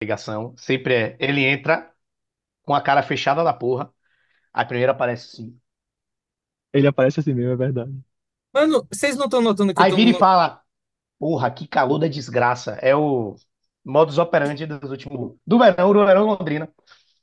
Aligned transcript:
ligação. 0.00 0.56
Sempre 0.56 0.94
é. 0.94 1.16
Ele 1.20 1.44
entra 1.44 1.92
com 2.62 2.74
a 2.74 2.82
cara 2.82 3.02
fechada 3.02 3.44
da 3.44 3.54
porra. 3.54 3.92
Aí 4.54 4.66
primeiro 4.66 4.92
aparece 4.92 5.28
assim. 5.42 5.60
Ele 6.72 6.86
aparece 6.86 7.18
assim 7.20 7.34
mesmo, 7.34 7.52
é 7.52 7.56
verdade. 7.56 7.92
Mano, 8.52 8.86
vocês 8.92 9.16
não 9.16 9.26
estão 9.26 9.40
notando 9.42 9.74
que 9.74 9.80
eu 9.82 9.86
Aí 9.86 9.88
tô 9.88 9.96
vira 9.96 10.10
e 10.10 10.14
no... 10.14 10.18
fala: 10.18 10.62
Porra, 11.18 11.50
que 11.52 11.66
calor 11.68 11.98
da 11.98 12.08
desgraça. 12.08 12.72
É 12.82 12.96
o 12.96 13.36
modus 13.84 14.18
operandi 14.18 14.66
dos 14.66 14.90
últimos. 14.90 15.36
Do 15.46 15.58
verão, 15.58 15.92
do 15.94 16.06
verão 16.06 16.26
Londrina. 16.26 16.70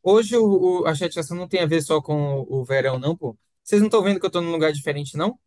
Hoje 0.04 0.38
o, 0.38 0.82
o- 0.84 0.88
a 0.88 0.96
chateação 0.96 1.38
não 1.38 1.48
tem 1.48 1.62
a 1.62 1.66
ver 1.66 1.82
só 1.82 2.02
com 2.02 2.42
o, 2.42 2.62
o 2.62 2.66
verão, 2.66 3.00
não, 3.00 3.16
pô. 3.18 3.38
Vocês 3.64 3.82
não 3.82 3.88
estão 3.88 4.04
vendo 4.04 4.20
que 4.20 4.26
eu 4.26 4.32
tô 4.32 4.42
num 4.42 4.52
lugar 4.52 4.72
diferente, 4.74 5.18
não? 5.18 5.40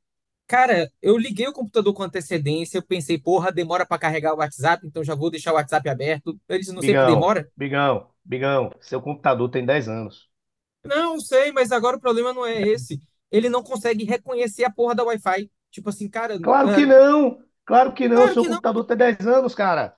Cara, 0.46 0.90
eu 1.02 1.18
liguei 1.18 1.48
o 1.48 1.52
computador 1.52 1.92
com 1.92 2.04
antecedência, 2.04 2.78
eu 2.78 2.82
pensei, 2.82 3.18
porra, 3.18 3.50
demora 3.50 3.84
pra 3.84 3.98
carregar 3.98 4.32
o 4.32 4.38
WhatsApp, 4.38 4.86
então 4.86 5.02
já 5.02 5.14
vou 5.14 5.30
deixar 5.30 5.52
o 5.52 5.56
WhatsApp 5.56 5.88
aberto. 5.88 6.38
Eles 6.48 6.68
não 6.68 6.80
Bigão, 6.80 7.06
demora. 7.06 7.50
Bigão, 7.56 8.06
Bigão, 8.24 8.70
seu 8.80 9.02
computador 9.02 9.50
tem 9.50 9.66
10 9.66 9.88
anos. 9.88 10.28
Não, 10.84 11.18
sei, 11.18 11.50
mas 11.50 11.72
agora 11.72 11.96
o 11.96 12.00
problema 12.00 12.32
não 12.32 12.46
é 12.46 12.62
esse. 12.62 13.00
Ele 13.30 13.48
não 13.48 13.62
consegue 13.62 14.04
reconhecer 14.04 14.64
a 14.64 14.70
porra 14.70 14.94
da 14.94 15.02
Wi-Fi. 15.02 15.50
Tipo 15.70 15.88
assim, 15.88 16.08
cara, 16.08 16.38
Claro 16.38 16.74
que 16.74 16.82
ah, 16.82 16.86
não! 16.86 17.38
Claro 17.64 17.92
que 17.92 18.08
não, 18.08 18.16
claro 18.16 18.34
seu 18.34 18.42
que 18.42 18.48
não. 18.48 18.56
computador 18.56 18.84
tem 18.84 18.96
10 18.96 19.26
anos, 19.26 19.54
cara. 19.54 19.96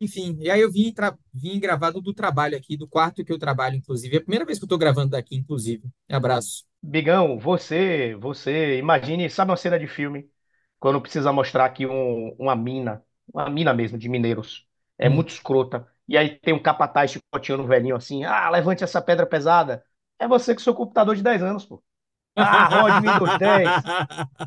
Enfim, 0.00 0.38
e 0.40 0.50
aí 0.50 0.60
eu 0.60 0.72
vim, 0.72 0.94
vim 1.34 1.60
gravado 1.60 2.00
do 2.00 2.14
trabalho 2.14 2.56
aqui, 2.56 2.76
do 2.76 2.88
quarto 2.88 3.22
que 3.22 3.32
eu 3.32 3.38
trabalho, 3.38 3.76
inclusive. 3.76 4.16
É 4.16 4.18
a 4.18 4.22
primeira 4.22 4.46
vez 4.46 4.58
que 4.58 4.64
eu 4.64 4.68
tô 4.68 4.78
gravando 4.78 5.10
daqui, 5.10 5.36
inclusive. 5.36 5.84
Abraço. 6.08 6.64
Bigão, 6.82 7.38
você, 7.38 8.14
você, 8.16 8.78
imagine, 8.78 9.28
sabe 9.28 9.50
uma 9.50 9.56
cena 9.56 9.78
de 9.78 9.86
filme, 9.86 10.30
quando 10.78 11.00
precisa 11.00 11.32
mostrar 11.32 11.66
aqui 11.66 11.86
um- 11.86 12.30
uma 12.38 12.56
mina, 12.56 13.04
uma 13.32 13.50
mina 13.50 13.74
mesmo, 13.74 13.98
de 13.98 14.08
mineiros. 14.08 14.66
É 14.98 15.08
Hum. 15.08 15.10
muito 15.10 15.28
escrota. 15.30 15.86
E 16.08 16.16
aí 16.16 16.38
tem 16.38 16.54
um 16.54 16.62
capataz 16.62 17.10
chicoteando 17.12 17.62
um 17.62 17.66
velhinho 17.66 17.96
assim, 17.96 18.24
ah, 18.24 18.48
levante 18.50 18.82
essa 18.82 19.00
pedra 19.02 19.26
pesada. 19.26 19.84
É 20.18 20.26
você 20.26 20.54
com 20.54 20.60
seu 20.60 20.74
computador 20.74 21.14
de 21.16 21.22
10 21.22 21.42
anos, 21.42 21.64
pô. 21.66 21.82
Ah, 22.36 22.66
rode 22.68 23.00
Windows 23.00 23.36
10 23.36 23.90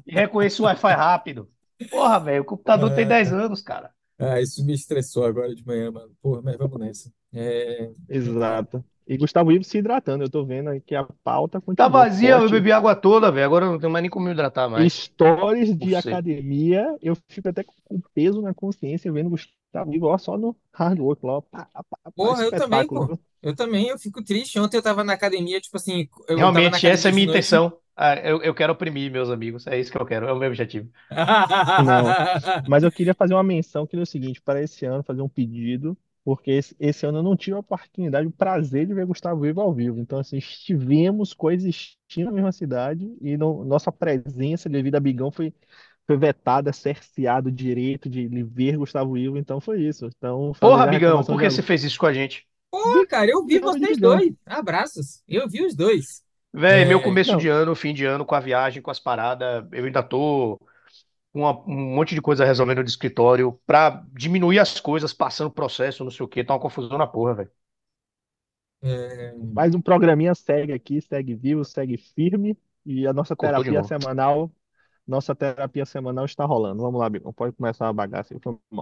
e 0.05 0.13
reconheça 0.13 0.61
o 0.63 0.65
Wi-Fi 0.65 0.93
rápido. 0.95 1.51
Porra, 1.89 2.19
velho, 2.19 2.43
o 2.43 2.45
computador 2.45 2.91
tem 2.91 3.07
10 3.07 3.33
anos, 3.33 3.61
cara. 3.61 3.93
Ah, 4.17 4.39
isso 4.41 4.63
me 4.65 4.73
estressou 4.73 5.25
agora 5.25 5.53
de 5.55 5.65
manhã, 5.65 5.91
mano. 5.91 6.15
Porra, 6.21 6.41
mas 6.41 6.57
vamos 6.57 6.79
nessa. 6.79 7.13
É, 7.33 7.91
Exato. 8.07 8.85
E 9.07 9.17
Gustavo 9.17 9.51
Ivo 9.51 9.63
se 9.63 9.77
hidratando. 9.79 10.23
Eu 10.23 10.29
tô 10.29 10.45
vendo 10.45 10.69
aí 10.69 10.81
que 10.81 10.95
a 10.95 11.03
pauta 11.23 11.61
Tá 11.75 11.87
vazia, 11.87 12.35
eu 12.35 12.49
forte. 12.49 12.49
bebi 12.49 12.71
água 12.71 12.95
toda, 12.95 13.31
velho. 13.31 13.45
Agora 13.45 13.65
eu 13.65 13.71
não 13.71 13.79
tenho 13.79 13.91
mais 13.91 14.01
nem 14.03 14.09
como 14.09 14.25
me 14.25 14.31
hidratar 14.31 14.69
mais. 14.69 14.93
Stories 15.05 15.75
de 15.77 15.89
Por 15.89 15.95
ser. 15.95 16.09
academia, 16.11 16.97
eu 17.01 17.15
fico 17.29 17.47
até 17.49 17.63
com 17.63 18.01
peso 18.13 18.41
na 18.41 18.53
consciência 18.53 19.11
vendo 19.11 19.29
Gustavo 19.29 19.93
Ivo, 19.93 20.07
ó, 20.07 20.17
só 20.17 20.37
no 20.37 20.55
hard 20.73 20.99
work 20.99 21.23
lá, 21.25 21.41
pá, 21.43 21.65
pá, 21.71 21.83
pá, 21.83 22.11
Porra, 22.15 22.43
eu 22.43 22.53
também, 22.55 22.89
pô. 22.89 23.11
Eu 23.41 23.55
também, 23.55 23.87
eu 23.89 23.99
fico 23.99 24.23
triste. 24.23 24.57
Ontem 24.59 24.77
eu 24.77 24.81
tava 24.83 25.03
na 25.03 25.13
academia, 25.13 25.59
tipo 25.61 25.75
assim, 25.77 26.07
eu 26.27 26.51
tava 26.51 26.69
na 26.69 26.79
Realmente, 26.79 26.87
essa 26.87 27.09
é 27.09 27.11
a 27.11 27.13
minha 27.13 27.27
noite. 27.27 27.27
intenção. 27.27 27.79
Ah, 27.95 28.15
eu, 28.15 28.41
eu 28.41 28.55
quero 28.55 28.73
oprimir 28.73 29.11
meus 29.11 29.29
amigos. 29.29 29.67
É 29.67 29.79
isso 29.79 29.91
que 29.91 29.97
eu 29.97 30.05
quero. 30.05 30.27
É 30.27 30.33
o 30.33 30.37
meu 30.37 30.47
objetivo. 30.49 30.89
Não, 31.75 32.15
mas 32.65 32.83
eu 32.83 32.91
queria 32.91 33.13
fazer 33.13 33.33
uma 33.33 33.43
menção 33.43 33.85
que 33.87 33.95
é 33.95 33.99
o 33.99 34.05
seguinte, 34.05 34.41
para 34.41 34.61
esse 34.61 34.85
ano 34.85 35.03
fazer 35.03 35.21
um 35.21 35.29
pedido, 35.29 35.97
porque 36.23 36.51
esse, 36.51 36.75
esse 36.79 37.05
ano 37.05 37.19
eu 37.19 37.23
não 37.23 37.35
tive 37.35 37.55
a 37.55 37.59
oportunidade, 37.59 38.27
o 38.27 38.31
prazer 38.31 38.87
de 38.87 38.93
ver 38.93 39.05
Gustavo 39.05 39.45
Ivo 39.45 39.61
ao 39.61 39.73
vivo. 39.73 39.99
Então, 39.99 40.19
assim, 40.19 40.37
estivemos 40.37 41.33
coexistindo 41.33 42.25
na 42.27 42.31
mesma 42.31 42.51
cidade 42.51 43.15
e 43.21 43.37
no- 43.37 43.63
nossa 43.65 43.91
presença 43.91 44.69
devido 44.69 44.95
a 44.95 44.99
Bigão 44.99 45.31
foi, 45.31 45.53
foi 46.07 46.17
vetada, 46.17 46.73
cerceado 46.73 47.49
o 47.49 47.51
direito 47.51 48.09
de 48.09 48.27
ver 48.43 48.77
Gustavo 48.77 49.17
Ivo. 49.17 49.37
Então, 49.37 49.59
foi 49.61 49.81
isso. 49.83 50.05
Então, 50.07 50.53
Porra, 50.59 50.87
Bigão, 50.87 51.23
por 51.25 51.39
que 51.39 51.47
você 51.49 51.61
fez 51.61 51.83
isso 51.83 51.99
com 51.99 52.05
a 52.07 52.13
gente? 52.13 52.47
Pô, 52.69 53.05
cara, 53.07 53.29
eu 53.29 53.45
vi 53.45 53.59
vocês 53.59 53.97
dois. 53.99 54.33
Abraços. 54.45 55.23
Eu 55.27 55.47
vi 55.49 55.65
os 55.65 55.75
dois. 55.75 56.23
Véi, 56.55 56.85
meu 56.85 56.99
É, 56.99 57.01
começo 57.01 57.35
Não, 57.35 57.37
de 57.37 57.47
ano, 57.47 57.75
fim 57.75 57.93
de 57.93 58.05
ano, 58.05 58.25
com 58.25 58.35
a 58.35 58.39
viagem, 58.39 58.81
com 58.81 58.91
as 58.91 58.99
paradas, 58.99 59.65
eu 59.71 59.85
ainda 59.85 60.03
tô 60.03 60.59
uma- 61.33 61.59
um 61.67 61.95
monte 61.95 62.15
de 62.15 62.21
coisa 62.21 62.45
resolvendo 62.45 62.83
de 62.83 62.89
escritório 62.89 63.59
pra 63.65 64.05
diminuir 64.13 64.59
as 64.59 64.79
coisas, 64.79 65.13
passando 65.13 65.51
processo, 65.51 66.03
não 66.03 66.11
sei 66.11 66.25
o 66.25 66.29
quê. 66.29 66.43
Tá 66.43 66.53
uma 66.53 66.59
confusão 66.61 66.97
na 66.97 67.07
porra, 67.07 67.33
velho. 67.35 67.51
é, 68.81 69.33
mais 69.53 69.73
um 69.75 69.81
programinha 69.81 70.35
segue 70.35 70.73
aqui, 70.73 71.01
segue 71.01 71.35
vivo, 71.35 71.63
segue 71.63 71.97
firme 71.97 72.57
e 72.85 73.07
a 73.07 73.13
nossa 73.13 73.35
Cortou 73.35 73.63
terapia 73.63 73.83
semanal, 73.83 74.51
nossa 75.07 75.35
terapia 75.35 75.85
semanal 75.85 76.25
está 76.25 76.45
rolando. 76.45 76.81
Vamos 76.83 76.99
lá, 76.99 77.09
Bigão, 77.09 77.33
pode 77.33 77.55
começar 77.55 77.89
a 77.89 77.93
bagaça. 77.93 78.35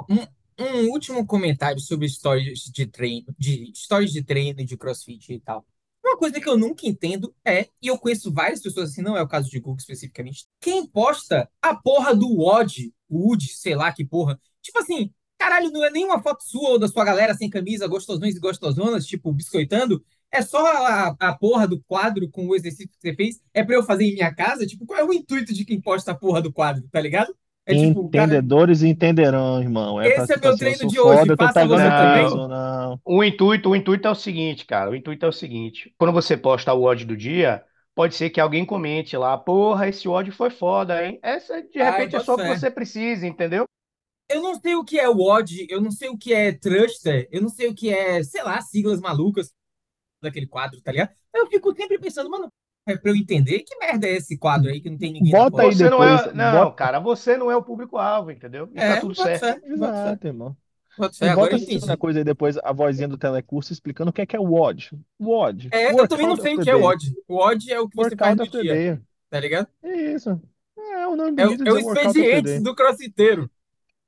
Um, 0.09 0.17
um 0.59 0.89
último 0.91 1.25
comentário 1.25 1.79
sobre 1.79 2.07
stories 2.09 2.63
de 2.71 2.85
treino, 2.87 3.33
de 3.37 3.71
stories 3.75 4.11
de 4.11 4.23
treino 4.23 4.63
de 4.65 4.77
CrossFit 4.77 5.33
e 5.33 5.39
tal. 5.39 5.65
Coisa 6.21 6.39
que 6.39 6.47
eu 6.47 6.55
nunca 6.55 6.85
entendo 6.87 7.33
é, 7.43 7.67
e 7.81 7.87
eu 7.87 7.97
conheço 7.97 8.31
várias 8.31 8.61
pessoas 8.61 8.91
assim, 8.91 9.01
não 9.01 9.17
é 9.17 9.23
o 9.23 9.27
caso 9.27 9.49
de 9.49 9.59
Google 9.59 9.77
especificamente, 9.79 10.45
quem 10.59 10.85
posta 10.85 11.49
a 11.59 11.73
porra 11.73 12.15
do 12.15 12.31
WOD, 12.31 12.93
o 13.09 13.29
WOD, 13.29 13.47
sei 13.47 13.73
lá 13.73 13.91
que 13.91 14.05
porra. 14.05 14.39
Tipo 14.61 14.77
assim, 14.77 15.11
caralho, 15.39 15.71
não 15.71 15.83
é 15.83 15.89
nenhuma 15.89 16.21
foto 16.21 16.43
sua 16.43 16.69
ou 16.69 16.79
da 16.79 16.87
sua 16.87 17.03
galera 17.03 17.33
sem 17.33 17.49
camisa, 17.49 17.87
gostosões 17.87 18.35
e 18.35 18.39
gostosonas, 18.39 19.07
tipo, 19.07 19.33
biscoitando. 19.33 20.05
É 20.31 20.43
só 20.43 20.63
a, 20.63 21.15
a 21.19 21.35
porra 21.35 21.67
do 21.67 21.81
quadro 21.87 22.29
com 22.29 22.45
o 22.45 22.55
exercício 22.55 22.87
que 22.87 22.97
você 22.99 23.15
fez. 23.15 23.41
É 23.51 23.63
pra 23.63 23.73
eu 23.73 23.81
fazer 23.81 24.03
em 24.05 24.13
minha 24.13 24.31
casa? 24.31 24.67
Tipo, 24.67 24.85
qual 24.85 24.99
é 24.99 25.03
o 25.03 25.11
intuito 25.11 25.51
de 25.51 25.65
quem 25.65 25.81
posta 25.81 26.11
a 26.11 26.15
porra 26.15 26.39
do 26.39 26.53
quadro, 26.53 26.87
tá 26.91 27.01
ligado? 27.01 27.35
É 27.65 27.75
tipo, 27.75 28.09
cara, 28.11 28.33
Entendedores 28.33 28.83
entenderão, 28.83 29.61
irmão. 29.61 30.01
É 30.01 30.09
esse 30.09 30.33
é 30.33 30.37
tipo 30.37 30.39
meu 30.39 30.51
assim, 30.51 30.65
eu 30.65 30.73
treino 30.73 30.77
sou 30.77 30.89
de 30.89 30.99
hoje, 30.99 31.09
foda, 31.19 31.33
eu 31.33 31.37
tô 31.37 31.47
faça 31.47 31.65
você 31.65 31.91
também. 31.91 32.31
não. 32.31 32.99
O 33.05 33.23
intuito, 33.23 33.69
o 33.69 33.75
intuito 33.75 34.07
é 34.07 34.11
o 34.11 34.15
seguinte, 34.15 34.65
cara. 34.65 34.89
O 34.91 34.95
intuito 34.95 35.25
é 35.25 35.29
o 35.29 35.31
seguinte. 35.33 35.93
Quando 35.97 36.13
você 36.13 36.35
posta 36.37 36.73
o 36.73 36.81
ódio 36.83 37.07
do 37.07 37.15
dia, 37.17 37.63
pode 37.95 38.15
ser 38.15 38.29
que 38.29 38.39
alguém 38.41 38.65
comente 38.65 39.15
lá, 39.17 39.37
porra, 39.37 39.87
esse 39.89 40.07
ódio 40.07 40.33
foi 40.33 40.49
foda, 40.49 41.05
hein? 41.05 41.19
Essa, 41.21 41.61
de 41.61 41.79
Ai, 41.79 41.91
repente, 41.91 42.15
é 42.15 42.19
só 42.19 42.33
o 42.35 42.37
que 42.37 42.43
fé. 42.43 42.55
você 42.57 42.71
precisa, 42.71 43.27
entendeu? 43.27 43.65
Eu 44.29 44.41
não 44.41 44.55
sei 44.59 44.75
o 44.75 44.83
que 44.83 44.99
é 44.99 45.09
WOD, 45.09 45.67
eu 45.69 45.81
não 45.81 45.91
sei 45.91 46.09
o 46.09 46.17
que 46.17 46.33
é 46.33 46.53
Thruster, 46.53 47.27
eu 47.31 47.41
não 47.41 47.49
sei 47.49 47.67
o 47.67 47.75
que 47.75 47.93
é, 47.93 48.23
sei 48.23 48.41
lá, 48.43 48.61
siglas 48.61 49.01
malucas 49.01 49.53
daquele 50.21 50.47
quadro, 50.47 50.81
tá 50.81 50.91
ligado? 50.91 51.11
Eu 51.33 51.47
fico 51.47 51.73
sempre 51.75 51.99
pensando, 51.99 52.29
mano, 52.29 52.51
é 52.85 52.97
pra 52.97 53.11
eu 53.11 53.15
entender 53.15 53.59
que 53.61 53.77
merda 53.77 54.07
é 54.07 54.15
esse 54.17 54.37
quadro 54.37 54.69
aí 54.69 54.81
que 54.81 54.89
não 54.89 54.97
tem 54.97 55.11
ninguém 55.13 55.33
na 55.33 55.39
Bota 55.39 55.61
aí. 55.63 55.73
Você 55.75 55.89
não 55.89 56.03
depois, 56.03 56.21
é. 56.25 56.33
Não, 56.33 56.51
bota. 56.51 56.75
cara, 56.75 56.99
você 56.99 57.37
não 57.37 57.51
é 57.51 57.55
o 57.55 57.63
público-alvo, 57.63 58.31
entendeu? 58.31 58.69
E 58.73 58.75
tá 58.83 58.83
É, 58.83 58.95
tudo 58.97 59.15
boto 59.15 59.23
certo. 59.27 59.39
fé, 59.39 59.59
Exato, 59.65 60.27
irmão. 60.27 60.57
boto 60.97 61.17
E 61.17 61.17
fé, 61.17 61.29
agora 61.29 61.51
bota 61.51 61.55
eu 61.55 61.57
a 61.57 61.59
segunda 61.59 61.93
entendi. 61.93 61.97
coisa 61.97 62.19
aí 62.19 62.23
depois, 62.25 62.57
a 62.57 62.71
vozinha 62.73 63.07
do 63.07 63.17
telecurso 63.17 63.71
explicando 63.73 64.09
o 64.09 64.13
que 64.13 64.21
é 64.21 64.25
que 64.25 64.35
é 64.35 64.39
WOD. 64.39 64.91
WOD, 65.19 65.69
É, 65.71 65.91
eu 65.91 66.07
também 66.07 66.27
não 66.27 66.35
sei 66.37 66.55
o 66.55 66.59
que 66.59 66.69
é 66.69 66.73
Day. 66.73 66.81
WOD. 66.81 67.15
O 67.27 67.35
WOD 67.35 67.71
é 67.71 67.79
o 67.79 67.89
que 67.89 67.95
você 67.95 68.17
faz 68.17 68.35
no 68.37 68.47
dia, 68.47 68.63
Day. 68.73 68.99
tá 69.29 69.39
ligado? 69.39 69.67
É 69.83 70.13
isso. 70.13 70.41
É 70.77 71.07
um 71.07 71.15
nome 71.15 71.31
É, 71.37 71.47
o- 71.47 71.49
bonito 71.49 71.67
é 71.67 71.71
o 71.71 71.75
the 71.75 71.79
expediente 71.79 72.59
do 72.63 72.75
crossfiteiro. 72.75 73.49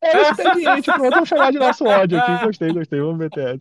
É 0.01 0.17
o 0.19 0.21
expediente, 0.31 0.91
pronto, 0.91 1.13
vamos 1.13 1.29
chamar 1.29 1.51
de 1.51 1.59
nosso 1.59 1.85
ódio 1.85 2.17
aqui. 2.17 2.37
Gostei, 2.45 2.73
gostei, 2.73 2.99
vamos 2.99 3.17
meter 3.17 3.59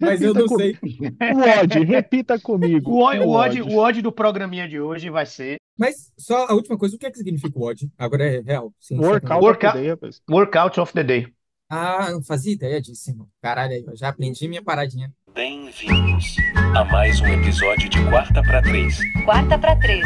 Mas 0.00 0.20
eu 0.22 0.32
Repita 0.32 0.40
não 0.40 0.46
comigo. 0.56 0.78
sei. 0.80 1.32
WOD, 1.34 1.84
repita 1.84 2.34
O 2.36 2.40
comigo. 2.40 2.98
ódio, 3.00 3.22
o 3.24 3.30
ódio, 3.30 3.64
WOD. 3.64 3.74
o 3.74 3.78
ódio 3.78 4.02
do 4.02 4.12
programinha 4.12 4.68
de 4.68 4.80
hoje 4.80 5.10
vai 5.10 5.26
ser 5.26 5.56
Mas 5.78 6.12
só 6.16 6.46
a 6.46 6.54
última 6.54 6.78
coisa, 6.78 6.94
o 6.96 6.98
que 6.98 7.06
é 7.06 7.10
que 7.10 7.18
significa 7.18 7.58
WOD? 7.58 7.90
Agora 7.98 8.24
é 8.24 8.40
real, 8.40 8.72
sim, 8.80 8.96
Workout 8.98 9.26
comédia. 9.26 9.50
of 9.50 9.58
the 9.60 9.78
Workout, 9.78 10.00
Day. 10.00 10.36
Workout 10.36 10.80
of 10.80 10.92
the 10.92 11.02
Day. 11.04 11.26
Ah, 11.70 12.10
não 12.12 12.22
fazia 12.22 12.52
ideia 12.52 12.80
disso, 12.80 13.10
irmão. 13.10 13.26
Caralho, 13.42 13.72
aí, 13.72 13.84
eu 13.86 13.96
já 13.96 14.08
aprendi 14.08 14.48
minha 14.48 14.62
paradinha. 14.62 15.12
Bem-vindos 15.34 16.36
a 16.74 16.84
mais 16.84 17.20
um 17.20 17.26
episódio 17.26 17.88
de 17.90 18.02
Quarta 18.08 18.42
para 18.42 18.62
Três. 18.62 18.98
Quarta 19.24 19.58
pra 19.58 19.76
três. 19.76 20.04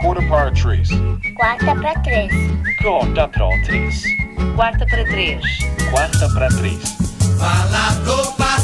Quarta 0.00 0.22
para 0.26 0.50
Três. 0.50 0.88
Quarta 1.36 1.74
pra 1.76 2.00
três. 2.00 2.32
Quarta 2.86 3.28
para 3.28 3.54
Três. 3.64 4.02
Quarta 4.56 4.86
pra 4.86 5.04
três. 5.04 5.42
Quarta 5.90 6.28
para 6.34 6.48
Três. 6.48 6.82
Falador 7.38 8.36
passa 8.36 8.63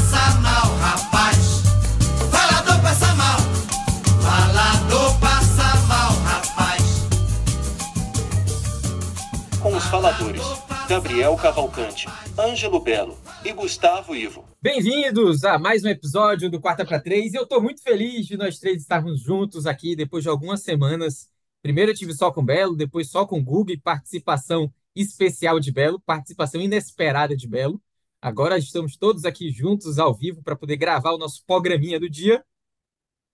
faladores 9.91 10.41
Gabriel 10.87 11.35
Cavalcante, 11.35 12.07
Ângelo 12.39 12.79
Belo 12.79 13.19
e 13.43 13.51
Gustavo 13.51 14.15
Ivo. 14.15 14.47
Bem-vindos 14.61 15.43
a 15.43 15.59
mais 15.59 15.83
um 15.83 15.89
episódio 15.89 16.49
do 16.49 16.61
Quarta 16.61 16.85
para 16.85 16.97
Três. 16.97 17.33
Eu 17.33 17.45
tô 17.45 17.59
muito 17.59 17.83
feliz 17.83 18.25
de 18.25 18.37
nós 18.37 18.57
três 18.57 18.81
estarmos 18.81 19.19
juntos 19.19 19.67
aqui 19.67 19.93
depois 19.93 20.23
de 20.23 20.29
algumas 20.29 20.61
semanas. 20.63 21.27
Primeiro 21.61 21.91
eu 21.91 21.95
tive 21.95 22.13
só 22.13 22.31
com 22.31 22.41
Belo, 22.41 22.73
depois 22.73 23.09
só 23.09 23.25
com 23.25 23.43
Guga 23.43 23.73
participação 23.83 24.73
especial 24.95 25.59
de 25.59 25.73
Belo, 25.73 25.99
participação 25.99 26.61
inesperada 26.61 27.35
de 27.35 27.45
Belo. 27.45 27.81
Agora 28.21 28.57
estamos 28.57 28.95
todos 28.95 29.25
aqui 29.25 29.51
juntos 29.51 29.99
ao 29.99 30.15
vivo 30.15 30.41
para 30.41 30.55
poder 30.55 30.77
gravar 30.77 31.11
o 31.11 31.17
nosso 31.17 31.43
programinha 31.45 31.99
do 31.99 32.09
dia. 32.09 32.41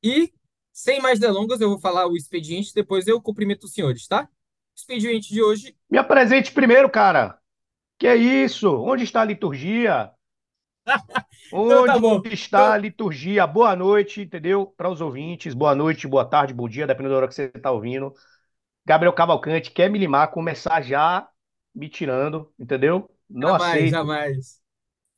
E, 0.04 0.34
sem 0.74 1.00
mais 1.00 1.20
delongas, 1.20 1.62
eu 1.62 1.70
vou 1.70 1.80
falar 1.80 2.08
o 2.08 2.18
expediente, 2.18 2.74
depois 2.74 3.06
eu 3.06 3.22
cumprimento 3.22 3.66
os 3.66 3.74
senhores, 3.74 4.08
tá? 4.08 4.28
Expediente 4.78 5.34
de 5.34 5.42
hoje 5.42 5.76
Me 5.90 5.98
apresente 5.98 6.52
primeiro, 6.52 6.90
cara. 6.90 7.40
Que 7.98 8.08
é 8.08 8.16
isso? 8.16 8.70
Onde 8.82 9.04
está 9.04 9.22
a 9.22 9.26
liturgia? 9.26 10.12
Então 11.48 11.86
tá 11.86 11.98
Onde 11.98 12.34
está 12.34 12.74
a 12.74 12.78
liturgia? 12.78 13.48
Boa 13.48 13.76
noite, 13.76 14.22
entendeu? 14.22 14.68
Para 14.78 14.90
os 14.90 15.02
ouvintes, 15.02 15.54
boa 15.54 15.74
noite, 15.74 16.08
boa 16.08 16.26
tarde, 16.26 16.54
bom 16.54 16.68
dia, 16.68 16.86
dependendo 16.86 17.12
da 17.14 17.18
hora 17.18 17.28
que 17.28 17.34
você 17.36 17.52
está 17.54 17.72
ouvindo. 17.72 18.14
Gabriel 18.86 19.14
Cavalcante 19.14 19.72
quer 19.72 19.90
me 19.90 20.00
limar, 20.00 20.32
começar 20.32 20.82
já 20.82 21.28
me 21.74 21.90
tirando, 21.90 22.52
entendeu? 22.60 23.10
Não 23.30 23.50
Jamais, 23.50 23.64
aceito. 23.74 23.92
jamais. 23.92 24.62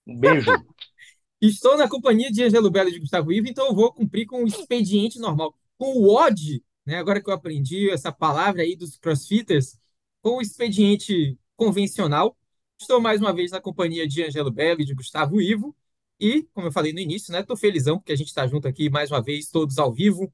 Um 0.08 0.18
beijo. 0.20 0.52
Estou 1.42 1.78
na 1.78 1.88
companhia 1.88 2.32
de 2.32 2.44
Angelo 2.44 2.70
Belo 2.70 2.90
e 2.90 2.94
de 2.94 3.00
Gustavo 3.00 3.32
Ivo, 3.32 3.48
então 3.48 3.68
eu 3.68 3.76
vou 3.76 3.94
cumprir 3.94 4.26
com 4.26 4.44
o 4.44 4.48
expediente 4.48 5.20
normal. 5.20 5.56
Com 5.78 5.94
o 5.98 6.14
odd, 6.16 6.62
né? 6.86 6.98
Agora 6.98 7.22
que 7.22 7.30
eu 7.30 7.34
aprendi 7.34 7.90
essa 7.90 8.12
palavra 8.12 8.62
aí 8.62 8.76
dos 8.76 8.98
crossfitters, 8.98 9.78
com 10.22 10.38
o 10.38 10.42
expediente 10.42 11.38
convencional. 11.56 12.36
Estou 12.80 13.02
mais 13.02 13.20
uma 13.20 13.34
vez 13.34 13.52
na 13.52 13.60
companhia 13.60 14.08
de 14.08 14.24
Angelo 14.24 14.52
Belo 14.52 14.82
e 14.82 14.86
de 14.86 14.94
Gustavo 14.94 15.42
Ivo. 15.42 15.76
E, 16.20 16.44
como 16.54 16.68
eu 16.68 16.72
falei 16.72 16.92
no 16.92 17.00
início, 17.00 17.32
né? 17.32 17.44
Tô 17.44 17.56
felizão 17.56 17.98
porque 17.98 18.12
a 18.12 18.16
gente 18.16 18.28
está 18.28 18.46
junto 18.46 18.68
aqui 18.68 18.90
mais 18.90 19.12
uma 19.12 19.22
vez, 19.22 19.50
todos 19.50 19.78
ao 19.78 19.92
vivo. 19.92 20.32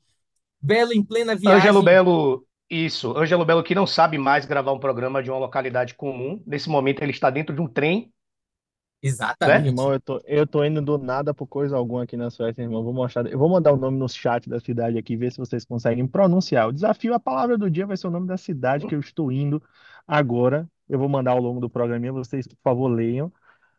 Belo 0.61 0.93
em 0.93 1.03
plena 1.03 1.35
viagem. 1.35 1.59
Ângelo 1.59 1.83
Belo, 1.83 2.47
isso. 2.69 3.15
Ângelo 3.15 3.45
Belo 3.45 3.63
que 3.63 3.75
não 3.75 3.85
sabe 3.85 4.17
mais 4.17 4.45
gravar 4.45 4.73
um 4.73 4.79
programa 4.79 5.21
de 5.21 5.29
uma 5.29 5.39
localidade 5.39 5.93
comum. 5.93 6.41
Nesse 6.45 6.69
momento 6.69 7.01
ele 7.01 7.11
está 7.11 7.29
dentro 7.29 7.55
de 7.55 7.61
um 7.61 7.67
trem, 7.67 8.11
Exatamente. 9.05 9.67
Irmão, 9.67 9.93
eu 9.93 9.99
tô, 9.99 10.21
eu 10.25 10.47
tô 10.47 10.63
indo 10.63 10.81
do 10.81 10.97
nada 10.97 11.31
por 11.31 11.45
coisa 11.45 11.77
alguma 11.77 12.03
aqui 12.03 12.17
na 12.17 12.31
Suécia, 12.31 12.63
irmão. 12.63 12.83
Vou 12.83 12.93
mostrar, 12.93 13.27
eu 13.27 13.37
vou 13.37 13.47
mandar 13.47 13.71
o 13.71 13.77
nome 13.77 13.99
no 13.99 14.09
chat 14.09 14.49
da 14.49 14.59
cidade 14.59 14.97
aqui, 14.97 15.15
ver 15.15 15.31
se 15.31 15.37
vocês 15.37 15.63
conseguem 15.63 16.07
pronunciar. 16.07 16.67
O 16.67 16.73
desafio, 16.73 17.13
a 17.13 17.19
palavra 17.19 17.55
do 17.55 17.69
dia 17.69 17.85
vai 17.85 17.95
ser 17.95 18.07
o 18.07 18.11
nome 18.11 18.25
da 18.25 18.35
cidade 18.35 18.87
que 18.87 18.95
eu 18.95 18.99
estou 18.99 19.31
indo 19.31 19.61
agora. 20.07 20.67
Eu 20.89 20.97
vou 20.97 21.07
mandar 21.07 21.31
ao 21.31 21.39
longo 21.39 21.59
do 21.59 21.69
programinha, 21.69 22.11
vocês, 22.11 22.47
por 22.47 22.57
favor, 22.63 22.87
leiam. 22.87 23.31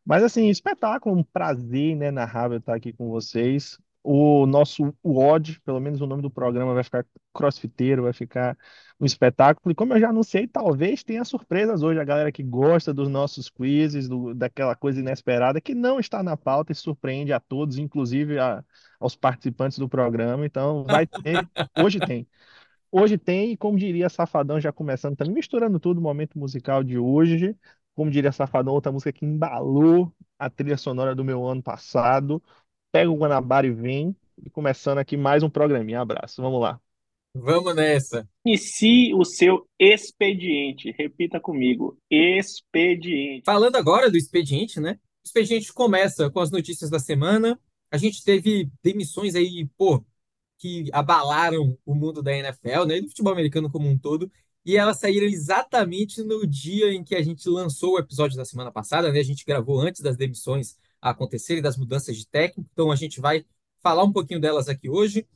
Mas 0.05 0.23
assim, 0.23 0.49
espetáculo, 0.49 1.17
um 1.17 1.25
prazer 1.25 1.91
inenarrável 1.91 2.59
estar 2.59 2.77
aqui 2.77 2.93
com 2.93 3.09
vocês. 3.09 3.79
O 4.09 4.47
nosso 4.47 4.95
o 5.03 5.19
odd, 5.19 5.61
pelo 5.63 5.81
menos 5.81 6.01
o 6.01 6.07
nome 6.07 6.23
do 6.23 6.31
programa 6.31 6.75
vai 6.75 6.85
ficar 6.85 7.05
crossfiteiro, 7.35 8.05
vai 8.05 8.13
ficar 8.13 8.57
um 9.01 9.05
espetáculo. 9.05 9.73
E 9.73 9.75
como 9.75 9.95
eu 9.95 10.01
já 10.01 10.11
anunciei, 10.11 10.47
talvez 10.47 11.03
tenha 11.03 11.25
surpresas 11.25 11.83
hoje. 11.83 11.99
A 12.01 12.05
galera 12.05 12.31
que 12.31 12.43
gosta 12.43 12.95
dos 12.95 13.09
nossos 13.09 13.49
quizzes, 13.51 14.09
do- 14.09 14.33
daquela 14.35 14.77
coisa 14.77 15.01
inesperada 15.01 15.61
que 15.61 15.75
não 15.75 15.99
está 15.99 16.23
na 16.23 16.37
pauta 16.37 16.71
e 16.73 16.75
surpreende 16.75 17.33
a 17.33 17.41
todos, 17.41 17.79
inclusive 17.79 18.39
a- 18.39 18.65
aos 19.01 19.17
participantes 19.17 19.79
do 19.79 19.89
programa. 19.89 20.47
Então, 20.47 20.85
vai 20.87 21.07
ter, 21.07 21.49
hoje 21.77 22.01
tem. 22.01 22.29
Hoje 22.91 23.19
tem, 23.19 23.53
e 23.53 23.57
como 23.57 23.79
diria 23.79 24.09
Safadão, 24.09 24.61
já 24.61 24.73
começando 24.73 25.17
também, 25.17 25.35
misturando 25.35 25.79
tudo, 25.81 25.99
o 25.99 26.03
momento 26.03 26.39
musical 26.39 26.83
de 26.85 26.99
hoje. 26.99 27.57
Como 27.95 28.11
diria 28.11 28.33
Safadão, 28.33 28.75
outra 28.75 28.93
música 28.93 29.13
que 29.13 29.25
embalou 29.25 30.13
a 30.39 30.49
trilha 30.51 30.77
sonora 30.77 31.15
do 31.15 31.25
meu 31.25 31.45
ano 31.47 31.63
passado. 31.63 32.43
Pega 32.97 33.11
o 33.11 33.15
Guanabara 33.19 33.67
e 33.67 33.71
vem. 33.71 34.17
E 34.43 34.49
começando 34.49 34.97
aqui 34.97 35.19
mais 35.19 35.43
um 35.43 35.51
programinha. 35.51 36.01
Abraço, 36.01 36.41
vamos 36.41 36.63
lá. 36.63 36.81
Vamos 37.35 37.77
nessa. 37.77 38.27
Inicie 38.43 39.13
o 39.13 39.23
seu 39.23 39.69
expediente. 39.79 40.95
Repita 40.97 41.39
comigo. 41.39 41.99
Expediente. 42.11 43.43
Falando 43.45 43.77
agora 43.77 44.11
do 44.11 44.17
expediente, 44.17 44.81
né? 44.81 44.99
O 45.23 45.27
expediente 45.27 45.75
começa 45.75 46.31
com 46.31 46.41
as 46.41 46.51
notícias 46.51 46.89
da 46.89 46.99
semana. 46.99 47.61
A 47.91 47.99
gente 47.99 48.25
teve 48.25 48.71
demissões 48.83 49.35
aí, 49.35 49.69
pô, 49.77 50.03
que 50.57 50.89
abalaram 50.91 51.77
o 51.85 51.95
mundo 51.95 52.23
da 52.23 52.35
NFL, 52.35 52.87
né? 52.87 52.97
E 52.97 53.03
do 53.03 53.09
futebol 53.09 53.35
americano 53.35 53.71
como 53.71 53.87
um 53.87 53.99
todo. 53.99 54.33
E 54.65 54.75
elas 54.75 54.99
saíram 54.99 55.27
exatamente 55.27 56.23
no 56.23 56.47
dia 56.47 56.95
em 56.95 57.05
que 57.05 57.15
a 57.15 57.23
gente 57.23 57.47
lançou 57.47 57.97
o 57.97 57.99
episódio 57.99 58.39
da 58.39 58.45
semana 58.47 58.73
passada, 58.73 59.13
né? 59.13 59.21
A 59.21 59.23
gente 59.23 59.45
gravou 59.45 59.83
antes 59.83 60.01
das 60.01 60.17
demissões 60.17 60.79
acontecerem, 61.11 61.63
das 61.63 61.77
mudanças 61.77 62.17
de 62.17 62.27
técnico. 62.27 62.69
Então 62.73 62.91
a 62.91 62.97
gente 62.97 63.21
vai 63.21 63.45
falar 63.83 64.05
um 64.05 64.13
pouquinho 64.13 64.41
delas 64.41 64.69
aqui 64.69 64.89
hoje. 64.89 65.27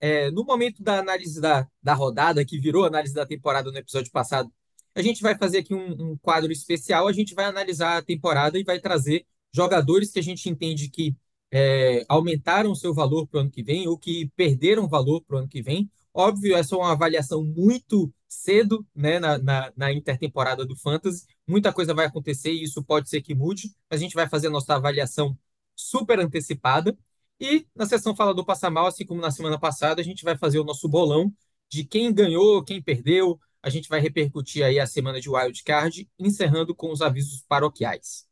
É, 0.00 0.30
no 0.30 0.44
momento 0.44 0.82
da 0.82 0.98
análise 0.98 1.40
da, 1.40 1.68
da 1.82 1.94
rodada, 1.94 2.44
que 2.44 2.58
virou 2.58 2.84
análise 2.84 3.14
da 3.14 3.26
temporada 3.26 3.70
no 3.70 3.78
episódio 3.78 4.10
passado, 4.10 4.50
a 4.94 5.02
gente 5.02 5.22
vai 5.22 5.36
fazer 5.36 5.58
aqui 5.58 5.74
um, 5.74 6.12
um 6.12 6.16
quadro 6.18 6.50
especial. 6.50 7.06
A 7.06 7.12
gente 7.12 7.34
vai 7.34 7.44
analisar 7.44 7.98
a 7.98 8.02
temporada 8.02 8.58
e 8.58 8.64
vai 8.64 8.80
trazer 8.80 9.26
jogadores 9.52 10.10
que 10.10 10.18
a 10.18 10.22
gente 10.22 10.48
entende 10.48 10.88
que 10.88 11.14
é, 11.52 12.04
aumentaram 12.08 12.70
o 12.70 12.76
seu 12.76 12.94
valor 12.94 13.26
para 13.26 13.38
o 13.38 13.40
ano 13.42 13.50
que 13.50 13.62
vem 13.62 13.88
ou 13.88 13.98
que 13.98 14.30
perderam 14.36 14.88
valor 14.88 15.22
para 15.22 15.36
o 15.36 15.38
ano 15.40 15.48
que 15.48 15.62
vem. 15.62 15.90
Óbvio, 16.14 16.56
essa 16.56 16.74
é 16.74 16.78
uma 16.78 16.92
avaliação 16.92 17.44
muito 17.44 18.12
cedo 18.30 18.86
né, 18.94 19.18
na, 19.18 19.38
na, 19.38 19.72
na 19.76 19.92
intertemporada 19.92 20.64
do 20.64 20.76
Fantasy. 20.76 21.26
Muita 21.46 21.72
coisa 21.72 21.92
vai 21.92 22.06
acontecer 22.06 22.52
e 22.52 22.62
isso 22.62 22.82
pode 22.84 23.08
ser 23.10 23.20
que 23.22 23.34
mude. 23.34 23.74
A 23.90 23.96
gente 23.96 24.14
vai 24.14 24.28
fazer 24.28 24.46
a 24.46 24.50
nossa 24.50 24.74
avaliação 24.76 25.36
super 25.74 26.20
antecipada. 26.20 26.96
E 27.40 27.66
na 27.74 27.86
sessão 27.86 28.14
Fala 28.14 28.34
do 28.34 28.44
Passa 28.44 28.70
Mal, 28.70 28.86
assim 28.86 29.04
como 29.04 29.20
na 29.20 29.30
semana 29.30 29.58
passada, 29.58 30.00
a 30.00 30.04
gente 30.04 30.24
vai 30.24 30.36
fazer 30.38 30.60
o 30.60 30.64
nosso 30.64 30.88
bolão 30.88 31.32
de 31.68 31.84
quem 31.84 32.12
ganhou, 32.14 32.62
quem 32.64 32.82
perdeu. 32.82 33.38
A 33.62 33.68
gente 33.70 33.88
vai 33.88 34.00
repercutir 34.00 34.64
aí 34.64 34.78
a 34.78 34.86
semana 34.86 35.20
de 35.20 35.28
Wild 35.28 35.62
Card, 35.64 36.08
encerrando 36.18 36.74
com 36.74 36.90
os 36.92 37.02
avisos 37.02 37.42
paroquiais. 37.48 38.26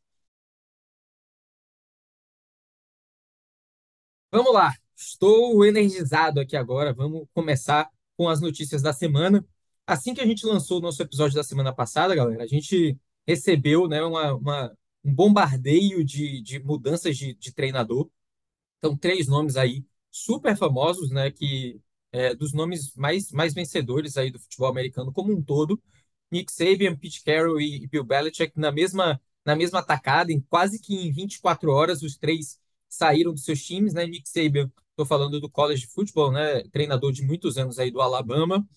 Vamos 4.31 4.53
lá, 4.53 4.73
estou 4.95 5.65
energizado 5.65 6.39
aqui 6.39 6.55
agora. 6.55 6.93
Vamos 6.93 7.27
começar 7.33 7.89
com 8.15 8.29
as 8.29 8.39
notícias 8.41 8.81
da 8.81 8.93
semana. 8.93 9.45
Assim 9.91 10.13
que 10.13 10.21
a 10.21 10.25
gente 10.25 10.45
lançou 10.45 10.77
o 10.77 10.81
nosso 10.81 11.01
episódio 11.01 11.35
da 11.35 11.43
semana 11.43 11.73
passada, 11.73 12.15
galera, 12.15 12.43
a 12.43 12.47
gente 12.47 12.97
recebeu 13.27 13.87
né, 13.87 14.01
uma, 14.03 14.33
uma- 14.35 14.77
um 15.03 15.13
bombardeio 15.13 16.03
de, 16.03 16.41
de 16.41 16.59
mudanças 16.59 17.17
de, 17.17 17.33
de 17.35 17.51
treinador. 17.53 18.09
Então, 18.79 18.97
três 18.97 19.27
nomes 19.27 19.57
aí 19.57 19.85
super 20.11 20.57
famosos, 20.57 21.11
né? 21.11 21.31
Que 21.31 21.81
é, 22.11 22.35
dos 22.35 22.53
nomes 22.53 22.93
mais, 22.95 23.31
mais 23.31 23.53
vencedores 23.53 24.17
aí 24.17 24.31
do 24.31 24.39
futebol 24.39 24.69
americano 24.69 25.11
como 25.13 25.33
um 25.33 25.41
todo. 25.43 25.81
Nick 26.31 26.51
Saban, 26.51 26.95
Pete 26.97 27.23
Carroll 27.23 27.61
e, 27.61 27.83
e 27.83 27.87
Bill 27.87 28.03
Belichick 28.03 28.53
na 28.59 28.71
mesma, 28.71 29.21
na 29.45 29.55
mesma 29.55 29.83
tacada, 29.83 30.31
em 30.31 30.39
quase 30.41 30.79
que 30.81 30.95
em 30.95 31.11
24 31.11 31.71
horas, 31.71 32.01
os 32.03 32.17
três 32.17 32.59
saíram 32.89 33.33
dos 33.33 33.43
seus 33.45 33.63
times, 33.63 33.93
né? 33.93 34.05
Nick 34.07 34.29
Saban, 34.29 34.71
estou 34.91 35.05
falando 35.05 35.39
do 35.39 35.49
college 35.49 35.87
football, 35.87 36.31
né? 36.31 36.63
Treinador 36.71 37.11
de 37.11 37.23
muitos 37.23 37.57
anos 37.57 37.79
aí 37.79 37.91
do 37.91 38.01
Alabama. 38.01 38.67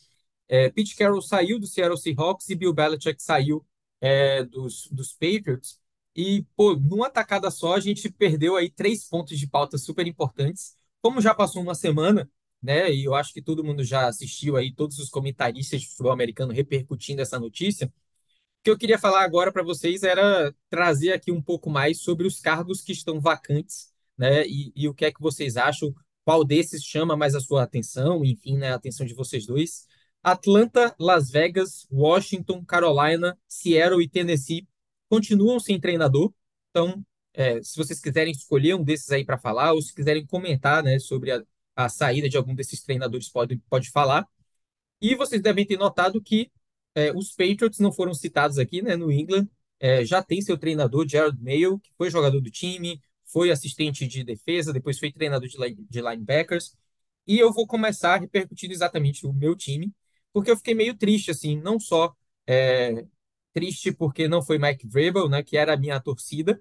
É, 0.48 0.70
Pete 0.70 0.96
Carroll 0.96 1.22
saiu 1.22 1.58
do 1.58 1.66
Seattle 1.66 1.98
Seahawks 1.98 2.48
e 2.50 2.54
Bill 2.54 2.72
Belichick 2.74 3.22
saiu 3.22 3.64
é, 4.00 4.44
dos, 4.44 4.88
dos 4.90 5.12
Patriots. 5.12 5.80
E, 6.14 6.44
pô, 6.56 6.74
numa 6.76 7.08
tacada 7.08 7.50
só, 7.50 7.74
a 7.74 7.80
gente 7.80 8.10
perdeu 8.10 8.56
aí 8.56 8.70
três 8.70 9.08
pontos 9.08 9.38
de 9.38 9.46
pauta 9.46 9.78
super 9.78 10.06
importantes. 10.06 10.76
Como 11.00 11.20
já 11.20 11.34
passou 11.34 11.62
uma 11.62 11.74
semana, 11.74 12.30
né? 12.62 12.92
E 12.92 13.04
eu 13.04 13.14
acho 13.14 13.32
que 13.32 13.42
todo 13.42 13.64
mundo 13.64 13.82
já 13.82 14.06
assistiu 14.08 14.56
aí, 14.56 14.72
todos 14.72 14.98
os 14.98 15.08
comentaristas 15.08 15.80
de 15.80 15.88
futebol 15.88 16.12
americano 16.12 16.52
repercutindo 16.52 17.22
essa 17.22 17.38
notícia. 17.38 17.86
O 17.86 18.64
que 18.64 18.70
eu 18.70 18.78
queria 18.78 18.98
falar 18.98 19.24
agora 19.24 19.52
para 19.52 19.62
vocês 19.62 20.02
era 20.02 20.54
trazer 20.70 21.12
aqui 21.12 21.32
um 21.32 21.42
pouco 21.42 21.70
mais 21.70 22.00
sobre 22.00 22.26
os 22.26 22.40
cargos 22.40 22.82
que 22.82 22.92
estão 22.92 23.20
vacantes, 23.20 23.92
né? 24.16 24.46
E, 24.46 24.72
e 24.76 24.88
o 24.88 24.94
que 24.94 25.04
é 25.06 25.12
que 25.12 25.20
vocês 25.20 25.56
acham, 25.56 25.94
qual 26.24 26.44
desses 26.44 26.84
chama 26.84 27.16
mais 27.16 27.34
a 27.34 27.40
sua 27.40 27.62
atenção, 27.64 28.24
enfim, 28.24 28.56
né? 28.58 28.72
A 28.72 28.76
atenção 28.76 29.06
de 29.06 29.14
vocês 29.14 29.46
dois. 29.46 29.86
Atlanta, 30.22 30.94
Las 30.98 31.30
Vegas, 31.30 31.86
Washington, 31.90 32.64
Carolina, 32.64 33.38
Seattle 33.48 34.02
e 34.02 34.08
Tennessee 34.08 34.66
continuam 35.08 35.60
sem 35.60 35.78
treinador. 35.78 36.32
Então, 36.70 37.04
é, 37.34 37.62
se 37.62 37.76
vocês 37.76 38.00
quiserem 38.00 38.32
escolher 38.32 38.74
um 38.74 38.82
desses 38.82 39.10
aí 39.10 39.24
para 39.24 39.36
falar, 39.36 39.72
ou 39.72 39.82
se 39.82 39.94
quiserem 39.94 40.24
comentar, 40.24 40.82
né, 40.82 40.98
sobre 40.98 41.32
a, 41.32 41.42
a 41.76 41.88
saída 41.88 42.28
de 42.28 42.36
algum 42.36 42.54
desses 42.54 42.82
treinadores, 42.82 43.28
pode, 43.28 43.56
pode 43.68 43.90
falar. 43.90 44.26
E 45.00 45.14
vocês 45.14 45.42
devem 45.42 45.66
ter 45.66 45.76
notado 45.76 46.22
que 46.22 46.50
é, 46.94 47.12
os 47.12 47.30
Patriots 47.32 47.78
não 47.78 47.92
foram 47.92 48.14
citados 48.14 48.58
aqui, 48.58 48.82
né, 48.82 48.96
no 48.96 49.10
England. 49.10 49.48
É, 49.80 50.04
já 50.04 50.22
tem 50.22 50.40
seu 50.40 50.56
treinador, 50.56 51.06
Jared 51.08 51.38
Mayo, 51.42 51.78
que 51.80 51.90
foi 51.98 52.10
jogador 52.10 52.40
do 52.40 52.50
time, 52.50 53.00
foi 53.26 53.50
assistente 53.50 54.06
de 54.06 54.22
defesa, 54.22 54.72
depois 54.72 54.98
foi 54.98 55.10
treinador 55.12 55.48
de, 55.48 55.58
de 55.90 56.00
linebackers. 56.00 56.74
E 57.26 57.38
eu 57.38 57.52
vou 57.52 57.66
começar 57.66 58.18
repercutindo 58.20 58.72
exatamente 58.72 59.26
o 59.26 59.32
meu 59.32 59.56
time, 59.56 59.92
porque 60.32 60.50
eu 60.50 60.56
fiquei 60.56 60.74
meio 60.74 60.96
triste, 60.96 61.30
assim, 61.30 61.60
não 61.60 61.78
só 61.80 62.14
é, 62.46 63.06
triste 63.52 63.92
porque 63.92 64.28
não 64.28 64.42
foi 64.42 64.58
Mike 64.58 64.86
Vrabel, 64.86 65.28
né, 65.28 65.42
que 65.42 65.56
era 65.56 65.74
a 65.74 65.76
minha 65.76 66.00
torcida, 66.00 66.60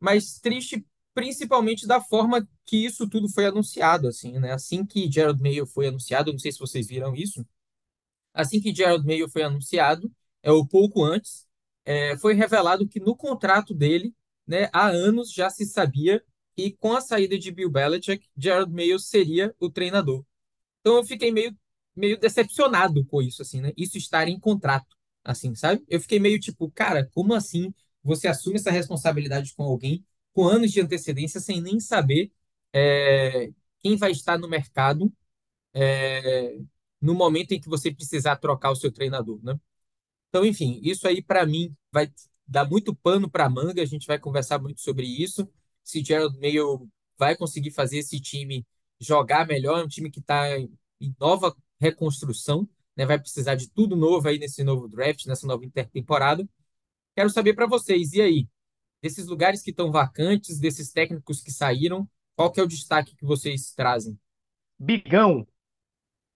mas 0.00 0.38
triste 0.40 0.84
principalmente 1.14 1.86
da 1.86 2.00
forma 2.00 2.46
que 2.66 2.84
isso 2.84 3.08
tudo 3.08 3.28
foi 3.28 3.46
anunciado, 3.46 4.08
assim, 4.08 4.38
né? 4.38 4.52
Assim 4.52 4.84
que 4.84 5.10
Jared 5.10 5.40
Mayo 5.40 5.64
foi 5.66 5.86
anunciado, 5.86 6.32
não 6.32 6.38
sei 6.38 6.50
se 6.52 6.58
vocês 6.58 6.88
viram 6.88 7.14
isso, 7.14 7.46
assim 8.32 8.60
que 8.60 8.74
Jared 8.74 9.04
Mayo 9.04 9.28
foi 9.28 9.42
anunciado, 9.42 10.10
é 10.42 10.50
ou 10.52 10.66
pouco 10.66 11.04
antes, 11.04 11.46
é, 11.84 12.16
foi 12.18 12.34
revelado 12.34 12.88
que 12.88 13.00
no 13.00 13.16
contrato 13.16 13.74
dele, 13.74 14.14
né, 14.46 14.68
há 14.72 14.88
anos 14.88 15.32
já 15.32 15.50
se 15.50 15.66
sabia 15.66 16.22
que 16.56 16.72
com 16.72 16.92
a 16.94 17.00
saída 17.00 17.38
de 17.38 17.50
Bill 17.50 17.70
Belichick, 17.70 18.28
Jared 18.36 18.72
Mayo 18.72 18.98
seria 18.98 19.54
o 19.60 19.70
treinador. 19.70 20.24
Então 20.80 20.96
eu 20.96 21.04
fiquei 21.04 21.32
meio, 21.32 21.56
meio 21.96 22.18
decepcionado 22.18 23.04
com 23.06 23.22
isso, 23.22 23.42
assim, 23.42 23.60
né? 23.60 23.72
Isso 23.76 23.96
estar 23.98 24.28
em 24.28 24.38
contrato, 24.38 24.96
assim, 25.24 25.54
sabe? 25.54 25.84
Eu 25.88 26.00
fiquei 26.00 26.18
meio 26.18 26.38
tipo, 26.40 26.70
cara, 26.70 27.08
como 27.12 27.34
assim 27.34 27.72
você 28.02 28.28
assume 28.28 28.56
essa 28.56 28.70
responsabilidade 28.70 29.54
com 29.54 29.62
alguém 29.64 30.04
com 30.32 30.44
anos 30.46 30.72
de 30.72 30.80
antecedência 30.80 31.40
sem 31.40 31.60
nem 31.60 31.80
saber 31.80 32.30
é, 32.72 33.50
quem 33.82 33.96
vai 33.96 34.10
estar 34.10 34.38
no 34.38 34.48
mercado 34.48 35.12
é, 35.74 36.58
no 37.00 37.14
momento 37.14 37.52
em 37.52 37.60
que 37.60 37.68
você 37.68 37.92
precisar 37.92 38.36
trocar 38.36 38.70
o 38.70 38.76
seu 38.76 38.92
treinador, 38.92 39.40
né? 39.42 39.58
Então, 40.28 40.44
enfim, 40.44 40.80
isso 40.82 41.06
aí 41.06 41.22
para 41.22 41.46
mim 41.46 41.74
vai 41.92 42.10
dar 42.46 42.68
muito 42.68 42.94
pano 42.94 43.30
para 43.30 43.48
manga. 43.48 43.82
A 43.82 43.86
gente 43.86 44.06
vai 44.06 44.18
conversar 44.18 44.58
muito 44.58 44.80
sobre 44.80 45.06
isso. 45.06 45.48
Se 45.82 46.02
Gerald 46.04 46.38
Mayo 46.40 46.88
vai 47.16 47.36
conseguir 47.36 47.70
fazer 47.70 47.98
esse 47.98 48.20
time 48.20 48.66
jogar 49.00 49.46
melhor, 49.46 49.80
é 49.80 49.84
um 49.84 49.88
time 49.88 50.10
que 50.10 50.20
está 50.20 50.58
em 50.58 51.14
nova 51.20 51.54
reconstrução, 51.84 52.68
né? 52.96 53.04
Vai 53.04 53.18
precisar 53.18 53.54
de 53.54 53.68
tudo 53.70 53.94
novo 53.96 54.28
aí 54.28 54.38
nesse 54.38 54.64
novo 54.64 54.88
draft, 54.88 55.26
nessa 55.26 55.46
nova 55.46 55.64
intertemporada. 55.64 56.48
Quero 57.14 57.30
saber 57.30 57.54
para 57.54 57.66
vocês, 57.66 58.12
e 58.12 58.22
aí? 58.22 58.48
Desses 59.02 59.26
lugares 59.26 59.62
que 59.62 59.70
estão 59.70 59.92
vacantes, 59.92 60.58
desses 60.58 60.90
técnicos 60.90 61.42
que 61.42 61.50
saíram, 61.50 62.08
qual 62.34 62.50
que 62.50 62.58
é 62.58 62.62
o 62.62 62.68
destaque 62.68 63.14
que 63.14 63.24
vocês 63.24 63.72
trazem? 63.74 64.18
Bigão, 64.78 65.46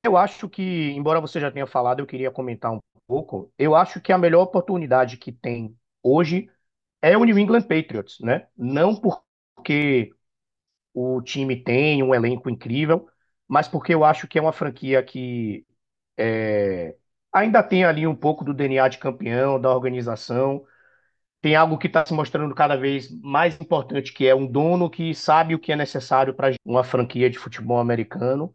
eu 0.04 0.16
acho 0.16 0.48
que, 0.48 0.62
embora 0.90 1.20
você 1.20 1.40
já 1.40 1.50
tenha 1.50 1.66
falado, 1.66 2.00
eu 2.00 2.06
queria 2.06 2.30
comentar 2.30 2.72
um 2.72 2.80
pouco. 3.06 3.52
Eu 3.58 3.74
acho 3.74 4.00
que 4.00 4.12
a 4.12 4.18
melhor 4.18 4.42
oportunidade 4.42 5.16
que 5.16 5.32
tem 5.32 5.76
hoje 6.02 6.50
é 7.00 7.16
o 7.16 7.24
New 7.24 7.38
England 7.38 7.62
Patriots, 7.62 8.20
né? 8.20 8.46
Não 8.56 8.94
porque 8.94 10.10
o 10.92 11.22
time 11.22 11.56
tem 11.62 12.02
um 12.02 12.14
elenco 12.14 12.50
incrível, 12.50 13.08
mas 13.48 13.68
porque 13.68 13.94
eu 13.94 14.04
acho 14.04 14.28
que 14.28 14.38
é 14.38 14.42
uma 14.42 14.52
franquia 14.52 15.02
que 15.02 15.66
é, 16.18 16.96
ainda 17.32 17.62
tem 17.62 17.84
ali 17.84 18.06
um 18.06 18.16
pouco 18.16 18.44
do 18.44 18.54
DNA 18.54 18.88
de 18.88 18.98
campeão, 18.98 19.60
da 19.60 19.70
organização. 19.74 20.64
Tem 21.40 21.54
algo 21.56 21.78
que 21.78 21.86
está 21.88 22.04
se 22.06 22.14
mostrando 22.14 22.54
cada 22.54 22.76
vez 22.76 23.10
mais 23.22 23.60
importante, 23.60 24.12
que 24.12 24.26
é 24.26 24.34
um 24.34 24.46
dono 24.46 24.90
que 24.90 25.14
sabe 25.14 25.54
o 25.54 25.58
que 25.58 25.72
é 25.72 25.76
necessário 25.76 26.34
para 26.34 26.54
uma 26.64 26.84
franquia 26.84 27.30
de 27.30 27.38
futebol 27.38 27.78
americano, 27.78 28.54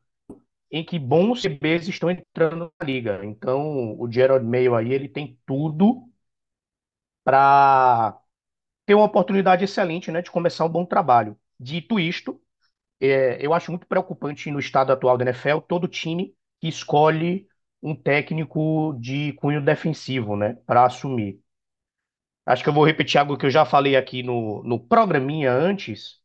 em 0.72 0.84
que 0.86 1.00
bons 1.00 1.42
CBs 1.42 1.88
estão 1.88 2.12
entrando 2.12 2.72
na 2.80 2.86
liga. 2.88 3.22
Então, 3.26 4.00
o 4.00 4.12
Gerald 4.12 4.46
Mayo 4.46 4.76
aí, 4.76 4.94
ele 4.94 5.10
tem 5.10 5.40
tudo 5.46 6.10
para 7.24 8.20
ter 8.88 8.96
uma 8.96 9.06
oportunidade 9.06 9.66
excelente, 9.66 10.12
né, 10.12 10.24
de 10.24 10.32
começar 10.32 10.66
um 10.66 10.70
bom 10.70 10.86
trabalho. 10.86 11.38
Dito 11.60 12.00
isto, 12.00 12.42
é, 13.12 13.46
eu 13.46 13.54
acho 13.54 13.72
muito 13.72 13.88
preocupante 13.88 14.50
no 14.52 14.60
estado 14.60 14.92
atual 14.92 15.18
da 15.18 15.26
NFL 15.26 15.62
todo 15.62 15.88
time 15.88 16.36
que 16.60 16.68
escolhe 16.68 17.48
um 17.82 17.96
técnico 17.96 18.94
de 19.00 19.34
cunho 19.34 19.62
defensivo, 19.64 20.36
né, 20.38 20.56
para 20.66 20.86
assumir. 20.86 21.42
Acho 22.46 22.64
que 22.64 22.70
eu 22.70 22.74
vou 22.74 22.86
repetir 22.86 23.20
algo 23.20 23.38
que 23.38 23.46
eu 23.46 23.50
já 23.50 23.66
falei 23.66 23.96
aqui 23.98 24.24
no, 24.24 24.64
no 24.64 24.80
programinha 24.80 25.52
antes. 25.52 26.22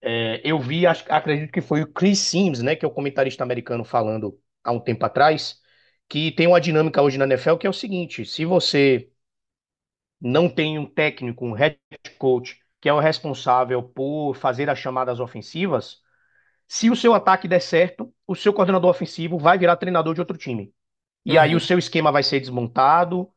É, 0.00 0.40
eu 0.44 0.58
vi, 0.60 0.86
acho, 0.86 1.04
acredito 1.12 1.52
que 1.52 1.60
foi 1.60 1.82
o 1.82 1.92
Chris 1.92 2.18
Sims, 2.20 2.62
né, 2.62 2.76
que 2.76 2.84
é 2.84 2.88
o 2.88 2.90
comentarista 2.90 3.42
americano 3.44 3.84
falando 3.84 4.38
há 4.64 4.72
um 4.72 4.80
tempo 4.80 5.04
atrás, 5.04 5.60
que 6.08 6.32
tem 6.32 6.46
uma 6.46 6.60
dinâmica 6.60 7.02
hoje 7.02 7.18
na 7.18 7.24
NFL 7.26 7.58
que 7.58 7.66
é 7.66 7.70
o 7.70 7.72
seguinte: 7.72 8.24
se 8.24 8.44
você 8.44 9.10
não 10.20 10.48
tem 10.48 10.78
um 10.78 10.86
técnico, 10.86 11.44
um 11.46 11.52
head 11.52 11.78
coach, 12.18 12.58
que 12.80 12.88
é 12.88 12.92
o 12.92 13.00
responsável 13.00 13.82
por 13.82 14.34
fazer 14.34 14.70
as 14.70 14.78
chamadas 14.78 15.20
ofensivas, 15.20 16.00
se 16.66 16.90
o 16.90 16.96
seu 16.96 17.14
ataque 17.14 17.48
der 17.48 17.60
certo, 17.60 18.12
o 18.26 18.34
seu 18.34 18.52
coordenador 18.52 18.90
ofensivo 18.90 19.38
vai 19.38 19.58
virar 19.58 19.76
treinador 19.76 20.14
de 20.14 20.20
outro 20.20 20.36
time. 20.38 20.72
E 21.24 21.38
aí 21.38 21.54
o 21.56 21.60
Uhum, 21.60 21.60
seu 21.60 21.78
esquema 21.78 22.12
vai 22.12 22.22
ser 22.22 22.40
desmontado, 22.40 23.30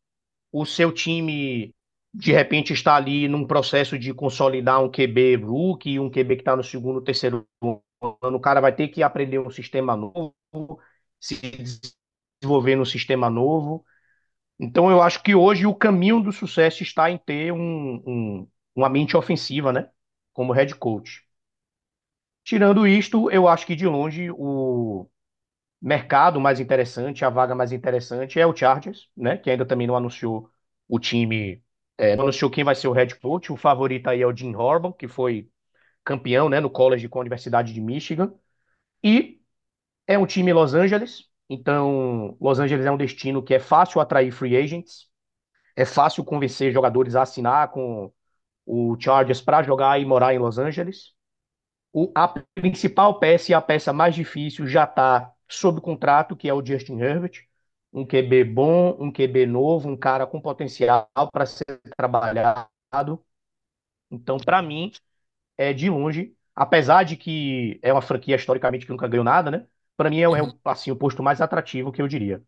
o 0.51 0.65
seu 0.65 0.91
time 0.93 1.73
de 2.13 2.31
repente 2.33 2.73
está 2.73 2.95
ali 2.95 3.27
num 3.27 3.47
processo 3.47 3.99
de 3.99 4.13
consolidar 4.13 4.83
um 4.83 4.89
QB 4.91 5.35
rookie, 5.37 5.99
um 5.99 6.09
QB 6.09 6.37
que 6.37 6.41
está 6.41 6.55
no 6.55 6.63
segundo, 6.63 7.01
terceiro 7.01 7.47
ano, 8.23 8.37
o 8.37 8.41
cara 8.41 8.61
vai 8.61 8.73
ter 8.75 8.89
que 8.89 9.03
aprender 9.03 9.39
um 9.39 9.49
sistema 9.51 9.95
novo, 9.95 10.33
se 11.19 11.39
desenvolver 12.41 12.75
num 12.75 12.85
sistema 12.85 13.29
novo. 13.29 13.85
Então 14.59 14.91
eu 14.91 15.01
acho 15.01 15.23
que 15.23 15.35
hoje 15.35 15.65
o 15.67 15.75
caminho 15.75 16.21
do 16.21 16.31
sucesso 16.31 16.83
está 16.83 17.11
em 17.11 17.17
ter 17.19 17.53
um, 17.53 17.95
um- 18.07 18.47
uma 18.75 18.89
mente 18.89 19.15
ofensiva, 19.17 19.71
né? 19.73 19.89
Como 20.33 20.53
head 20.53 20.75
coach. 20.75 21.23
Tirando 22.43 22.87
isto, 22.87 23.29
eu 23.31 23.47
acho 23.47 23.65
que 23.65 23.75
de 23.75 23.87
longe 23.87 24.29
o 24.31 25.07
mercado 25.81 26.39
mais 26.41 26.59
interessante, 26.59 27.25
a 27.25 27.29
vaga 27.29 27.55
mais 27.55 27.71
interessante 27.71 28.39
é 28.39 28.47
o 28.47 28.55
Chargers, 28.55 29.09
né? 29.17 29.37
Que 29.37 29.51
ainda 29.51 29.65
também 29.65 29.87
não 29.87 29.95
anunciou 29.95 30.49
o 30.89 30.99
time, 30.99 31.63
é, 31.97 32.15
não 32.15 32.25
anunciou 32.25 32.51
quem 32.51 32.63
vai 32.63 32.75
ser 32.75 32.87
o 32.87 32.93
head 32.93 33.15
coach. 33.17 33.51
O 33.53 33.57
favorito 33.57 34.07
aí 34.09 34.21
é 34.21 34.27
o 34.27 34.35
Jim 34.35 34.53
Harbaugh, 34.55 34.93
que 34.93 35.07
foi 35.07 35.49
campeão, 36.03 36.49
né, 36.49 36.59
no 36.59 36.69
college 36.69 37.09
com 37.09 37.19
a 37.19 37.21
Universidade 37.21 37.73
de 37.73 37.81
Michigan. 37.81 38.33
E 39.03 39.41
é 40.07 40.17
um 40.17 40.25
time 40.25 40.53
Los 40.53 40.73
Angeles. 40.73 41.29
Então, 41.49 42.37
Los 42.41 42.59
Angeles 42.59 42.85
é 42.85 42.91
um 42.91 42.97
destino 42.97 43.43
que 43.43 43.53
é 43.53 43.59
fácil 43.59 44.01
atrair 44.01 44.31
free 44.31 44.57
agents, 44.57 45.09
é 45.75 45.85
fácil 45.85 46.23
convencer 46.25 46.71
jogadores 46.73 47.15
a 47.15 47.23
assinar 47.23 47.71
com 47.71 48.11
o 48.65 48.95
Chargers 48.99 49.41
para 49.41 49.63
jogar 49.63 49.99
e 49.99 50.05
morar 50.05 50.33
em 50.33 50.39
Los 50.39 50.57
Angeles. 50.57 51.13
O, 51.93 52.11
a 52.15 52.27
principal 52.55 53.19
peça 53.19 53.51
e 53.51 53.55
a 53.55 53.61
peça 53.61 53.93
mais 53.93 54.15
difícil 54.15 54.67
já 54.67 54.85
está 54.85 55.31
sob 55.49 55.81
contrato, 55.81 56.35
que 56.35 56.47
é 56.49 56.53
o 56.53 56.65
Justin 56.65 56.99
Herbert. 56.99 57.45
Um 57.93 58.05
QB 58.05 58.43
bom, 58.45 58.97
um 58.99 59.11
QB 59.11 59.45
novo, 59.45 59.89
um 59.89 59.97
cara 59.97 60.25
com 60.27 60.41
potencial 60.41 61.09
para 61.33 61.45
ser 61.45 61.65
trabalhado. 61.97 63.23
Então, 64.11 64.37
para 64.37 64.61
mim, 64.61 64.91
é 65.57 65.73
de 65.73 65.89
longe, 65.89 66.35
apesar 66.55 67.03
de 67.03 67.17
que 67.17 67.79
é 67.83 67.93
uma 67.93 68.01
franquia 68.03 68.35
historicamente 68.37 68.85
que 68.85 68.91
nunca 68.93 69.07
ganhou 69.07 69.25
nada, 69.25 69.51
né? 69.51 69.67
Para 69.97 70.09
mim 70.09 70.19
é, 70.21 70.29
o- 70.29 70.35
é 70.37 70.41
uhum. 70.41 70.59
assim, 70.65 70.91
o 70.91 70.95
posto 70.97 71.23
mais 71.23 71.41
atrativo 71.41 71.91
que 71.91 72.01
eu 72.01 72.07
diria. 72.09 72.43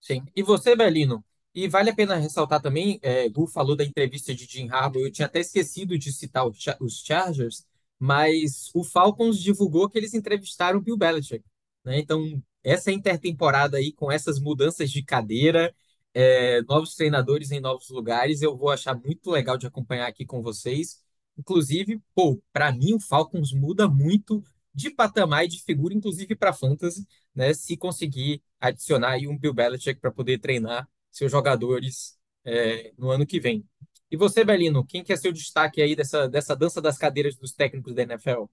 Sim. 0.00 0.24
E 0.34 0.42
você, 0.42 0.74
Belino? 0.76 1.24
E 1.58 1.66
vale 1.66 1.90
a 1.90 1.94
pena 1.94 2.14
ressaltar 2.14 2.62
também, 2.62 3.00
é, 3.02 3.28
Gu 3.28 3.48
falou 3.48 3.74
da 3.74 3.82
entrevista 3.82 4.32
de 4.32 4.44
Jim 4.44 4.68
Harbaugh, 4.70 5.04
eu 5.04 5.10
tinha 5.10 5.26
até 5.26 5.40
esquecido 5.40 5.98
de 5.98 6.12
citar 6.12 6.46
os 6.46 7.02
Chargers, 7.04 7.66
mas 7.98 8.70
o 8.72 8.84
Falcons 8.84 9.40
divulgou 9.40 9.90
que 9.90 9.98
eles 9.98 10.14
entrevistaram 10.14 10.78
o 10.78 10.80
Bill 10.80 10.96
Belichick, 10.96 11.44
né? 11.84 11.98
Então, 11.98 12.40
essa 12.62 12.92
intertemporada 12.92 13.76
aí, 13.76 13.92
com 13.92 14.10
essas 14.10 14.38
mudanças 14.38 14.88
de 14.88 15.02
cadeira, 15.02 15.74
é, 16.14 16.62
novos 16.62 16.94
treinadores 16.94 17.50
em 17.50 17.58
novos 17.58 17.88
lugares, 17.88 18.40
eu 18.40 18.56
vou 18.56 18.70
achar 18.70 18.94
muito 18.94 19.28
legal 19.28 19.58
de 19.58 19.66
acompanhar 19.66 20.06
aqui 20.06 20.24
com 20.24 20.40
vocês. 20.40 21.02
Inclusive, 21.36 22.00
pô, 22.14 22.40
para 22.52 22.70
mim 22.70 22.94
o 22.94 23.00
Falcons 23.00 23.52
muda 23.52 23.88
muito 23.88 24.44
de 24.72 24.90
patamar 24.90 25.44
e 25.44 25.48
de 25.48 25.60
figura, 25.64 25.92
inclusive 25.92 26.36
para 26.36 26.52
fantasy 26.52 27.04
né, 27.34 27.52
se 27.52 27.76
conseguir 27.76 28.40
adicionar 28.60 29.14
aí 29.14 29.26
um 29.26 29.36
Bill 29.36 29.52
Belichick 29.52 30.00
para 30.00 30.12
poder 30.12 30.38
treinar 30.38 30.88
seus 31.18 31.30
jogadores 31.32 32.18
é, 32.44 32.92
no 32.98 33.10
ano 33.10 33.26
que 33.26 33.40
vem. 33.40 33.66
E 34.10 34.16
você, 34.16 34.44
Belino, 34.44 34.86
quem 34.86 35.04
quer 35.04 35.18
ser 35.18 35.28
o 35.28 35.32
destaque 35.32 35.82
aí 35.82 35.94
dessa, 35.96 36.28
dessa 36.28 36.56
dança 36.56 36.80
das 36.80 36.98
cadeiras 36.98 37.36
dos 37.36 37.52
técnicos 37.52 37.94
da 37.94 38.02
NFL? 38.02 38.48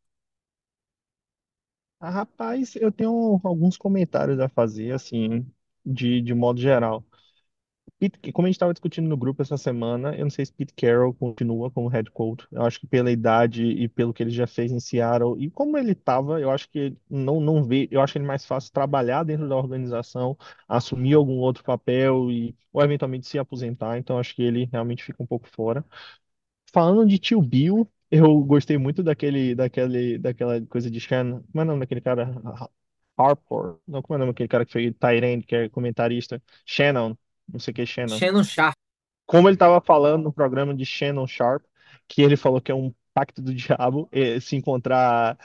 Ah, 2.00 2.10
rapaz, 2.10 2.76
eu 2.76 2.92
tenho 2.92 3.40
alguns 3.44 3.78
comentários 3.78 4.40
a 4.40 4.48
fazer, 4.50 4.92
assim, 4.94 5.46
de, 5.86 6.22
de 6.22 6.34
modo 6.34 6.60
geral. 6.62 7.04
Pete- 7.98 8.32
como 8.34 8.46
a 8.46 8.50
gente 8.50 8.56
estava 8.58 8.74
discutindo 8.74 9.08
no 9.08 9.16
grupo 9.18 9.42
essa 9.42 9.58
semana, 9.58 10.14
eu 10.16 10.26
não 10.26 10.30
sei 10.30 10.46
se 10.46 10.52
Pete 10.54 10.74
Carroll 10.74 11.14
continua 11.14 11.72
como 11.72 11.88
head 11.88 12.12
coach. 12.12 12.46
Eu 12.52 12.64
acho 12.64 12.80
que 12.80 12.88
pela 12.88 13.10
idade 13.12 13.64
e 13.66 13.88
pelo 13.88 14.14
que 14.14 14.22
ele 14.22 14.30
já 14.32 14.46
fez 14.46 14.72
em 14.72 14.80
Seattle 14.82 15.42
e 15.42 15.50
como 15.50 15.78
ele 15.78 15.94
estava, 15.94 16.40
eu 16.42 16.52
acho 16.52 16.70
que 16.70 16.96
não 17.10 17.40
não 17.40 17.64
vê, 17.64 17.88
eu 17.92 18.02
acho 18.02 18.18
ele 18.18 18.26
mais 18.26 18.46
fácil 18.46 18.72
trabalhar 18.74 19.24
dentro 19.24 19.48
da 19.48 19.56
organização, 19.56 20.38
assumir 20.68 21.14
algum 21.14 21.38
outro 21.40 21.64
papel 21.64 22.30
e 22.32 22.56
ou 22.74 22.84
eventualmente 22.84 23.28
se 23.28 23.40
aposentar. 23.40 23.98
Então 23.98 24.20
acho 24.20 24.36
que 24.36 24.44
ele 24.44 24.66
realmente 24.72 25.04
fica 25.04 25.24
um 25.24 25.26
pouco 25.28 25.48
fora. 25.48 25.84
Falando 26.74 27.08
de 27.08 27.18
Tio 27.20 27.42
Bill, 27.42 27.90
eu 28.12 28.44
gostei 28.44 28.78
muito 28.78 29.02
daquele, 29.04 29.56
daquele, 29.56 30.18
daquela 30.18 30.62
coisa 30.68 30.90
de 30.92 31.00
Shannon. 31.00 31.42
Como 31.52 31.62
é 31.62 31.64
o 31.64 31.66
nome 31.68 31.80
daquele 31.82 32.02
cara? 32.02 32.24
Ha- 32.46 32.70
Harper. 33.18 33.78
Não, 33.88 34.02
como 34.02 34.16
é 34.16 34.18
o 34.18 34.20
nome 34.20 34.32
daquele 34.34 34.50
cara 34.50 34.66
que 34.66 34.72
foi 34.74 34.92
Tyrande, 34.94 35.46
que 35.46 35.56
é 35.56 35.70
comentarista? 35.70 36.42
Shannon. 36.66 37.16
Não 37.52 37.60
sei 37.60 37.72
o 37.72 37.76
que 37.76 37.82
é 37.82 37.86
Shannon. 37.86 38.18
Shannon 38.18 38.44
Sharp. 38.44 38.76
Como 39.26 39.48
ele 39.48 39.56
estava 39.56 39.82
falando 39.82 40.24
no 40.24 40.34
programa 40.34 40.74
de 40.74 40.86
Shannon 40.86 41.28
Sharp, 41.28 41.64
que 42.08 42.22
ele 42.22 42.38
falou 42.38 42.62
que 42.62 42.72
é 42.72 42.76
um 42.76 42.94
pacto 43.14 43.42
do 43.42 43.54
diabo 43.56 44.10
se 44.42 44.56
encontrar 44.56 45.38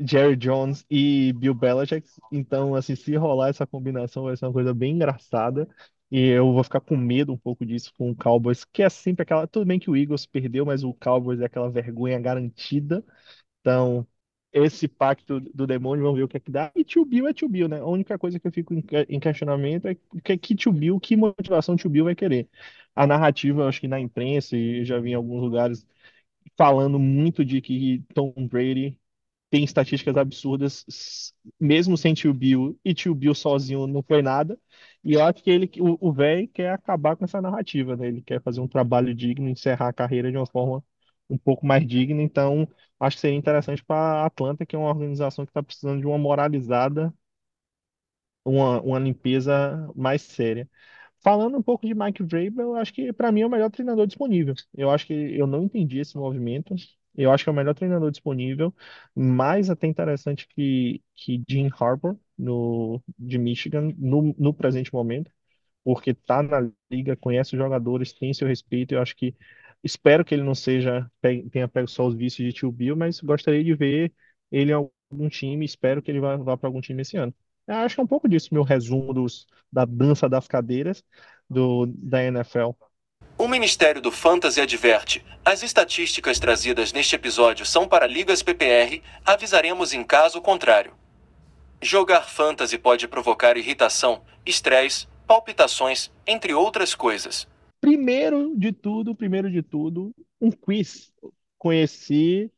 Jerry 0.00 0.36
Jones 0.36 0.84
e 0.90 1.32
Bill 1.34 1.54
Belichick. 1.54 2.08
Então, 2.32 2.74
assim, 2.74 2.96
se 2.96 3.14
rolar 3.16 3.48
essa 3.48 3.66
combinação, 3.66 4.24
vai 4.24 4.36
ser 4.36 4.46
uma 4.46 4.52
coisa 4.52 4.74
bem 4.74 4.94
engraçada. 4.94 5.68
E 6.10 6.28
eu 6.28 6.52
vou 6.52 6.62
ficar 6.62 6.80
com 6.80 6.96
medo 6.96 7.32
um 7.32 7.38
pouco 7.38 7.64
disso 7.64 7.92
com 7.96 8.10
o 8.10 8.16
Cowboys, 8.16 8.64
que 8.64 8.82
é 8.82 8.88
sempre 8.90 9.22
aquela. 9.22 9.46
Tudo 9.46 9.64
bem 9.66 9.78
que 9.78 9.90
o 9.90 9.96
Eagles 9.96 10.26
perdeu, 10.26 10.66
mas 10.66 10.84
o 10.84 10.92
Cowboys 10.94 11.40
é 11.40 11.46
aquela 11.46 11.70
vergonha 11.70 12.18
garantida. 12.20 13.04
Então, 13.60 14.06
esse 14.52 14.86
pacto 14.88 15.40
do 15.40 15.66
demônio, 15.66 16.04
vamos 16.04 16.18
ver 16.18 16.24
o 16.24 16.28
que 16.28 16.36
é 16.36 16.40
que 16.40 16.50
dá. 16.50 16.70
E 16.76 16.84
Tio 16.84 17.04
Bill 17.04 17.26
é 17.28 17.32
Tio 17.34 17.48
Bill, 17.48 17.68
né? 17.68 17.80
A 17.80 17.86
única 17.86 18.18
coisa 18.18 18.38
que 18.40 18.46
eu 18.46 18.52
fico 18.52 18.74
em 18.74 18.82
que- 18.82 19.06
em 19.08 19.20
questionamento 19.20 19.86
é 19.88 19.94
que 20.24 20.32
é 20.32 20.38
que 20.38 20.54
Tio 20.54 20.72
Bill, 20.72 21.00
que 21.00 21.16
motivação 21.16 21.76
Tio 21.76 21.90
Bill 21.90 22.04
vai 22.04 22.14
querer. 22.14 22.48
A 22.94 23.06
narrativa, 23.06 23.66
acho 23.68 23.80
que 23.80 23.88
na 23.88 23.98
imprensa, 24.00 24.56
e 24.56 24.84
já 24.84 24.98
vi 25.00 25.10
em 25.10 25.14
alguns 25.14 25.40
lugares 25.42 25.86
falando 26.56 26.98
muito 26.98 27.44
de 27.44 27.60
que 27.60 28.00
Tom 28.14 28.32
Brady 28.48 28.98
tem 29.50 29.64
estatísticas 29.64 30.16
absurdas, 30.16 30.84
mesmo 31.60 31.96
sem 31.96 32.14
Tio 32.14 32.34
Bill, 32.34 32.78
e 32.84 32.94
Tio 32.94 33.14
Bill 33.14 33.34
sozinho 33.34 33.86
não 33.86 34.02
foi 34.02 34.22
nada. 34.22 34.58
E 35.04 35.14
eu 35.14 35.22
acho 35.24 35.42
que 35.42 35.50
ele, 35.50 35.70
o 35.80 36.12
velho 36.12 36.48
quer 36.48 36.70
acabar 36.72 37.16
com 37.16 37.24
essa 37.24 37.40
narrativa, 37.40 37.96
né? 37.96 38.08
Ele 38.08 38.22
quer 38.22 38.42
fazer 38.42 38.60
um 38.60 38.68
trabalho 38.68 39.14
digno, 39.14 39.48
encerrar 39.48 39.88
a 39.88 39.92
carreira 39.92 40.30
de 40.30 40.36
uma 40.38 40.46
forma 40.46 40.84
um 41.30 41.38
pouco 41.38 41.66
mais 41.66 41.86
digna. 41.86 42.22
Então, 42.22 42.68
acho 43.00 43.16
que 43.16 43.20
seria 43.22 43.38
interessante 43.38 43.84
para 43.84 44.22
a 44.22 44.26
Atlanta, 44.26 44.66
que 44.66 44.76
é 44.76 44.78
uma 44.78 44.88
organização 44.90 45.44
que 45.46 45.50
está 45.50 45.62
precisando 45.62 46.00
de 46.00 46.06
uma 46.06 46.18
moralizada, 46.18 47.12
uma, 48.44 48.80
uma 48.82 48.98
limpeza 48.98 49.88
mais 49.94 50.22
séria. 50.22 50.68
Falando 51.22 51.58
um 51.58 51.62
pouco 51.64 51.86
de 51.88 51.94
Mike 51.94 52.22
Vrabel, 52.24 52.70
eu 52.70 52.76
acho 52.76 52.92
que 52.94 53.12
para 53.14 53.32
mim 53.32 53.42
é 53.42 53.46
o 53.46 53.50
melhor 53.50 53.70
treinador 53.70 54.06
disponível. 54.06 54.54
Eu 54.74 54.90
acho 54.90 55.06
que 55.08 55.14
eu 55.14 55.46
não 55.48 55.64
entendi 55.64 55.98
esse 56.00 56.16
movimento. 56.18 56.74
Eu 57.16 57.32
acho 57.32 57.44
que 57.44 57.50
é 57.50 57.54
o 57.54 57.56
melhor 57.56 57.74
treinador 57.74 58.10
disponível, 58.12 58.74
mais 59.16 59.70
até 59.70 59.86
interessante 59.88 60.48
que, 60.48 61.02
que 61.16 61.42
Jim 61.48 61.70
Harbaugh 61.80 62.18
no, 62.38 63.02
de 63.18 63.38
Michigan 63.38 63.94
no, 63.98 64.34
no 64.38 64.54
presente 64.54 64.92
momento, 64.92 65.30
porque 65.84 66.14
tá 66.14 66.42
na 66.42 66.70
liga, 66.90 67.16
conhece 67.16 67.54
os 67.56 67.58
jogadores, 67.62 68.12
tem 68.12 68.34
seu 68.34 68.48
respeito. 68.48 68.92
Eu 68.94 69.02
acho 69.02 69.16
que 69.16 69.36
espero 69.82 70.24
que 70.24 70.34
ele 70.34 70.42
não 70.42 70.54
seja 70.54 71.10
tenha 71.20 71.68
pego 71.68 71.88
só 71.88 72.06
os 72.06 72.14
vícios 72.14 72.46
de 72.46 72.52
Tio 72.52 72.70
Bill, 72.70 72.96
mas 72.96 73.20
gostaria 73.20 73.64
de 73.64 73.74
ver 73.74 74.12
ele 74.50 74.72
em 74.72 74.74
algum 74.74 75.28
time. 75.28 75.64
Espero 75.64 76.02
que 76.02 76.10
ele 76.10 76.20
vá, 76.20 76.36
vá 76.36 76.56
para 76.56 76.68
algum 76.68 76.80
time 76.80 77.02
esse 77.02 77.16
ano. 77.16 77.34
Eu 77.66 77.76
acho 77.76 77.94
que 77.94 78.00
é 78.00 78.04
um 78.04 78.08
pouco 78.08 78.28
disso, 78.28 78.52
meu 78.52 78.62
resumo 78.62 79.12
dos, 79.12 79.46
da 79.72 79.84
dança 79.84 80.28
das 80.28 80.48
cadeiras 80.48 81.02
do, 81.48 81.86
da 81.86 82.22
NFL. 82.22 82.70
O 83.38 83.48
Ministério 83.48 84.00
do 84.00 84.10
Fantasy 84.10 84.60
adverte: 84.60 85.24
as 85.44 85.62
estatísticas 85.62 86.38
trazidas 86.38 86.92
neste 86.92 87.14
episódio 87.14 87.64
são 87.64 87.88
para 87.88 88.06
ligas 88.06 88.42
PPR, 88.42 89.02
avisaremos 89.24 89.92
em 89.92 90.04
caso 90.04 90.40
contrário. 90.40 90.94
Jogar 91.80 92.28
fantasy 92.28 92.78
pode 92.78 93.08
provocar 93.08 93.56
irritação, 93.56 94.22
estresse, 94.46 95.08
palpitações, 95.26 96.12
entre 96.24 96.54
outras 96.54 96.94
coisas. 96.94 97.48
Primeiro 97.82 98.56
de 98.56 98.72
tudo, 98.72 99.12
primeiro 99.12 99.50
de 99.50 99.60
tudo, 99.60 100.14
um 100.40 100.52
quiz. 100.52 101.12
Conheci 101.58 102.48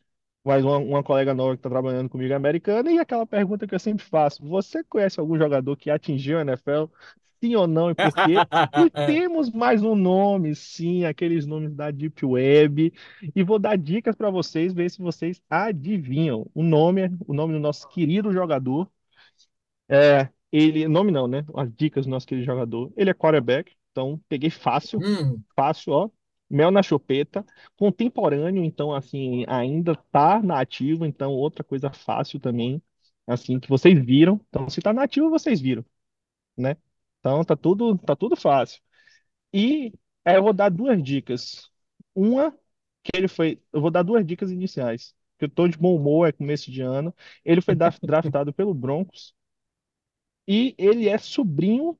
mais 0.44 0.62
uma, 0.62 0.76
uma 0.76 1.02
colega 1.02 1.32
nova 1.32 1.54
que 1.54 1.60
está 1.60 1.70
trabalhando 1.70 2.10
comigo, 2.10 2.34
americana, 2.34 2.92
e 2.92 2.98
aquela 2.98 3.26
pergunta 3.26 3.66
que 3.66 3.74
eu 3.74 3.78
sempre 3.78 4.04
faço: 4.04 4.46
você 4.46 4.84
conhece 4.84 5.18
algum 5.18 5.38
jogador 5.38 5.74
que 5.78 5.88
atingiu 5.90 6.38
a 6.38 6.42
NFL? 6.42 6.84
Sim 7.42 7.56
ou 7.56 7.66
não 7.66 7.90
e 7.90 7.94
por 7.94 8.12
quê? 8.12 8.34
E 8.86 8.90
temos 9.06 9.50
mais 9.50 9.82
um 9.82 9.94
nome, 9.94 10.54
sim, 10.54 11.06
aqueles 11.06 11.46
nomes 11.46 11.74
da 11.74 11.90
Deep 11.90 12.24
Web. 12.24 12.92
E 13.34 13.42
vou 13.42 13.58
dar 13.58 13.78
dicas 13.78 14.14
para 14.14 14.28
vocês, 14.28 14.74
ver 14.74 14.90
se 14.90 14.98
vocês 15.00 15.40
adivinham. 15.48 16.46
O 16.54 16.62
nome, 16.62 17.10
o 17.26 17.32
nome 17.32 17.54
do 17.54 17.60
nosso 17.60 17.88
querido 17.88 18.30
jogador. 18.30 18.90
É, 19.88 20.28
ele, 20.52 20.86
nome 20.86 21.10
não, 21.10 21.26
né? 21.26 21.46
As 21.54 21.72
dicas 21.74 22.04
do 22.04 22.10
nosso 22.10 22.26
querido 22.26 22.44
jogador. 22.44 22.92
Ele 22.94 23.08
é 23.10 23.14
quarterback, 23.14 23.74
então 23.94 24.20
peguei 24.28 24.50
fácil, 24.50 25.06
Hum, 25.06 25.44
fácil, 25.56 25.94
ó. 25.94 26.10
Mel 26.50 26.70
na 26.72 26.82
chupeta, 26.82 27.46
contemporâneo, 27.76 28.64
então 28.64 28.94
assim, 28.94 29.44
ainda 29.48 29.96
tá 30.12 30.42
na 30.42 30.60
ativa, 30.60 31.08
então 31.08 31.32
outra 31.32 31.64
coisa 31.64 31.90
fácil 31.92 32.40
também, 32.40 32.82
assim, 33.26 33.60
que 33.60 33.68
vocês 33.68 33.98
viram. 34.04 34.40
Então, 34.50 34.68
se 34.70 34.80
tá 34.82 34.92
na 34.92 35.04
ativa, 35.04 35.28
vocês 35.30 35.60
viram, 35.60 35.84
né? 36.56 36.76
Então 37.20 37.44
tá 37.44 37.56
tudo, 37.56 37.98
tá 37.98 38.16
tudo 38.16 38.36
fácil. 38.36 38.82
E 39.52 39.92
é, 40.24 40.36
eu 40.36 40.42
vou 40.42 40.52
dar 40.52 40.70
duas 40.70 41.02
dicas. 41.02 41.70
Uma 42.14 42.52
que 43.02 43.12
ele 43.16 43.28
foi, 43.28 43.62
eu 43.72 43.80
vou 43.80 43.90
dar 43.90 44.02
duas 44.02 44.24
dicas 44.26 44.50
iniciais. 44.50 45.14
Que 45.38 45.46
eu 45.46 45.50
tô 45.50 45.68
de 45.68 45.78
bom 45.78 45.96
humor, 45.96 46.28
é 46.28 46.32
começo 46.32 46.70
de 46.70 46.82
ano. 46.82 47.14
Ele 47.44 47.60
foi 47.60 47.74
dra- 47.74 47.90
draftado 48.02 48.52
pelo 48.52 48.74
Broncos 48.74 49.34
e 50.46 50.74
ele 50.78 51.08
é 51.08 51.18
sobrinho 51.18 51.98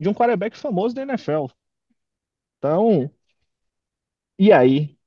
de 0.00 0.08
um 0.08 0.14
quarterback 0.14 0.56
famoso 0.56 0.94
da 0.94 1.02
NFL. 1.02 1.46
Então, 2.58 3.10
e 4.38 4.52
aí? 4.52 4.98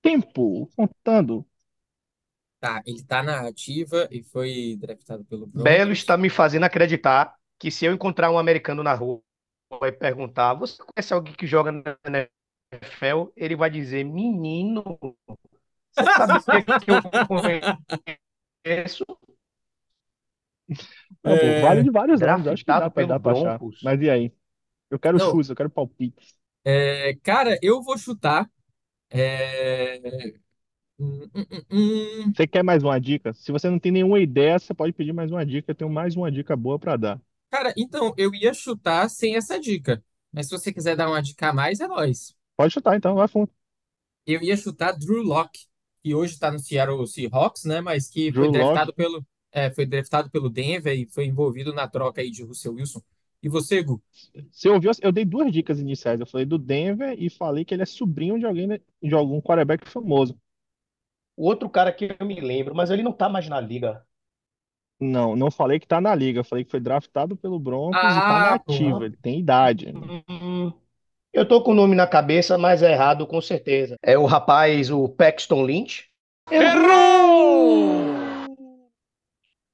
Tempo, 0.00 0.66
contando. 0.74 1.46
tá, 2.60 2.82
ele 2.86 3.02
tá 3.04 3.22
na 3.22 3.46
ativa 3.46 4.08
e 4.10 4.22
foi 4.22 4.76
draftado 4.80 5.24
pelo 5.24 5.46
Belo 5.46 5.64
Broncos. 5.64 5.98
está 5.98 6.16
me 6.16 6.30
fazendo 6.30 6.64
acreditar 6.64 7.34
que 7.58 7.70
se 7.70 7.84
eu 7.84 7.92
encontrar 7.92 8.30
um 8.30 8.38
americano 8.38 8.82
na 8.82 8.94
rua 8.94 9.20
e 9.82 9.92
perguntar, 9.92 10.54
você 10.54 10.82
conhece 10.82 11.12
alguém 11.12 11.34
que 11.34 11.46
joga 11.46 11.72
na 11.72 11.98
NFL? 12.06 13.30
Ele 13.36 13.56
vai 13.56 13.70
dizer, 13.70 14.04
menino, 14.04 14.98
você 15.92 16.04
sabe 16.04 16.38
o 16.38 16.42
que 16.42 16.84
que 16.84 16.90
eu 16.90 17.02
conheço? 18.64 19.04
Não, 21.28 21.38
pô, 21.38 21.54
vale 21.54 21.82
É, 21.82 21.84
de 21.84 21.90
vários 21.90 22.22
anos, 22.24 22.46
acho 22.46 22.64
que 22.64 22.72
dá 22.72 22.88
Draftado 22.88 22.90
pra, 22.90 23.04
pelo 23.04 23.06
dá 23.06 23.20
pra 23.20 23.32
achar. 23.32 23.60
Broncos. 23.60 23.78
Mas 23.80 24.00
e 24.00 24.10
aí? 24.10 24.32
Eu 24.90 24.98
quero 25.00 25.18
não, 25.18 25.20
chutes, 25.20 25.50
eu 25.50 25.56
quero 25.56 25.70
palpites. 25.70 26.36
é, 26.64 27.14
cara, 27.22 27.58
eu 27.62 27.82
vou 27.82 27.96
chutar. 27.98 28.50
é, 29.10 30.00
hum, 30.98 31.30
hum, 31.34 31.46
hum, 31.52 31.64
hum. 31.70 32.34
Você 32.34 32.46
quer 32.46 32.62
mais 32.62 32.82
uma 32.82 32.98
dica? 33.00 33.32
Se 33.34 33.50
você 33.52 33.68
não 33.70 33.78
tem 33.78 33.92
nenhuma 33.92 34.18
ideia, 34.20 34.58
você 34.58 34.72
pode 34.74 34.92
pedir 34.94 35.12
mais 35.12 35.30
uma 35.30 35.44
dica. 35.44 35.70
Eu 35.70 35.74
tenho 35.74 35.90
mais 35.90 36.16
uma 36.16 36.30
dica 36.30 36.56
boa 36.56 36.78
pra 36.78 36.96
dar. 36.96 37.20
Cara, 37.50 37.72
então, 37.76 38.14
eu 38.16 38.34
ia 38.34 38.52
chutar 38.54 39.08
sem 39.08 39.36
essa 39.36 39.58
dica. 39.60 40.02
Mas 40.32 40.46
se 40.46 40.52
você 40.52 40.72
quiser 40.72 40.96
dar 40.96 41.08
uma 41.08 41.22
dica 41.22 41.48
a 41.48 41.52
mais, 41.52 41.80
é 41.80 41.86
nóis. 41.88 42.34
Pode 42.56 42.72
chutar 42.74 42.96
então, 42.96 43.14
vai 43.14 43.26
fundo. 43.28 43.50
Eu 44.26 44.42
ia 44.42 44.56
chutar 44.56 44.92
Drew 44.92 45.22
Lock, 45.22 45.66
que 46.02 46.14
hoje 46.14 46.34
está 46.34 46.50
no 46.50 46.58
Seattle 46.58 47.06
Seahawks, 47.06 47.64
né? 47.64 47.80
Mas 47.80 48.08
que 48.08 48.32
Drew 48.32 48.44
foi 48.44 48.48
Lock. 48.50 48.58
draftado 48.60 48.94
pelo, 48.94 49.26
é, 49.52 49.70
foi 49.70 49.86
draftado 49.86 50.30
pelo 50.30 50.50
Denver 50.50 50.94
e 50.98 51.06
foi 51.06 51.26
envolvido 51.26 51.72
na 51.74 51.88
troca 51.88 52.20
aí 52.20 52.30
de 52.30 52.42
Russell 52.44 52.74
Wilson. 52.74 53.02
E 53.42 53.48
você, 53.48 53.82
Gu? 53.82 54.02
Você 54.50 54.68
ouviu? 54.68 54.90
Eu 55.02 55.12
dei 55.12 55.24
duas 55.24 55.50
dicas 55.52 55.78
iniciais. 55.80 56.20
Eu 56.20 56.26
falei 56.26 56.44
do 56.46 56.58
Denver 56.58 57.14
e 57.18 57.30
falei 57.30 57.64
que 57.64 57.74
ele 57.74 57.82
é 57.82 57.86
sobrinho 57.86 58.38
de 58.38 58.46
alguém, 58.46 58.68
de 59.02 59.14
algum 59.14 59.40
quarterback 59.40 59.88
famoso. 59.88 60.38
O 61.36 61.46
outro 61.46 61.70
cara 61.70 61.90
que 61.90 62.14
eu 62.20 62.26
me 62.26 62.38
lembro, 62.38 62.74
mas 62.74 62.90
ele 62.90 63.02
não 63.02 63.12
tá 63.14 63.28
mais 63.30 63.48
na 63.48 63.58
liga. 63.60 64.06
Não, 65.00 65.36
não 65.36 65.50
falei 65.50 65.78
que 65.78 65.86
tá 65.86 66.00
na 66.00 66.14
liga. 66.14 66.40
Eu 66.40 66.44
falei 66.44 66.64
que 66.64 66.70
foi 66.70 66.80
draftado 66.80 67.36
pelo 67.36 67.58
Broncos 67.58 68.16
e 68.16 68.22
tá 68.22 68.38
na 68.40 68.54
Ah, 68.54 68.54
ativa. 68.54 69.04
pô. 69.04 69.06
Ele 69.06 69.16
tem 69.16 69.38
idade. 69.40 69.96
Hum, 70.28 70.72
eu 71.32 71.46
tô 71.48 71.62
com 71.62 71.72
o 71.72 71.74
nome 71.74 71.94
na 71.96 72.06
cabeça, 72.06 72.58
mas 72.58 72.82
é 72.82 72.92
errado 72.92 73.26
com 73.26 73.40
certeza. 73.40 73.96
É 74.02 74.18
o 74.18 74.26
rapaz, 74.26 74.90
o 74.90 75.08
Paxton 75.08 75.62
Lynch. 75.64 76.06
Errou! 76.50 78.17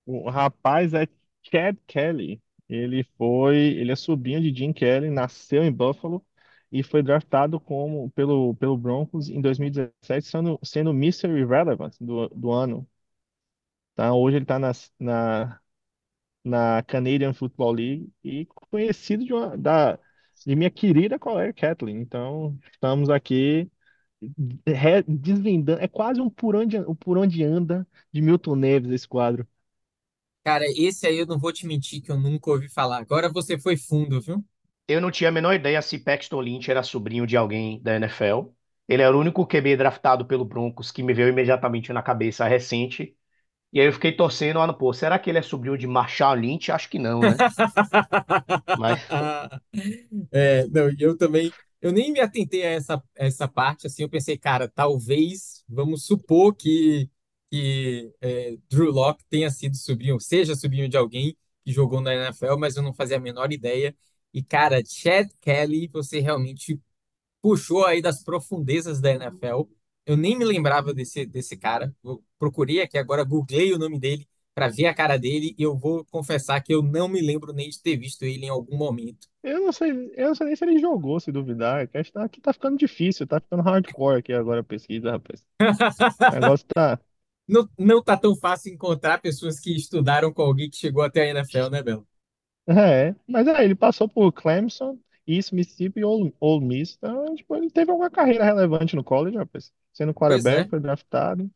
O 0.06 0.28
rapaz 0.30 0.94
é 0.94 1.06
Chad 1.42 1.76
Kelly. 1.86 2.42
Ele 2.68 3.04
foi, 3.16 3.56
ele 3.56 3.92
é 3.92 3.96
sobrinho 3.96 4.40
de 4.40 4.54
Jim 4.58 4.72
Kelly, 4.72 5.10
nasceu 5.10 5.62
em 5.62 5.72
Buffalo 5.72 6.24
e 6.72 6.82
foi 6.82 7.02
draftado 7.02 7.60
como 7.60 8.10
pelo, 8.12 8.54
pelo 8.56 8.76
Broncos 8.76 9.28
em 9.28 9.40
2017, 9.40 10.26
sendo, 10.26 10.58
sendo 10.62 10.92
Mystery 10.94 11.40
Irrelevant 11.40 11.94
do, 12.00 12.28
do 12.30 12.50
ano. 12.52 12.88
Tá? 13.94 14.12
Hoje 14.14 14.36
ele 14.36 14.44
está 14.44 14.58
na, 14.58 14.72
na, 14.98 15.60
na 16.44 16.82
Canadian 16.84 17.34
Football 17.34 17.72
League 17.74 18.12
e 18.24 18.46
conhecido 18.46 19.24
de, 19.24 19.32
uma, 19.34 19.56
da, 19.58 19.98
de 20.46 20.56
minha 20.56 20.70
querida 20.70 21.18
colega 21.18 21.52
Kathleen. 21.52 22.00
Então, 22.00 22.58
estamos 22.72 23.10
aqui 23.10 23.70
desvendando. 25.06 25.80
É 25.82 25.88
quase 25.88 26.20
um 26.20 26.30
por 26.30 26.56
onde, 26.56 26.78
um 26.78 26.94
por 26.94 27.18
onde 27.18 27.42
anda 27.44 27.86
de 28.12 28.20
Milton 28.22 28.56
Neves 28.56 28.90
esse 28.90 29.08
quadro. 29.08 29.46
Cara, 30.44 30.64
esse 30.76 31.06
aí 31.06 31.18
eu 31.18 31.26
não 31.26 31.38
vou 31.38 31.52
te 31.52 31.66
mentir 31.66 32.00
que 32.02 32.10
eu 32.10 32.18
nunca 32.20 32.50
ouvi 32.50 32.68
falar. 32.68 32.98
Agora 32.98 33.28
você 33.32 33.58
foi 33.58 33.76
fundo, 33.76 34.20
viu? 34.20 34.44
Eu 34.86 35.00
não 35.00 35.10
tinha 35.10 35.28
a 35.30 35.32
menor 35.32 35.54
ideia 35.54 35.80
se 35.82 35.98
Paxton 35.98 36.40
Lynch 36.40 36.70
era 36.70 36.82
sobrinho 36.82 37.26
de 37.26 37.36
alguém 37.36 37.80
da 37.82 37.94
NFL. 37.96 38.54
Ele 38.88 39.02
era 39.02 39.16
o 39.16 39.20
único 39.20 39.46
QB 39.46 39.76
draftado 39.76 40.26
pelo 40.26 40.44
Broncos 40.44 40.90
que 40.90 41.02
me 41.02 41.14
veio 41.14 41.28
imediatamente 41.28 41.92
na 41.92 42.02
cabeça 42.02 42.46
recente. 42.46 43.16
E 43.72 43.80
aí 43.80 43.86
eu 43.88 43.92
fiquei 43.92 44.12
torcendo, 44.12 44.60
ah, 44.60 44.72
pô, 44.74 44.92
será 44.94 45.18
que 45.18 45.30
ele 45.30 45.38
é 45.38 45.42
sobrinho 45.42 45.78
de 45.78 45.86
Marshall 45.86 46.34
Lynch? 46.36 46.72
Acho 46.72 46.88
que 46.90 46.98
não, 46.98 47.24
né? 47.26 47.44
Mas 48.74 49.00
É, 50.32 50.66
não, 50.68 50.90
e 50.90 50.96
eu 51.00 51.16
também, 51.16 51.54
eu 51.80 51.92
nem 51.92 52.12
me 52.12 52.20
atentei 52.20 52.62
a 52.64 52.70
essa, 52.70 53.02
essa 53.16 53.48
parte, 53.48 53.86
assim, 53.86 54.02
eu 54.02 54.08
pensei, 54.08 54.36
cara, 54.38 54.68
talvez, 54.68 55.64
vamos 55.68 56.04
supor 56.06 56.54
que, 56.54 57.08
que 57.54 58.12
é, 58.20 58.56
Drew 58.68 58.90
Lock 58.90 59.24
tenha 59.30 59.48
sido 59.48 59.76
sobrinho, 59.76 60.18
seja 60.18 60.56
sobrinho 60.56 60.88
de 60.88 60.96
alguém 60.96 61.36
que 61.64 61.72
jogou 61.72 62.00
na 62.00 62.12
NFL, 62.12 62.56
mas 62.58 62.76
eu 62.76 62.82
não 62.82 62.92
fazia 62.92 63.16
a 63.16 63.20
menor 63.20 63.52
ideia. 63.52 63.96
E, 64.32 64.42
cara, 64.42 64.82
Chad 64.84 65.28
Kelly, 65.40 65.86
você 65.88 66.18
realmente 66.18 66.80
puxou 67.40 67.84
aí 67.86 68.02
das 68.02 68.24
profundezas 68.24 69.00
da 69.00 69.12
NFL. 69.12 69.68
Eu 70.06 70.16
nem 70.16 70.36
me 70.36 70.44
lembrava 70.44 70.92
desse, 70.92 71.24
desse 71.26 71.56
cara. 71.56 71.94
Eu 72.04 72.24
procurei 72.38 72.80
aqui 72.82 72.98
agora, 72.98 73.24
googlei 73.24 73.72
o 73.72 73.78
nome 73.78 73.98
dele. 74.00 74.28
para 74.54 74.68
ver 74.68 74.86
a 74.86 74.94
cara 74.94 75.16
dele 75.16 75.54
e 75.58 75.62
eu 75.62 75.76
vou 75.76 76.04
confessar 76.06 76.60
que 76.60 76.74
eu 76.74 76.82
não 76.82 77.08
me 77.08 77.20
lembro 77.20 77.52
nem 77.52 77.68
de 77.70 77.80
ter 77.80 77.96
visto 77.96 78.24
ele 78.24 78.46
em 78.46 78.48
algum 78.48 78.76
momento. 78.76 79.28
Eu 79.44 79.60
não 79.60 79.72
sei, 79.72 79.90
eu 80.16 80.28
não 80.28 80.34
sei 80.34 80.46
nem 80.46 80.56
se 80.56 80.64
ele 80.64 80.78
jogou, 80.80 81.20
se 81.20 81.30
duvidar. 81.30 81.88
Aqui 82.14 82.40
tá 82.40 82.52
ficando 82.52 82.78
difícil, 82.78 83.26
tá 83.26 83.40
ficando 83.40 83.62
hardcore 83.62 84.18
aqui 84.18 84.32
agora 84.32 84.60
a 84.60 84.64
pesquisa, 84.64 85.12
rapaz. 85.12 85.44
O 86.28 86.30
negócio 86.32 86.66
tá. 86.66 87.00
Não, 87.48 87.68
não 87.78 88.02
tá 88.02 88.16
tão 88.16 88.34
fácil 88.36 88.72
encontrar 88.72 89.20
pessoas 89.20 89.60
que 89.60 89.74
estudaram 89.76 90.32
com 90.32 90.42
alguém 90.42 90.70
que 90.70 90.76
chegou 90.76 91.02
até 91.02 91.22
a 91.22 91.30
NFL, 91.30 91.70
né, 91.70 91.82
Belo? 91.82 92.06
É, 92.66 93.14
mas 93.28 93.46
é, 93.46 93.62
ele 93.64 93.74
passou 93.74 94.08
por 94.08 94.32
Clemson, 94.32 94.98
East 95.26 95.52
Mississippi 95.52 96.00
e 96.00 96.04
Ole, 96.04 96.34
Ole 96.40 96.64
Miss. 96.64 96.94
Então, 96.96 97.34
tipo, 97.34 97.54
ele 97.56 97.70
teve 97.70 97.90
uma 97.92 98.10
carreira 98.10 98.44
relevante 98.44 98.96
no 98.96 99.04
college, 99.04 99.36
rapaz. 99.36 99.72
Sendo 99.92 100.14
Pois 100.26 100.46
quarterback, 100.46 100.48
é. 100.48 100.70
foi 100.70 100.80
draftado. 100.80 101.50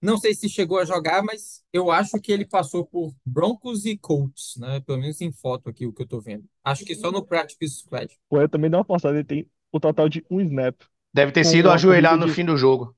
Não 0.00 0.18
sei 0.18 0.34
se 0.34 0.48
chegou 0.48 0.78
a 0.78 0.84
jogar, 0.84 1.22
mas 1.22 1.64
eu 1.72 1.90
acho 1.90 2.20
que 2.20 2.30
ele 2.30 2.44
passou 2.46 2.84
por 2.84 3.14
Broncos 3.24 3.86
e 3.86 3.96
Colts, 3.96 4.54
né? 4.58 4.80
Pelo 4.80 4.98
menos 4.98 5.20
em 5.20 5.32
foto 5.32 5.68
aqui, 5.70 5.86
o 5.86 5.92
que 5.92 6.02
eu 6.02 6.06
tô 6.06 6.20
vendo. 6.20 6.44
Acho 6.62 6.84
que 6.84 6.94
só 6.94 7.10
no 7.10 7.24
Practice 7.24 7.78
Squad. 7.78 8.14
Pô, 8.28 8.40
eu 8.40 8.48
também 8.48 8.70
dei 8.70 8.78
uma 8.78 8.84
postada, 8.84 9.16
ele 9.16 9.24
tem 9.24 9.50
o 9.72 9.80
total 9.80 10.08
de 10.08 10.24
um 10.30 10.40
snap. 10.40 10.76
Deve 11.12 11.32
ter 11.32 11.44
Com 11.44 11.44
sido 11.44 11.70
uma 11.70 11.70
ajoelhar 11.70 12.16
no 12.16 12.28
de. 12.28 12.28
fim 12.28 12.44
do 12.44 12.56
jogo. 12.56 12.94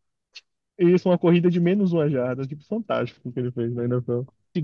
Isso, 0.79 1.09
uma 1.09 1.19
corrida 1.19 1.51
de 1.51 1.59
menos 1.61 1.93
uma 1.93 2.09
jarda. 2.09 2.47
Tipo, 2.47 2.65
fantástico 2.65 3.29
o 3.29 3.33
que 3.33 3.41
ele 3.41 3.51
fez 3.51 3.75
na 3.75 3.85
NFL. 3.85 4.23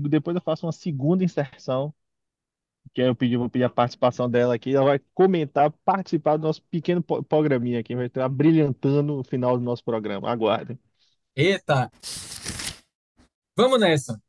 Depois 0.09 0.35
eu 0.35 0.41
faço 0.41 0.65
uma 0.65 0.71
segunda 0.71 1.23
inserção, 1.23 1.93
que 2.93 3.01
aí 3.01 3.07
eu 3.07 3.15
pedi, 3.15 3.37
vou 3.37 3.49
pedir 3.49 3.63
a 3.63 3.69
participação 3.69 4.29
dela 4.29 4.55
aqui. 4.55 4.75
Ela 4.75 4.85
vai 4.85 4.99
comentar, 5.13 5.71
participar 5.85 6.37
do 6.37 6.43
nosso 6.43 6.61
pequeno 6.63 7.01
po- 7.01 7.23
programinha 7.23 7.79
aqui. 7.79 7.95
Vai 7.95 8.07
estar 8.07 8.27
brilhantando 8.29 9.19
o 9.19 9.23
final 9.23 9.57
do 9.57 9.63
nosso 9.63 9.83
programa. 9.83 10.29
Aguardem. 10.29 10.77
Eita! 11.35 11.91
Vamos 13.55 13.79
nessa. 13.79 14.21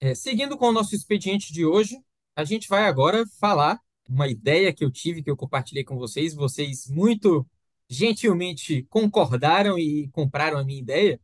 É, 0.00 0.14
seguindo 0.14 0.56
com 0.56 0.66
o 0.66 0.72
nosso 0.72 0.94
expediente 0.94 1.52
de 1.52 1.64
hoje, 1.66 1.98
a 2.36 2.44
gente 2.44 2.68
vai 2.68 2.86
agora 2.86 3.24
falar 3.40 3.80
uma 4.08 4.28
ideia 4.28 4.72
que 4.72 4.84
eu 4.84 4.90
tive, 4.90 5.22
que 5.22 5.30
eu 5.30 5.36
compartilhei 5.36 5.84
com 5.84 5.96
vocês. 5.96 6.34
Vocês 6.34 6.88
muito 6.88 7.46
gentilmente 7.88 8.84
concordaram 8.84 9.78
e 9.78 10.08
compraram 10.12 10.58
a 10.58 10.64
minha 10.64 10.80
ideia, 10.80 11.20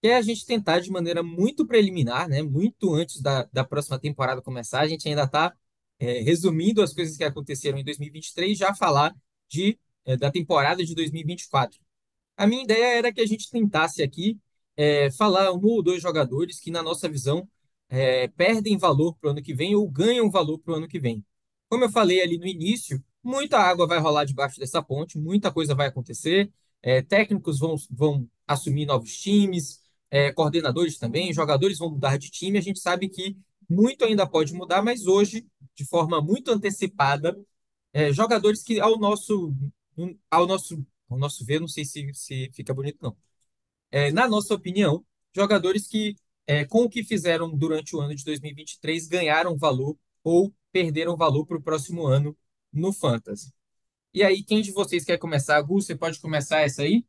que 0.00 0.08
é 0.08 0.16
a 0.16 0.22
gente 0.22 0.46
tentar 0.46 0.80
de 0.80 0.90
maneira 0.90 1.22
muito 1.22 1.66
preliminar, 1.66 2.28
né, 2.28 2.42
muito 2.42 2.94
antes 2.94 3.20
da, 3.20 3.44
da 3.52 3.64
próxima 3.64 3.98
temporada 3.98 4.42
começar, 4.42 4.80
a 4.80 4.88
gente 4.88 5.08
ainda 5.08 5.24
está 5.24 5.54
resumindo 5.98 6.82
as 6.82 6.92
coisas 6.92 7.16
que 7.16 7.24
aconteceram 7.24 7.78
em 7.78 7.84
2023, 7.84 8.56
já 8.58 8.74
falar 8.74 9.14
de, 9.48 9.78
é, 10.04 10.16
da 10.16 10.30
temporada 10.30 10.84
de 10.84 10.94
2024. 10.94 11.78
A 12.36 12.46
minha 12.46 12.64
ideia 12.64 12.98
era 12.98 13.12
que 13.12 13.20
a 13.20 13.26
gente 13.26 13.50
tentasse 13.50 14.02
aqui 14.02 14.38
é, 14.76 15.10
falar 15.12 15.52
um 15.52 15.64
ou 15.64 15.82
dois 15.82 16.02
jogadores 16.02 16.58
que, 16.60 16.70
na 16.70 16.82
nossa 16.82 17.08
visão, 17.08 17.48
é, 17.88 18.28
perdem 18.28 18.76
valor 18.76 19.14
para 19.16 19.28
o 19.28 19.30
ano 19.32 19.42
que 19.42 19.54
vem 19.54 19.74
ou 19.74 19.88
ganham 19.88 20.30
valor 20.30 20.58
para 20.58 20.74
o 20.74 20.76
ano 20.76 20.88
que 20.88 20.98
vem. 20.98 21.24
Como 21.68 21.84
eu 21.84 21.90
falei 21.90 22.20
ali 22.22 22.38
no 22.38 22.46
início, 22.46 23.02
muita 23.24 23.58
água 23.58 23.86
vai 23.86 23.98
rolar 23.98 24.24
debaixo 24.24 24.60
dessa 24.60 24.82
ponte, 24.82 25.18
muita 25.18 25.52
coisa 25.52 25.74
vai 25.74 25.88
acontecer, 25.88 26.52
é, 26.82 27.02
técnicos 27.02 27.58
vão, 27.58 27.76
vão 27.90 28.28
assumir 28.46 28.86
novos 28.86 29.16
times, 29.18 29.80
é, 30.10 30.32
coordenadores 30.32 30.98
também, 30.98 31.32
jogadores 31.32 31.78
vão 31.78 31.90
mudar 31.90 32.18
de 32.18 32.30
time. 32.30 32.58
A 32.58 32.60
gente 32.60 32.78
sabe 32.80 33.08
que 33.08 33.36
muito 33.68 34.04
ainda 34.04 34.26
pode 34.26 34.52
mudar, 34.54 34.82
mas 34.82 35.06
hoje, 35.06 35.46
de 35.74 35.84
forma 35.86 36.20
muito 36.20 36.50
antecipada, 36.52 37.36
é, 37.92 38.12
jogadores 38.12 38.62
que 38.62 38.80
ao 38.80 38.98
nosso, 38.98 39.54
ao 40.30 40.46
nosso, 40.46 40.84
ao 41.08 41.18
nosso 41.18 41.44
ver, 41.44 41.60
não 41.60 41.68
sei 41.68 41.84
se, 41.84 42.12
se 42.14 42.50
fica 42.54 42.74
bonito, 42.74 42.98
não. 43.00 43.16
É, 43.90 44.10
na 44.12 44.28
nossa 44.28 44.54
opinião, 44.54 45.04
jogadores 45.34 45.86
que, 45.86 46.16
é, 46.46 46.64
com 46.64 46.82
o 46.82 46.88
que 46.90 47.04
fizeram 47.04 47.50
durante 47.56 47.94
o 47.96 48.00
ano 48.00 48.14
de 48.14 48.24
2023, 48.24 49.06
ganharam 49.08 49.56
valor 49.56 49.96
ou 50.22 50.52
perderam 50.72 51.16
valor 51.16 51.46
para 51.46 51.56
o 51.58 51.62
próximo 51.62 52.06
ano 52.06 52.36
no 52.74 52.92
Fantasy. 52.92 53.52
E 54.12 54.22
aí, 54.22 54.42
quem 54.42 54.62
de 54.62 54.72
vocês 54.72 55.04
quer 55.04 55.18
começar? 55.18 55.60
Gu, 55.62 55.80
você 55.80 55.94
pode 55.94 56.20
começar 56.20 56.60
essa 56.60 56.82
aí? 56.82 57.04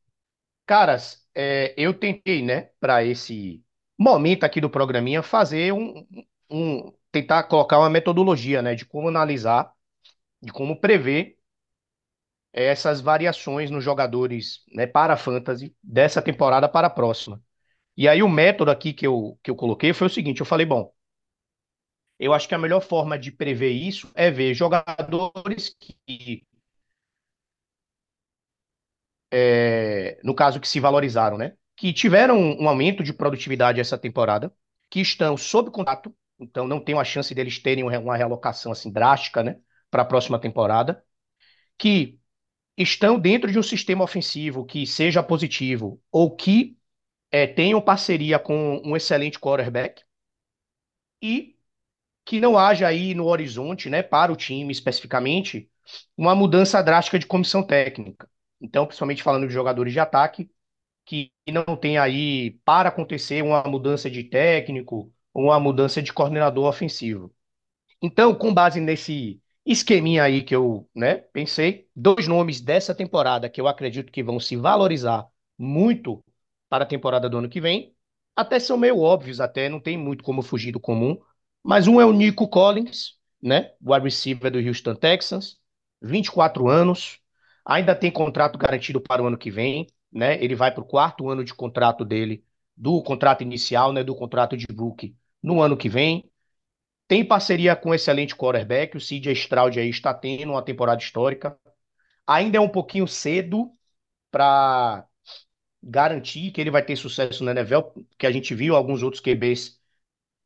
Caras, 0.66 1.24
é, 1.36 1.74
eu 1.78 1.94
tentei, 1.94 2.42
né, 2.42 2.70
para 2.80 3.04
esse 3.04 3.64
momento 3.98 4.44
aqui 4.44 4.60
do 4.60 4.70
programinha, 4.70 5.22
fazer 5.22 5.72
um, 5.72 6.06
um, 6.50 6.92
tentar 7.12 7.44
colocar 7.44 7.80
uma 7.80 7.90
metodologia, 7.90 8.62
né, 8.62 8.74
de 8.74 8.86
como 8.86 9.08
analisar, 9.08 9.72
de 10.42 10.52
como 10.52 10.80
prever 10.80 11.38
essas 12.54 13.02
variações 13.02 13.70
nos 13.70 13.84
jogadores, 13.84 14.64
né, 14.74 14.88
para 14.88 15.18
fantasy 15.18 15.76
dessa 15.84 16.22
temporada 16.22 16.70
para 16.70 16.88
a 16.88 16.90
próxima. 16.90 17.42
E 17.98 18.08
aí 18.08 18.24
o 18.24 18.30
método 18.30 18.72
aqui 18.72 18.94
que 18.94 19.08
eu, 19.08 19.40
que 19.44 19.52
eu 19.52 19.56
coloquei 19.56 19.94
foi 19.94 20.08
o 20.08 20.10
seguinte, 20.10 20.42
eu 20.42 20.46
falei, 20.46 20.66
bom, 20.66 20.92
eu 22.20 22.34
acho 22.34 22.48
que 22.48 22.56
a 22.56 22.58
melhor 22.58 22.82
forma 22.82 23.18
de 23.20 23.32
prever 23.32 23.72
isso 23.72 24.12
é 24.16 24.32
ver 24.32 24.54
jogadores 24.54 25.76
que, 25.80 26.46
é, 29.32 30.20
no 30.24 30.34
caso, 30.36 30.60
que 30.60 30.68
se 30.68 30.80
valorizaram, 30.80 31.38
né? 31.38 31.54
Que 31.76 31.92
tiveram 31.94 32.38
um 32.40 32.68
aumento 32.70 33.04
de 33.04 33.14
produtividade 33.14 33.80
essa 33.80 33.98
temporada, 33.98 34.54
que 34.90 35.00
estão 35.02 35.36
sob 35.38 35.72
contrato, 35.72 36.16
então 36.40 36.68
não 36.68 36.80
tem 36.84 36.96
uma 36.96 37.04
chance 37.04 37.34
deles 37.36 37.60
terem 37.60 37.84
uma 37.84 38.16
realocação 38.18 38.72
assim 38.72 38.92
drástica, 38.92 39.44
né? 39.44 39.58
Para 39.92 40.02
a 40.04 40.06
próxima 40.06 40.40
temporada, 40.40 41.04
que 41.78 42.20
estão 42.78 43.20
dentro 43.20 43.52
de 43.52 43.60
um 43.60 43.64
sistema 43.64 44.04
ofensivo 44.04 44.66
que 44.66 44.88
seja 44.88 45.24
positivo 45.24 46.02
ou 46.12 46.36
que 46.36 46.78
é, 47.32 47.48
tenham 47.48 47.82
parceria 47.82 48.40
com 48.40 48.82
um 48.86 48.96
excelente 48.98 49.40
quarterback 49.40 50.04
e 51.22 51.55
que 52.26 52.42
não 52.42 52.58
haja 52.58 52.88
aí 52.88 53.14
no 53.14 53.26
horizonte, 53.28 53.90
né, 53.90 54.04
para 54.04 54.32
o 54.32 54.36
time 54.36 54.72
especificamente, 54.72 55.70
uma 56.18 56.36
mudança 56.36 56.82
drástica 56.82 57.20
de 57.20 57.28
comissão 57.28 57.64
técnica. 57.64 58.30
Então, 58.60 58.86
principalmente 58.86 59.24
falando 59.24 59.48
de 59.48 59.54
jogadores 59.54 59.94
de 59.94 60.00
ataque, 60.00 60.50
que 61.06 61.32
não 61.52 61.78
tem 61.78 61.98
aí 61.98 62.60
para 62.66 62.90
acontecer 62.90 63.44
uma 63.44 63.64
mudança 63.64 64.10
de 64.10 64.24
técnico 64.24 65.14
ou 65.34 65.46
uma 65.46 65.60
mudança 65.60 66.02
de 66.02 66.14
coordenador 66.14 66.68
ofensivo. 66.68 67.34
Então, 68.02 68.34
com 68.36 68.54
base 68.54 68.80
nesse 68.80 69.42
esqueminha 69.66 70.24
aí 70.24 70.44
que 70.44 70.56
eu, 70.56 70.88
né, 70.96 71.16
pensei, 71.34 71.90
dois 71.96 72.28
nomes 72.28 72.62
dessa 72.62 72.94
temporada 72.94 73.50
que 73.50 73.60
eu 73.60 73.68
acredito 73.68 74.12
que 74.12 74.24
vão 74.24 74.40
se 74.40 74.56
valorizar 74.56 75.28
muito 75.58 76.24
para 76.70 76.84
a 76.84 76.88
temporada 76.88 77.30
do 77.30 77.38
ano 77.38 77.50
que 77.50 77.62
vem, 77.62 77.96
até 78.36 78.60
são 78.60 78.78
meio 78.78 79.00
óbvios, 79.00 79.40
até 79.40 79.70
não 79.70 79.80
tem 79.80 79.98
muito 79.98 80.24
como 80.24 80.42
fugir 80.42 80.72
do 80.72 80.80
comum, 80.80 81.18
mas 81.66 81.88
um 81.88 82.00
é 82.00 82.06
o 82.06 82.12
Nico 82.14 82.48
Collins, 82.48 83.18
né, 83.42 83.72
o 83.84 83.92
wide 83.92 84.06
receiver 84.06 84.52
do 84.52 84.60
Houston 84.60 84.94
Texans, 84.94 85.60
24 86.00 86.70
anos, 86.70 87.20
ainda 87.66 87.96
tem 87.96 88.12
contrato 88.12 88.56
garantido 88.58 89.02
para 89.02 89.24
o 89.24 89.26
ano 89.26 89.38
que 89.38 89.50
vem, 89.50 89.88
né, 90.12 90.42
ele 90.44 90.54
vai 90.56 90.72
para 90.72 90.84
o 90.84 90.86
quarto 90.86 91.28
ano 91.28 91.44
de 91.44 91.56
contrato 91.56 92.06
dele, 92.06 92.46
do 92.78 93.02
contrato 93.02 93.42
inicial, 93.42 93.92
né, 93.92 94.04
do 94.04 94.16
contrato 94.16 94.56
de 94.56 94.68
rookie 94.72 95.16
no 95.42 95.60
ano 95.60 95.76
que 95.76 95.90
vem, 95.90 96.30
tem 97.08 97.26
parceria 97.26 97.76
com 97.76 97.90
um 97.90 97.94
excelente 97.96 98.36
quarterback, 98.36 98.96
o 98.96 99.02
CJ 99.02 99.34
Stroud 99.34 99.80
aí 99.80 99.90
está 99.90 100.14
tendo 100.14 100.52
uma 100.52 100.62
temporada 100.64 101.02
histórica. 101.02 101.58
Ainda 102.28 102.58
é 102.58 102.62
um 102.62 102.70
pouquinho 102.70 103.08
cedo 103.08 103.72
para 104.32 105.06
garantir 105.84 106.52
que 106.52 106.62
ele 106.62 106.72
vai 106.72 106.84
ter 106.84 106.96
sucesso 106.96 107.44
na 107.44 107.52
NFL, 107.52 107.82
porque 107.82 108.28
a 108.28 108.32
gente 108.32 108.56
viu 108.56 108.76
alguns 108.76 109.04
outros 109.04 109.22
QBs 109.22 109.80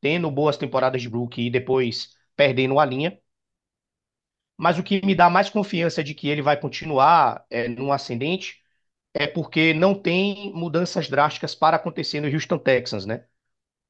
tendo 0.01 0.29
boas 0.31 0.57
temporadas 0.57 1.01
de 1.01 1.07
rookie 1.09 1.47
e 1.47 1.49
depois 1.51 2.15
perdendo 2.35 2.79
a 2.79 2.85
linha. 2.85 3.19
Mas 4.57 4.77
o 4.77 4.83
que 4.83 5.03
me 5.05 5.15
dá 5.15 5.29
mais 5.29 5.49
confiança 5.49 6.03
de 6.03 6.13
que 6.13 6.27
ele 6.27 6.41
vai 6.41 6.59
continuar 6.59 7.45
é, 7.49 7.67
no 7.67 7.91
ascendente 7.91 8.61
é 9.13 9.27
porque 9.27 9.73
não 9.73 9.95
tem 9.95 10.53
mudanças 10.53 11.09
drásticas 11.09 11.55
para 11.55 11.77
acontecer 11.77 12.21
no 12.21 12.27
Houston 12.33 12.59
Texans, 12.59 13.05
né? 13.05 13.25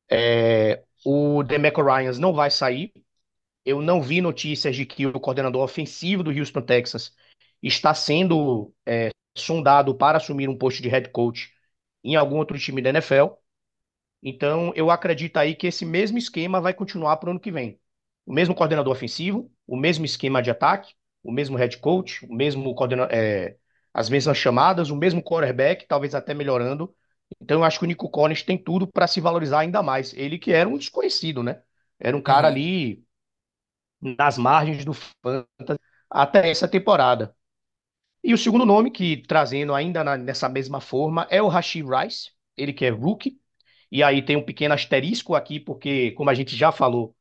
É, 0.10 0.84
o 1.06 1.44
DeMeco 1.44 1.82
Ryans 1.84 2.20
não 2.20 2.34
vai 2.34 2.52
sair. 2.52 2.94
Eu 3.66 3.82
não 3.82 4.02
vi 4.02 4.22
notícias 4.22 4.76
de 4.76 4.86
que 4.86 5.08
o 5.08 5.20
coordenador 5.20 5.64
ofensivo 5.64 6.24
do 6.24 6.32
Houston 6.32 6.62
Texans 6.62 7.16
está 7.64 7.94
sendo 7.96 8.74
é, 8.86 9.12
sondado 9.38 9.96
para 9.96 10.18
assumir 10.18 10.50
um 10.50 10.58
posto 10.58 10.82
de 10.84 10.90
head 10.90 11.10
coach 11.12 11.54
em 12.04 12.16
algum 12.16 12.38
outro 12.38 12.58
time 12.60 12.82
da 12.82 12.90
NFL. 12.92 13.38
Então, 14.22 14.74
eu 14.76 14.92
acredito 14.92 15.38
aí 15.38 15.56
que 15.56 15.68
esse 15.68 15.86
mesmo 15.86 16.18
esquema 16.18 16.60
vai 16.62 16.74
continuar 16.74 17.18
para 17.18 17.28
o 17.30 17.32
ano 17.32 17.40
que 17.40 17.52
vem. 17.52 17.80
O 18.26 18.34
mesmo 18.34 18.54
coordenador 18.56 18.92
ofensivo, 18.94 19.52
o 19.66 19.78
mesmo 19.78 20.06
esquema 20.06 20.42
de 20.42 20.52
ataque, 20.52 20.94
o 21.24 21.32
mesmo 21.32 21.58
head 21.58 21.78
coach, 21.80 22.26
o 22.26 22.34
mesmo 22.34 22.74
coordenador, 22.76 23.14
é, 23.16 23.58
as 23.94 24.10
mesmas 24.10 24.38
chamadas, 24.38 24.90
o 24.90 24.96
mesmo 24.96 25.24
quarterback, 25.24 25.88
talvez 25.88 26.14
até 26.14 26.34
melhorando. 26.34 26.94
Então, 27.42 27.60
eu 27.60 27.64
acho 27.64 27.80
que 27.80 27.86
o 27.86 27.88
Nico 27.88 28.10
Collins 28.10 28.44
tem 28.44 28.58
tudo 28.58 28.88
para 28.88 29.08
se 29.08 29.22
valorizar 29.22 29.60
ainda 29.62 29.82
mais. 29.82 30.14
Ele 30.14 30.38
que 30.38 30.52
era 30.52 30.68
um 30.68 30.78
desconhecido, 30.78 31.42
né? 31.44 31.62
Era 32.00 32.16
um 32.16 32.22
cara 32.22 32.48
Uhum. 32.48 32.54
ali 32.54 33.04
nas 34.02 34.38
margens 34.38 34.86
do 34.86 34.94
Fantasy 34.94 35.80
até 36.10 36.50
essa 36.50 36.68
temporada. 36.68 37.36
E 38.24 38.34
o 38.34 38.40
segundo 38.40 38.66
nome, 38.66 38.92
que 38.92 39.18
trazendo 39.28 39.74
ainda 39.76 40.04
na- 40.04 40.18
nessa 40.18 40.50
mesma 40.50 40.82
forma, 40.82 41.28
é 41.32 41.42
o 41.42 41.48
Rashid 41.50 41.86
Rice, 41.88 42.32
ele 42.58 42.74
que 42.74 42.86
é 42.86 42.90
rookie. 42.90 43.39
E 43.92 44.04
aí 44.04 44.22
tem 44.24 44.36
um 44.38 44.44
pequeno 44.46 44.74
asterisco 44.74 45.36
aqui, 45.36 45.60
porque, 45.60 46.12
como 46.12 46.30
a 46.30 46.34
gente 46.34 46.56
já 46.56 46.72
falou 46.72 47.16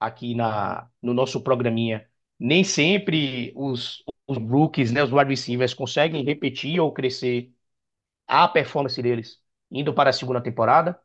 aqui 0.00 0.34
na, 0.34 0.88
no 1.02 1.14
nosso 1.14 1.42
programinha, 1.42 2.08
nem 2.38 2.64
sempre 2.64 3.52
os, 3.56 4.04
os 4.26 4.38
rookies, 4.38 4.92
né, 4.92 5.02
os 5.04 5.12
wide 5.12 5.30
receivers, 5.30 5.74
conseguem 5.74 6.24
repetir 6.24 6.80
ou 6.80 6.92
crescer 6.92 7.52
a 8.26 8.48
performance 8.48 9.00
deles 9.02 9.40
indo 9.70 9.92
para 9.94 10.10
a 10.10 10.12
segunda 10.12 10.40
temporada. 10.42 10.98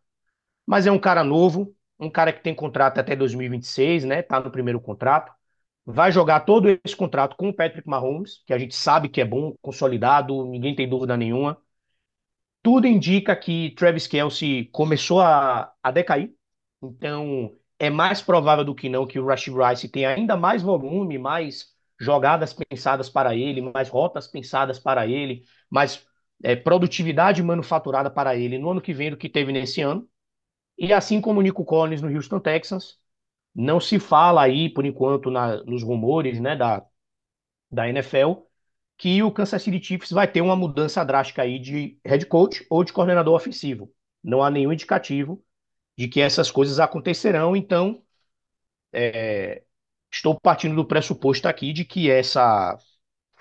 Mas 0.66 0.88
é 0.88 0.92
um 0.92 1.00
cara 1.00 1.24
novo, 1.24 1.76
um 2.00 2.10
cara 2.10 2.34
que 2.34 2.42
tem 2.44 2.56
contrato 2.56 3.00
até 3.00 3.16
2026, 3.16 4.04
né? 4.06 4.22
Tá 4.22 4.40
no 4.40 4.52
primeiro 4.52 4.80
contrato. 4.82 5.34
Vai 5.86 6.12
jogar 6.12 6.42
todo 6.42 6.70
esse 6.86 6.96
contrato 6.96 7.36
com 7.36 7.50
o 7.50 7.54
Patrick 7.54 7.88
Mahomes, 7.90 8.44
que 8.48 8.54
a 8.54 8.58
gente 8.60 8.76
sabe 8.76 9.10
que 9.10 9.22
é 9.22 9.26
bom, 9.26 9.56
consolidado, 9.62 10.46
ninguém 10.46 10.76
tem 10.76 10.88
dúvida 10.90 11.18
nenhuma. 11.18 11.62
Tudo 12.64 12.88
indica 12.88 13.36
que 13.36 13.72
Travis 13.72 14.08
Kelce 14.08 14.66
começou 14.74 15.22
a, 15.22 15.74
a 15.84 15.92
decair, 15.92 16.34
então 16.84 17.56
é 17.80 17.90
mais 17.90 18.22
provável 18.22 18.66
do 18.66 18.76
que 18.76 18.90
não 18.90 19.08
que 19.08 19.20
o 19.20 19.26
Rashid 19.28 19.56
Rice 19.58 19.90
tenha 19.90 20.12
ainda 20.16 20.38
mais 20.38 20.64
volume, 20.64 21.18
mais 21.20 21.74
jogadas 22.00 22.54
pensadas 22.54 23.10
para 23.10 23.36
ele, 23.36 23.62
mais 23.62 23.90
rotas 23.90 24.28
pensadas 24.28 24.80
para 24.80 25.08
ele, 25.08 25.46
mais 25.70 26.06
é, 26.44 26.56
produtividade 26.56 27.44
manufaturada 27.44 28.10
para 28.12 28.36
ele 28.36 28.58
no 28.58 28.72
ano 28.72 28.82
que 28.82 28.94
vem 28.94 29.12
do 29.12 29.18
que 29.18 29.30
teve 29.30 29.52
nesse 29.54 29.82
ano. 29.82 30.10
E 30.78 30.94
assim 30.94 31.22
como 31.22 31.40
o 31.40 31.44
Nico 31.44 31.66
Collins 31.66 32.02
no 32.02 32.10
Houston 32.16 32.40
Texans, 32.42 33.00
não 33.56 33.80
se 33.80 34.00
fala 34.00 34.44
aí, 34.44 34.70
por 34.70 34.86
enquanto, 34.86 35.32
na, 35.32 35.64
nos 35.66 35.84
rumores 35.84 36.40
né, 36.42 36.56
da, 36.58 36.86
da 37.72 37.90
NFL, 37.90 38.48
que 39.04 39.22
o 39.22 39.30
Kansas 39.34 39.62
City 39.62 39.84
Chiefs 39.84 40.12
vai 40.12 40.32
ter 40.32 40.40
uma 40.40 40.56
mudança 40.56 41.04
drástica 41.04 41.42
aí 41.42 41.60
de 41.60 42.00
head 42.06 42.26
coach 42.26 42.66
ou 42.70 42.86
de 42.86 42.94
coordenador 42.94 43.36
ofensivo. 43.36 43.94
Não 44.24 44.42
há 44.42 44.50
nenhum 44.50 44.72
indicativo 44.72 45.44
de 45.98 46.08
que 46.08 46.22
essas 46.22 46.50
coisas 46.50 46.80
acontecerão, 46.80 47.54
então 47.54 48.02
é, 48.94 49.62
estou 50.10 50.40
partindo 50.40 50.74
do 50.78 50.88
pressuposto 50.88 51.50
aqui 51.50 51.74
de 51.74 51.84
que 51.84 52.10
essa 52.10 52.78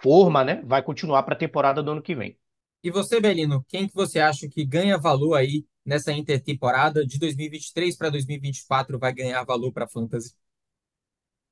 forma 0.03 0.43
né, 0.43 0.61
vai 0.65 0.83
continuar 0.83 1.23
para 1.23 1.35
a 1.35 1.39
temporada 1.39 1.81
do 1.81 1.93
ano 1.93 2.03
que 2.03 2.17
vem. 2.17 2.37
E 2.83 2.91
você, 2.91 3.21
Belino, 3.21 3.65
quem 3.69 3.87
que 3.87 3.95
você 3.95 4.19
acha 4.19 4.49
que 4.49 4.65
ganha 4.65 4.99
valor 4.99 5.35
aí 5.37 5.65
nessa 5.87 6.13
intertemporada 6.13 7.07
de 7.07 7.21
2023 7.21 7.97
para 7.97 8.11
2024 8.11 8.99
vai 8.99 9.15
ganhar 9.15 9.45
valor 9.45 9.71
para 9.73 9.87
Fantasy? 9.87 10.35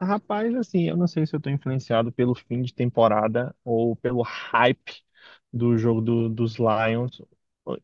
Rapaz, 0.03 0.55
assim, 0.55 0.89
eu 0.89 0.97
não 0.97 1.07
sei 1.07 1.27
se 1.27 1.37
eu 1.37 1.41
tô 1.41 1.51
influenciado 1.51 2.11
pelo 2.11 2.35
fim 2.35 2.63
de 2.63 2.73
temporada 2.73 3.55
ou 3.63 3.95
pelo 3.97 4.23
hype 4.23 5.03
do 5.53 5.77
jogo 5.77 6.01
do- 6.01 6.29
dos 6.31 6.57
Lions, 6.57 7.21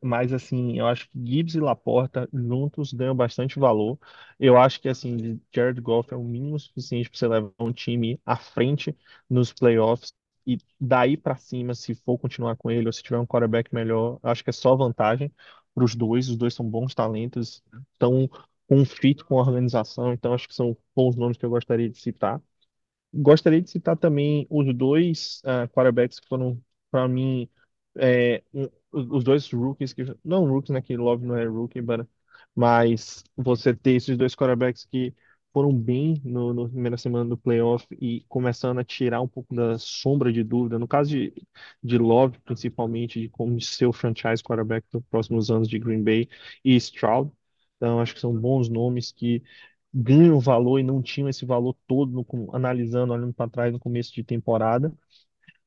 mas 0.02 0.32
assim, 0.32 0.78
eu 0.78 0.86
acho 0.86 1.08
que 1.10 1.18
Gibbs 1.24 1.54
e 1.54 1.60
Laporta 1.60 2.26
juntos 2.32 2.92
ganham 2.94 3.14
bastante 3.14 3.58
valor. 3.58 3.98
Eu 4.40 4.56
acho 4.56 4.80
que 4.80 4.88
assim, 4.88 5.38
Jared 5.54 5.78
Goff 5.80 6.12
é 6.12 6.16
o 6.16 6.24
mínimo 6.24 6.58
suficiente 6.58 7.10
para 7.10 7.18
você 7.18 7.28
levar 7.28 7.52
um 7.60 7.72
time 7.72 8.18
à 8.24 8.34
frente 8.36 8.96
nos 9.28 9.52
playoffs 9.52 10.12
e 10.46 10.56
daí 10.80 11.16
para 11.18 11.36
cima, 11.36 11.74
se 11.74 11.94
for 11.94 12.18
continuar 12.18 12.56
com 12.56 12.70
ele 12.70 12.86
ou 12.86 12.92
se 12.92 13.02
tiver 13.02 13.18
um 13.18 13.26
quarterback 13.26 13.74
melhor, 13.74 14.18
eu 14.22 14.30
acho 14.30 14.42
que 14.42 14.50
é 14.50 14.52
só 14.52 14.74
vantagem 14.74 15.30
para 15.74 15.84
os 15.84 15.94
dois. 15.94 16.28
Os 16.28 16.36
dois 16.36 16.54
são 16.54 16.68
bons 16.68 16.94
talentos, 16.94 17.62
estão 17.92 18.28
fit 18.84 19.24
com 19.24 19.38
a 19.38 19.42
organização, 19.42 20.12
então 20.12 20.32
acho 20.34 20.48
que 20.48 20.54
são 20.54 20.76
bons 20.94 21.16
nomes 21.16 21.36
que 21.36 21.44
eu 21.46 21.50
gostaria 21.50 21.88
de 21.90 21.98
citar. 22.00 22.40
Gostaria 23.14 23.62
de 23.62 23.70
citar 23.70 23.96
também 23.96 24.46
os 24.50 24.74
dois 24.74 25.40
ah, 25.44 25.66
quarterbacks 25.68 26.20
que 26.20 26.28
foram, 26.28 26.60
para 26.90 27.08
mim, 27.08 27.48
é, 27.96 28.42
um- 28.52 28.68
os 28.92 29.24
dois 29.24 29.50
rookies, 29.52 29.92
que, 29.94 30.04
não 30.24 30.44
rookies, 30.46 30.70
né, 30.74 30.82
que 30.82 30.96
Love 30.96 31.24
não 31.26 31.36
é 31.36 31.44
rookie, 31.46 31.80
but, 31.80 32.06
mas 32.54 33.24
você 33.36 33.74
ter 33.74 33.92
esses 33.96 34.16
dois 34.16 34.34
quarterbacks 34.34 34.84
que 34.84 35.14
foram 35.52 35.72
bem 35.72 36.20
no, 36.24 36.52
no 36.52 36.68
primeira 36.68 36.98
semana 36.98 37.28
do 37.30 37.36
playoff 37.38 37.86
e 38.00 38.24
começando 38.28 38.78
a 38.78 38.84
tirar 38.84 39.20
um 39.22 39.28
pouco 39.28 39.54
da 39.54 39.78
sombra 39.78 40.30
de 40.32 40.44
dúvida, 40.44 40.78
no 40.78 40.86
caso 40.88 41.10
de, 41.10 41.32
de 41.82 41.96
Love, 41.98 42.38
principalmente, 42.40 43.20
de 43.20 43.28
como 43.30 43.58
ser 43.60 43.86
o 43.86 43.92
franchise 43.92 44.42
quarterback 44.42 44.86
dos 44.92 45.02
próximos 45.10 45.50
anos 45.50 45.68
de 45.68 45.78
Green 45.78 46.02
Bay 46.04 46.28
e 46.64 46.76
Stroud. 46.76 47.30
Então, 47.76 48.00
acho 48.00 48.14
que 48.14 48.20
são 48.20 48.34
bons 48.38 48.68
nomes 48.68 49.12
que 49.12 49.42
ganham 49.94 50.38
valor 50.40 50.78
e 50.80 50.82
não 50.82 51.02
tinham 51.02 51.28
esse 51.28 51.46
valor 51.46 51.76
todo 51.86 52.12
no 52.12 52.54
analisando, 52.54 53.12
olhando 53.12 53.34
para 53.34 53.50
trás 53.50 53.72
no 53.72 53.78
começo 53.80 54.14
de 54.14 54.24
temporada. 54.24 54.92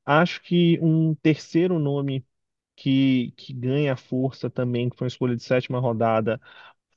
Acho 0.06 0.42
que 0.42 0.80
um 0.82 1.14
terceiro 1.16 1.78
nome 1.80 2.26
que, 2.76 3.32
que 3.38 3.54
ganha 3.54 3.96
força 3.98 4.50
também, 4.50 4.90
que 4.90 4.98
foi 4.98 5.06
uma 5.06 5.10
escolha 5.10 5.36
de 5.36 5.44
sétima 5.44 5.80
rodada, 5.80 6.42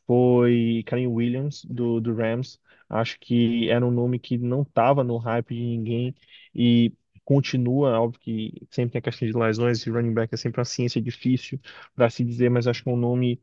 foi 0.07 0.85
Kyren 0.87 1.09
Williams, 1.09 1.64
do, 1.66 2.01
do 2.01 2.14
Rams. 2.14 2.61
Acho 2.88 3.18
que 3.20 3.68
era 3.70 3.87
um 3.87 3.90
nome 3.90 4.18
que 4.18 4.38
não 4.38 4.62
estava 4.62 5.05
no 5.05 5.16
hype 5.18 5.55
de 5.55 5.61
ninguém 5.62 6.14
e 6.55 6.92
continua, 7.25 7.98
óbvio 8.01 8.20
que 8.20 8.53
sempre 8.70 8.92
tem 8.92 8.98
a 8.98 9.03
questão 9.03 9.29
de 9.29 9.35
lesões 9.37 9.87
e 9.87 9.90
running 9.90 10.12
back 10.14 10.35
é 10.35 10.37
sempre 10.37 10.61
uma 10.61 10.64
ciência 10.64 11.01
difícil 11.01 11.61
para 11.94 12.11
se 12.11 12.25
dizer, 12.25 12.51
mas 12.51 12.66
acho 12.66 12.83
que 12.83 12.88
é 12.90 12.92
um 12.92 12.96
nome 12.96 13.40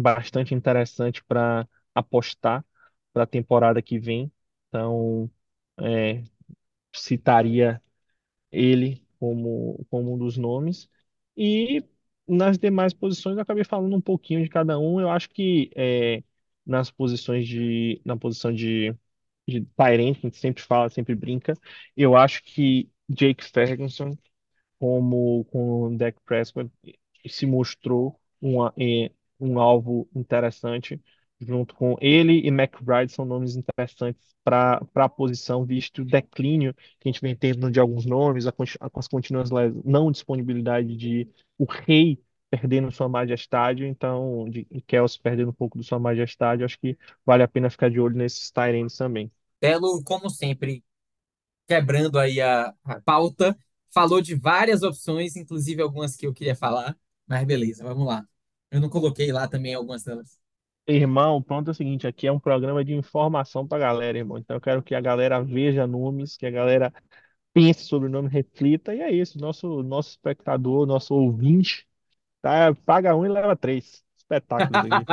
bastante 0.00 0.54
interessante 0.54 1.24
para 1.24 1.68
apostar 1.94 2.64
para 3.12 3.24
a 3.24 3.26
temporada 3.26 3.82
que 3.82 3.98
vem. 3.98 4.32
Então, 4.68 5.30
é, 5.80 6.22
citaria 6.94 7.82
ele 8.50 9.04
como, 9.18 9.84
como 9.90 10.14
um 10.14 10.18
dos 10.18 10.36
nomes. 10.36 10.88
E 11.36 11.84
nas 12.26 12.58
demais 12.58 12.92
posições 12.94 13.36
eu 13.36 13.42
acabei 13.42 13.64
falando 13.64 13.94
um 13.96 14.00
pouquinho 14.00 14.42
de 14.42 14.48
cada 14.50 14.78
um. 14.78 15.00
Eu 15.00 15.10
acho 15.10 15.30
que 15.30 15.70
é, 15.76 16.22
nas 16.66 16.90
posições 16.90 17.46
de 17.48 18.00
na 18.04 18.16
posição 18.16 18.52
de 18.52 18.94
de 19.48 19.58
end, 19.58 20.14
que 20.20 20.26
a 20.26 20.30
gente 20.30 20.38
sempre 20.38 20.62
fala, 20.62 20.88
sempre 20.90 21.14
brinca, 21.14 21.54
eu 21.96 22.16
acho 22.16 22.42
que 22.44 22.90
Jake 23.08 23.44
Ferguson 23.44 24.16
como 24.78 25.44
com 25.46 25.96
Dak 25.96 26.18
Prescott 26.24 26.70
se 27.28 27.46
mostrou 27.46 28.20
uma, 28.40 28.72
eh, 28.78 29.10
um 29.40 29.58
alvo 29.60 30.08
interessante 30.14 31.00
junto 31.40 31.74
com 31.74 31.96
ele 32.00 32.40
e 32.40 32.48
McBride 32.48 33.12
são 33.12 33.24
nomes 33.24 33.56
interessantes 33.56 34.20
para 34.44 34.80
a 34.94 35.08
posição, 35.08 35.64
visto 35.64 36.02
o 36.02 36.04
declínio 36.04 36.74
que 36.98 37.08
a 37.08 37.12
gente 37.12 37.20
vem 37.20 37.36
tendo 37.36 37.70
de 37.70 37.78
alguns 37.78 38.04
nomes, 38.06 38.46
a, 38.46 38.52
com 38.52 38.64
as 38.98 39.06
contínuas 39.08 39.50
les- 39.50 39.74
não 39.84 40.10
disponibilidade 40.10 40.96
de 40.96 41.28
o 41.56 41.64
Rei 41.64 42.20
perdendo 42.50 42.90
sua 42.90 43.08
majestade, 43.08 43.84
então 43.84 44.48
de 44.48 44.64
Kelce 44.86 45.20
perdendo 45.20 45.50
um 45.50 45.52
pouco 45.52 45.78
de 45.78 45.84
sua 45.84 45.98
majestade, 45.98 46.64
acho 46.64 46.78
que 46.80 46.96
vale 47.24 47.42
a 47.42 47.48
pena 47.48 47.68
ficar 47.70 47.90
de 47.90 48.00
olho 48.00 48.16
nesses 48.16 48.50
ends 48.74 48.96
também. 48.96 49.30
Belo, 49.60 50.02
como 50.04 50.30
sempre, 50.30 50.84
quebrando 51.68 52.18
aí 52.18 52.40
a, 52.40 52.74
a 52.84 53.00
pauta, 53.02 53.58
falou 53.94 54.20
de 54.22 54.34
várias 54.36 54.82
opções, 54.82 55.36
inclusive 55.36 55.82
algumas 55.82 56.16
que 56.16 56.26
eu 56.26 56.34
queria 56.34 56.56
falar, 56.56 56.96
mas 57.26 57.46
beleza, 57.46 57.84
vamos 57.84 58.06
lá. 58.06 58.26
Eu 58.70 58.80
não 58.80 58.88
coloquei 58.88 59.30
lá 59.32 59.46
também 59.48 59.74
algumas 59.74 60.04
delas. 60.04 60.38
Irmão, 60.86 61.42
pronto, 61.42 61.68
é 61.68 61.70
o 61.72 61.74
seguinte, 61.74 62.06
aqui 62.06 62.26
é 62.26 62.32
um 62.32 62.40
programa 62.40 62.82
de 62.82 62.94
informação 62.94 63.66
pra 63.68 63.78
galera, 63.78 64.16
irmão. 64.16 64.38
Então 64.38 64.56
eu 64.56 64.60
quero 64.60 64.82
que 64.82 64.94
a 64.94 65.00
galera 65.00 65.42
veja 65.42 65.86
nomes, 65.86 66.34
que 66.36 66.46
a 66.46 66.50
galera 66.50 66.90
pense 67.54 67.84
sobre 67.84 68.08
o 68.08 68.12
nome, 68.12 68.28
reflita, 68.30 68.94
e 68.94 69.00
é 69.00 69.10
isso. 69.12 69.38
Nosso, 69.38 69.82
nosso 69.82 70.10
espectador, 70.10 70.86
nosso 70.86 71.14
ouvinte, 71.14 71.88
tá? 72.42 72.74
Paga 72.86 73.16
um 73.16 73.26
e 73.26 73.28
leva 73.30 73.56
três. 73.56 74.04
Espetáculo 74.16 74.76
isso 74.78 74.86
aqui. 74.88 75.08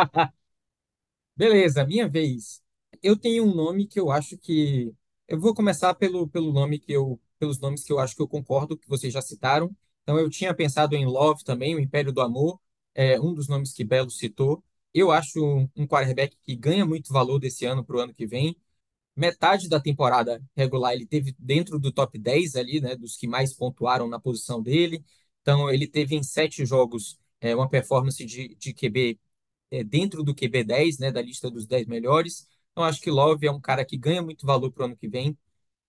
Beleza, 1.36 1.86
minha 1.86 2.08
vez. 2.08 2.62
Eu 3.04 3.18
tenho 3.18 3.44
um 3.46 3.54
nome 3.54 3.88
que 3.88 4.00
eu 4.00 4.12
acho 4.12 4.38
que. 4.38 4.94
Eu 5.28 5.40
vou 5.40 5.54
começar 5.54 5.94
pelo, 5.96 6.28
pelo 6.28 6.54
nome 6.54 6.80
que 6.80 6.92
eu, 6.94 7.20
pelos 7.40 7.60
nomes 7.60 7.84
que 7.84 7.92
eu 7.92 8.00
acho 8.00 8.16
que 8.16 8.22
eu 8.22 8.28
concordo, 8.28 8.78
que 8.78 8.88
vocês 8.88 9.12
já 9.14 9.22
citaram. 9.22 9.76
Então, 10.04 10.20
eu 10.20 10.30
tinha 10.30 10.54
pensado 10.54 10.96
em 10.96 11.06
Love 11.06 11.44
também, 11.44 11.76
o 11.76 11.80
Império 11.80 12.14
do 12.14 12.22
Amor, 12.22 12.60
é 12.96 13.20
um 13.20 13.34
dos 13.34 13.48
nomes 13.48 13.74
que 13.74 13.84
Belo 13.84 14.10
citou. 14.10 14.64
Eu 14.94 15.12
acho 15.12 15.44
um, 15.76 15.88
quarterback 15.88 16.38
que 16.44 16.56
ganha 16.56 16.86
muito 16.86 17.12
valor 17.14 17.40
desse 17.40 17.66
ano 17.66 17.84
para 17.86 17.98
o 17.98 18.00
ano 18.00 18.14
que 18.14 18.26
vem. 18.26 18.58
Metade 19.16 19.70
da 19.70 19.80
temporada 19.80 20.44
regular 20.56 20.94
ele 20.94 21.06
teve 21.06 21.36
dentro 21.40 21.80
do 21.80 21.92
top 21.92 22.18
10 22.20 22.56
ali, 22.56 22.82
né, 22.82 22.96
dos 22.96 23.18
que 23.18 23.28
mais 23.28 23.54
pontuaram 23.54 24.08
na 24.08 24.20
posição 24.20 24.62
dele. 24.62 25.04
Então, 25.42 25.70
ele 25.70 25.88
teve 25.88 26.16
em 26.16 26.24
sete 26.24 26.66
jogos 26.66 27.20
é, 27.42 27.56
uma 27.56 27.70
performance 27.70 28.24
de, 28.26 28.56
de 28.56 28.74
QB 28.74 29.20
é, 29.72 29.84
dentro 29.84 30.24
do 30.24 30.34
QB10, 30.36 31.00
né, 31.00 31.12
da 31.12 31.22
lista 31.22 31.50
dos 31.52 31.68
10 31.68 31.88
melhores. 31.88 32.48
Então, 32.72 32.84
acho 32.84 33.02
que 33.02 33.12
Love 33.12 33.48
é 33.48 33.52
um 33.52 33.62
cara 33.62 33.86
que 33.86 33.98
ganha 33.98 34.22
muito 34.22 34.46
valor 34.46 34.72
para 34.72 34.84
o 34.84 34.86
ano 34.86 34.98
que 34.98 35.08
vem. 35.08 35.38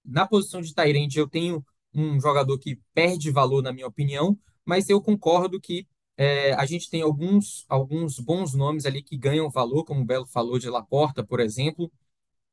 Na 0.04 0.26
posição 0.26 0.60
de 0.60 0.74
Tyrande, 0.74 1.18
eu 1.18 1.28
tenho 1.28 1.64
um 1.94 2.20
jogador 2.20 2.58
que 2.58 2.80
perde 2.94 3.30
valor, 3.30 3.62
na 3.62 3.72
minha 3.72 3.86
opinião, 3.86 4.38
mas 4.64 4.88
eu 4.88 5.00
concordo 5.00 5.60
que 5.60 5.86
é, 6.16 6.52
a 6.54 6.66
gente 6.66 6.88
tem 6.90 7.02
alguns, 7.02 7.64
alguns 7.68 8.18
bons 8.18 8.54
nomes 8.54 8.86
ali 8.86 9.02
que 9.02 9.16
ganham 9.16 9.50
valor, 9.50 9.84
como 9.84 10.00
o 10.02 10.04
Belo 10.04 10.26
falou 10.26 10.58
de 10.58 10.68
Laporta, 10.70 11.24
por 11.24 11.40
exemplo. 11.40 11.92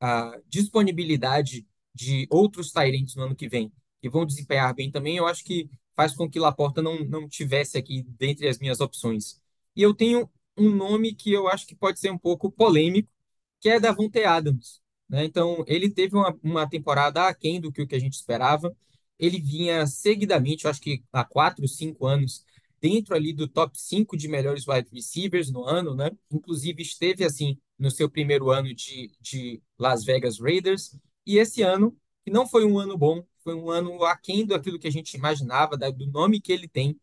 A 0.00 0.38
disponibilidade 0.48 1.66
de 1.94 2.26
outros 2.30 2.72
Tyrants 2.72 3.14
no 3.16 3.24
ano 3.24 3.36
que 3.36 3.48
vem, 3.48 3.72
que 4.02 4.10
vão 4.10 4.26
desempenhar 4.26 4.74
bem 4.74 4.90
também, 4.90 5.16
eu 5.16 5.26
acho 5.26 5.44
que 5.44 5.70
faz 5.96 6.14
com 6.14 6.28
que 6.28 6.40
Laporta 6.40 6.82
não, 6.82 7.04
não 7.04 7.28
tivesse 7.28 7.78
aqui 7.78 8.02
dentre 8.18 8.48
as 8.48 8.58
minhas 8.58 8.80
opções. 8.80 9.40
E 9.76 9.82
eu 9.82 9.94
tenho 9.94 10.28
um 10.56 10.70
nome 10.70 11.14
que 11.14 11.32
eu 11.32 11.48
acho 11.48 11.66
que 11.66 11.74
pode 11.74 11.98
ser 12.00 12.10
um 12.10 12.18
pouco 12.18 12.50
polêmico, 12.50 13.08
que 13.60 13.68
é 13.68 13.80
Davante 13.80 14.22
Adams, 14.24 14.80
né? 15.08 15.24
Então, 15.24 15.64
ele 15.66 15.90
teve 15.90 16.16
uma, 16.16 16.36
uma 16.42 16.68
temporada 16.68 17.26
aquém 17.28 17.60
do 17.60 17.72
que 17.72 17.82
o 17.82 17.86
que 17.86 17.94
a 17.94 17.98
gente 18.00 18.14
esperava. 18.14 18.74
Ele 19.18 19.40
vinha 19.40 19.86
seguidamente, 19.86 20.64
eu 20.64 20.70
acho 20.70 20.80
que 20.80 21.02
há 21.12 21.24
quatro, 21.24 21.66
cinco 21.68 22.06
anos, 22.06 22.44
dentro 22.84 23.14
ali 23.14 23.32
do 23.32 23.48
top 23.48 23.80
5 23.80 24.14
de 24.14 24.28
melhores 24.28 24.68
wide 24.68 24.90
receivers 24.92 25.50
no 25.50 25.64
ano, 25.64 25.94
né? 25.94 26.10
Inclusive 26.30 26.82
esteve 26.82 27.24
assim 27.24 27.58
no 27.78 27.90
seu 27.90 28.10
primeiro 28.10 28.50
ano 28.50 28.74
de, 28.74 29.10
de 29.22 29.62
Las 29.78 30.04
Vegas 30.04 30.38
Raiders. 30.38 30.94
E 31.24 31.38
esse 31.38 31.62
ano, 31.62 31.96
que 32.22 32.30
não 32.30 32.46
foi 32.46 32.66
um 32.66 32.78
ano 32.78 32.98
bom, 32.98 33.24
foi 33.42 33.54
um 33.54 33.70
ano 33.70 34.04
aquém 34.04 34.44
daquilo 34.44 34.78
que 34.78 34.86
a 34.86 34.92
gente 34.92 35.14
imaginava, 35.16 35.78
do 35.78 36.06
nome 36.08 36.42
que 36.42 36.52
ele 36.52 36.68
tem. 36.68 37.00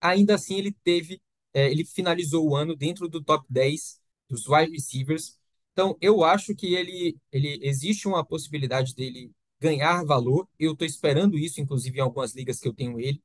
Ainda 0.00 0.36
assim, 0.36 0.54
ele 0.56 0.70
teve, 0.84 1.20
é, 1.52 1.68
ele 1.68 1.84
finalizou 1.84 2.48
o 2.48 2.54
ano 2.54 2.76
dentro 2.76 3.08
do 3.08 3.20
top 3.20 3.44
10 3.50 4.00
dos 4.28 4.46
wide 4.46 4.70
receivers. 4.70 5.36
Então, 5.72 5.98
eu 6.00 6.22
acho 6.22 6.54
que 6.54 6.74
ele, 6.76 7.16
ele 7.32 7.58
existe 7.60 8.06
uma 8.06 8.24
possibilidade 8.24 8.94
dele 8.94 9.32
ganhar 9.58 10.04
valor. 10.04 10.48
Eu 10.60 10.74
estou 10.74 10.86
esperando 10.86 11.36
isso, 11.36 11.60
inclusive, 11.60 11.98
em 11.98 12.02
algumas 12.02 12.36
ligas 12.36 12.60
que 12.60 12.68
eu 12.68 12.72
tenho 12.72 13.00
ele. 13.00 13.20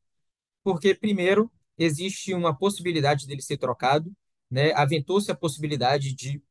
Porque, 0.64 0.96
primeiro, 0.96 1.52
existe 1.80 2.34
uma 2.36 2.56
possibilidade 2.56 3.28
dele 3.28 3.42
ser 3.42 3.58
trocado, 3.58 4.12
né? 4.52 4.74
Aventou-se 4.74 5.32
a 5.32 5.36
possibilidade 5.36 6.14
de, 6.14 6.42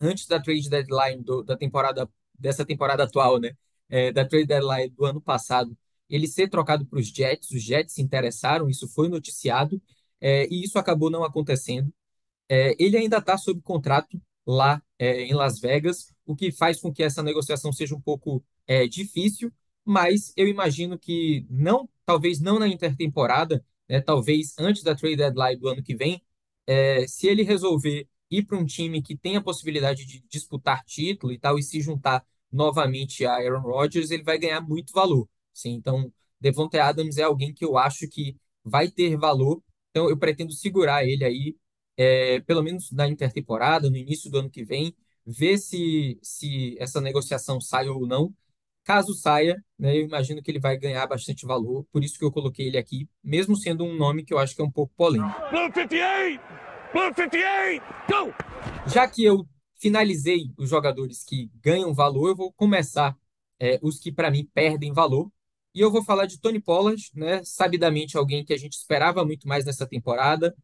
antes 0.00 0.26
da 0.26 0.40
trade 0.40 0.68
deadline 0.70 1.22
do- 1.22 1.42
da 1.42 1.56
temporada, 1.56 2.08
dessa 2.38 2.64
temporada 2.64 3.04
atual, 3.04 3.38
né? 3.40 3.56
É, 3.88 4.12
da 4.12 4.24
trade 4.24 4.46
deadline 4.46 4.90
do 4.90 5.04
ano 5.04 5.20
passado, 5.20 5.76
ele 6.10 6.26
ser 6.28 6.48
trocado 6.48 6.86
para 6.86 6.98
os 6.98 7.08
Jets. 7.08 7.50
Os 7.50 7.62
Jets 7.62 7.94
se 7.94 8.02
interessaram, 8.02 8.68
isso 8.70 8.88
foi 8.88 9.08
noticiado, 9.08 9.80
é, 10.20 10.46
e 10.52 10.64
isso 10.64 10.78
acabou 10.78 11.10
não 11.10 11.24
acontecendo. 11.24 11.92
É, 12.48 12.74
ele 12.82 12.96
ainda 12.96 13.18
está 13.18 13.36
sob 13.36 13.60
contrato 13.62 14.20
lá 14.46 14.82
é, 14.98 15.22
em 15.22 15.34
Las 15.34 15.60
Vegas, 15.60 16.12
o 16.26 16.34
que 16.34 16.50
faz 16.50 16.80
com 16.80 16.92
que 16.92 17.02
essa 17.02 17.22
negociação 17.22 17.72
seja 17.72 17.94
um 17.94 18.00
pouco 18.00 18.44
é, 18.66 18.86
difícil, 18.86 19.52
mas 19.84 20.32
eu 20.36 20.48
imagino 20.48 20.98
que 20.98 21.46
não, 21.50 21.88
talvez 22.06 22.40
não 22.40 22.58
na 22.58 22.68
intertemporada, 22.68 23.64
né, 23.88 24.00
talvez 24.00 24.54
antes 24.58 24.82
da 24.82 24.94
trade 24.94 25.16
deadline 25.16 25.56
do 25.58 25.68
ano 25.68 25.82
que 25.82 25.94
vem, 25.96 26.22
é, 26.66 27.06
se 27.06 27.26
ele 27.26 27.42
resolver 27.42 28.06
ir 28.30 28.44
para 28.44 28.58
um 28.58 28.64
time 28.66 29.02
que 29.02 29.16
tem 29.16 29.36
a 29.36 29.42
possibilidade 29.42 30.04
de 30.04 30.22
disputar 30.28 30.84
título 30.84 31.32
e 31.32 31.38
tal 31.38 31.58
e 31.58 31.62
se 31.62 31.80
juntar 31.80 32.24
novamente 32.52 33.24
a 33.24 33.34
Aaron 33.34 33.60
Rodgers, 33.60 34.10
ele 34.10 34.22
vai 34.22 34.38
ganhar 34.38 34.60
muito 34.60 34.92
valor. 34.92 35.28
Sim, 35.52 35.70
então, 35.72 36.12
Devontae 36.40 36.80
Adams 36.80 37.16
é 37.18 37.22
alguém 37.22 37.52
que 37.54 37.64
eu 37.64 37.76
acho 37.78 38.08
que 38.08 38.36
vai 38.64 38.90
ter 38.90 39.16
valor. 39.16 39.62
Então, 39.90 40.08
eu 40.08 40.16
pretendo 40.18 40.52
segurar 40.52 41.04
ele 41.04 41.24
aí 41.24 41.56
é, 41.96 42.40
pelo 42.40 42.62
menos 42.62 42.92
na 42.92 43.08
intertemporada, 43.08 43.90
no 43.90 43.96
início 43.96 44.30
do 44.30 44.38
ano 44.38 44.50
que 44.50 44.64
vem, 44.64 44.94
ver 45.26 45.58
se, 45.58 46.18
se 46.22 46.76
essa 46.78 47.00
negociação 47.00 47.60
sai 47.60 47.88
ou 47.88 48.06
não. 48.06 48.32
Caso 48.88 49.12
saia, 49.12 49.62
né, 49.78 49.94
eu 49.94 50.06
imagino 50.06 50.42
que 50.42 50.50
ele 50.50 50.58
vai 50.58 50.78
ganhar 50.78 51.06
bastante 51.06 51.44
valor, 51.44 51.84
por 51.92 52.02
isso 52.02 52.18
que 52.18 52.24
eu 52.24 52.32
coloquei 52.32 52.68
ele 52.68 52.78
aqui, 52.78 53.06
mesmo 53.22 53.54
sendo 53.54 53.84
um 53.84 53.94
nome 53.94 54.24
que 54.24 54.32
eu 54.32 54.38
acho 54.38 54.56
que 54.56 54.62
é 54.62 54.64
um 54.64 54.70
pouco 54.70 54.94
polêmico. 54.96 55.38
Já 58.86 59.06
que 59.06 59.22
eu 59.22 59.46
finalizei 59.78 60.50
os 60.56 60.70
jogadores 60.70 61.22
que 61.22 61.50
ganham 61.62 61.92
valor, 61.92 62.30
eu 62.30 62.36
vou 62.36 62.50
começar 62.50 63.14
é, 63.60 63.78
os 63.82 63.98
que 63.98 64.10
para 64.10 64.30
mim 64.30 64.48
perdem 64.54 64.90
valor. 64.90 65.30
E 65.74 65.80
eu 65.82 65.90
vou 65.90 66.02
falar 66.02 66.24
de 66.24 66.40
Tony 66.40 66.58
Pollard, 66.58 67.10
né, 67.14 67.42
sabidamente 67.44 68.16
alguém 68.16 68.42
que 68.42 68.54
a 68.54 68.58
gente 68.58 68.72
esperava 68.72 69.22
muito 69.22 69.46
mais 69.46 69.66
nessa 69.66 69.86
temporada, 69.86 70.56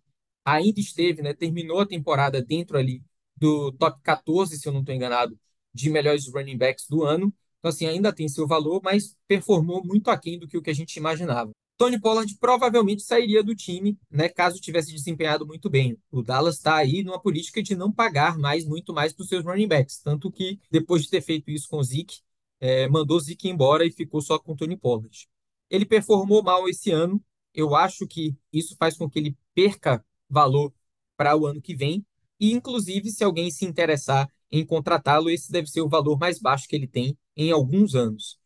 ainda 0.43 0.81
esteve, 0.81 1.21
né, 1.21 1.35
terminou 1.35 1.79
a 1.79 1.87
temporada 1.87 2.41
dentro 2.41 2.79
ali 2.79 3.03
do 3.37 3.71
top 3.73 4.01
14, 4.03 4.57
se 4.57 4.67
eu 4.67 4.73
não 4.73 4.81
estou 4.81 4.95
enganado, 4.95 5.39
de 5.75 5.91
melhores 5.91 6.27
running 6.33 6.57
backs 6.57 6.87
do 6.89 7.05
ano. 7.05 7.31
Então, 7.65 7.71
assim, 7.71 7.87
ainda 7.87 8.13
tem 8.13 8.29
seu 8.29 8.47
valor, 8.47 8.83
mas 8.85 9.17
performou 9.27 9.83
muito 9.83 10.11
aquém 10.11 10.39
do 10.39 10.47
que 10.47 10.59
o 10.59 10.61
que 10.61 10.69
a 10.69 10.75
gente 10.75 10.97
imaginava. 10.97 11.51
Tony 11.79 11.99
Pollard 11.99 12.37
provavelmente 12.37 13.01
sairia 13.01 13.43
do 13.43 13.55
time, 13.55 13.99
né, 14.11 14.29
caso 14.29 14.61
tivesse 14.61 14.93
desempenhado 14.93 15.47
muito 15.47 15.71
bem. 15.71 15.97
O 16.11 16.23
Dallas 16.23 16.57
está 16.57 16.77
aí 16.77 17.03
numa 17.03 17.19
política 17.19 17.63
de 17.63 17.75
não 17.75 17.91
pagar 17.91 18.37
mais, 18.37 18.67
muito 18.67 18.93
mais 18.93 19.15
para 19.15 19.23
os 19.23 19.31
seus 19.31 19.43
running 19.43 19.67
backs. 19.67 19.99
Tanto 19.99 20.31
que, 20.31 20.61
depois 20.71 21.05
de 21.05 21.09
ter 21.09 21.23
feito 21.23 21.51
isso 21.51 21.67
com 21.67 21.79
o 21.79 21.83
Zeke, 21.83 22.19
é, 22.61 22.87
mandou 22.87 23.17
o 23.17 23.21
Zeke 23.21 23.49
embora 23.49 23.87
e 23.87 23.91
ficou 23.91 24.21
só 24.21 24.39
com 24.39 24.53
o 24.53 24.57
Tony 24.57 24.77
Pollard. 24.77 25.27
Ele 25.71 25.87
performou 25.87 26.43
mal 26.43 26.69
esse 26.69 26.91
ano. 26.91 27.19
Eu 27.55 27.75
acho 27.75 28.07
que 28.07 28.37
isso 28.53 28.77
faz 28.79 28.95
com 28.95 29.09
que 29.09 29.19
ele 29.19 29.35
perca 29.55 30.05
valor 30.29 30.71
para 31.17 31.35
o 31.35 31.47
ano 31.47 31.63
que 31.63 31.75
vem. 31.75 32.05
E, 32.39 32.53
inclusive, 32.53 33.11
se 33.11 33.25
alguém 33.25 33.51
se 33.51 33.65
interessar 33.65 34.31
em 34.53 34.67
contratá-lo, 34.67 35.31
esse 35.31 35.51
deve 35.51 35.69
ser 35.69 35.81
o 35.81 35.89
valor 35.89 36.19
mais 36.19 36.39
baixo 36.39 36.69
que 36.69 36.77
ele 36.77 36.87
tem 36.87 37.17
em 37.37 37.51
alguns 37.51 37.95
anos. 37.95 38.39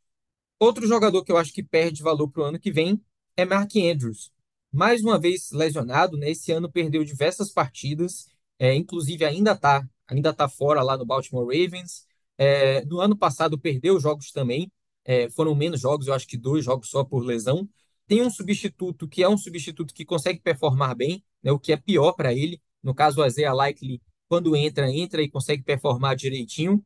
Outro 0.58 0.86
jogador 0.86 1.24
que 1.24 1.32
eu 1.32 1.36
acho 1.36 1.52
que 1.52 1.62
perde 1.62 2.02
valor 2.02 2.28
para 2.30 2.42
o 2.42 2.44
ano 2.46 2.58
que 2.58 2.72
vem 2.72 3.00
é 3.36 3.44
Mark 3.44 3.70
Andrews. 3.76 4.32
Mais 4.72 5.02
uma 5.02 5.18
vez 5.18 5.50
lesionado, 5.52 6.16
né? 6.16 6.30
Esse 6.30 6.52
ano 6.52 6.70
perdeu 6.70 7.04
diversas 7.04 7.50
partidas, 7.52 8.26
é, 8.58 8.74
inclusive 8.74 9.24
ainda 9.24 9.52
está 9.52 9.88
ainda 10.06 10.32
tá 10.32 10.48
fora 10.48 10.82
lá 10.82 10.96
no 10.96 11.06
Baltimore 11.06 11.44
Ravens. 11.46 12.06
É, 12.36 12.84
no 12.84 13.00
ano 13.00 13.16
passado 13.16 13.58
perdeu 13.58 13.98
jogos 14.00 14.30
também, 14.32 14.70
é, 15.04 15.28
foram 15.30 15.54
menos 15.54 15.80
jogos, 15.80 16.06
eu 16.06 16.14
acho 16.14 16.26
que 16.26 16.36
dois 16.36 16.64
jogos 16.64 16.88
só 16.90 17.04
por 17.04 17.24
lesão. 17.24 17.68
Tem 18.06 18.22
um 18.22 18.30
substituto 18.30 19.08
que 19.08 19.22
é 19.22 19.28
um 19.28 19.36
substituto 19.36 19.92
que 19.94 20.04
consegue 20.04 20.40
performar 20.40 20.96
bem, 20.96 21.22
né, 21.42 21.52
o 21.52 21.58
que 21.58 21.72
é 21.72 21.76
pior 21.76 22.12
para 22.12 22.32
ele. 22.32 22.60
No 22.82 22.94
caso, 22.94 23.20
o 23.20 23.26
Isaiah 23.26 23.52
Likely, 23.52 24.00
quando 24.28 24.56
entra, 24.56 24.90
entra 24.90 25.22
e 25.22 25.28
consegue 25.30 25.62
performar 25.62 26.16
direitinho. 26.16 26.84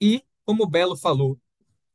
E, 0.00 0.22
como 0.44 0.64
o 0.64 0.66
Belo 0.68 0.96
falou, 0.96 1.38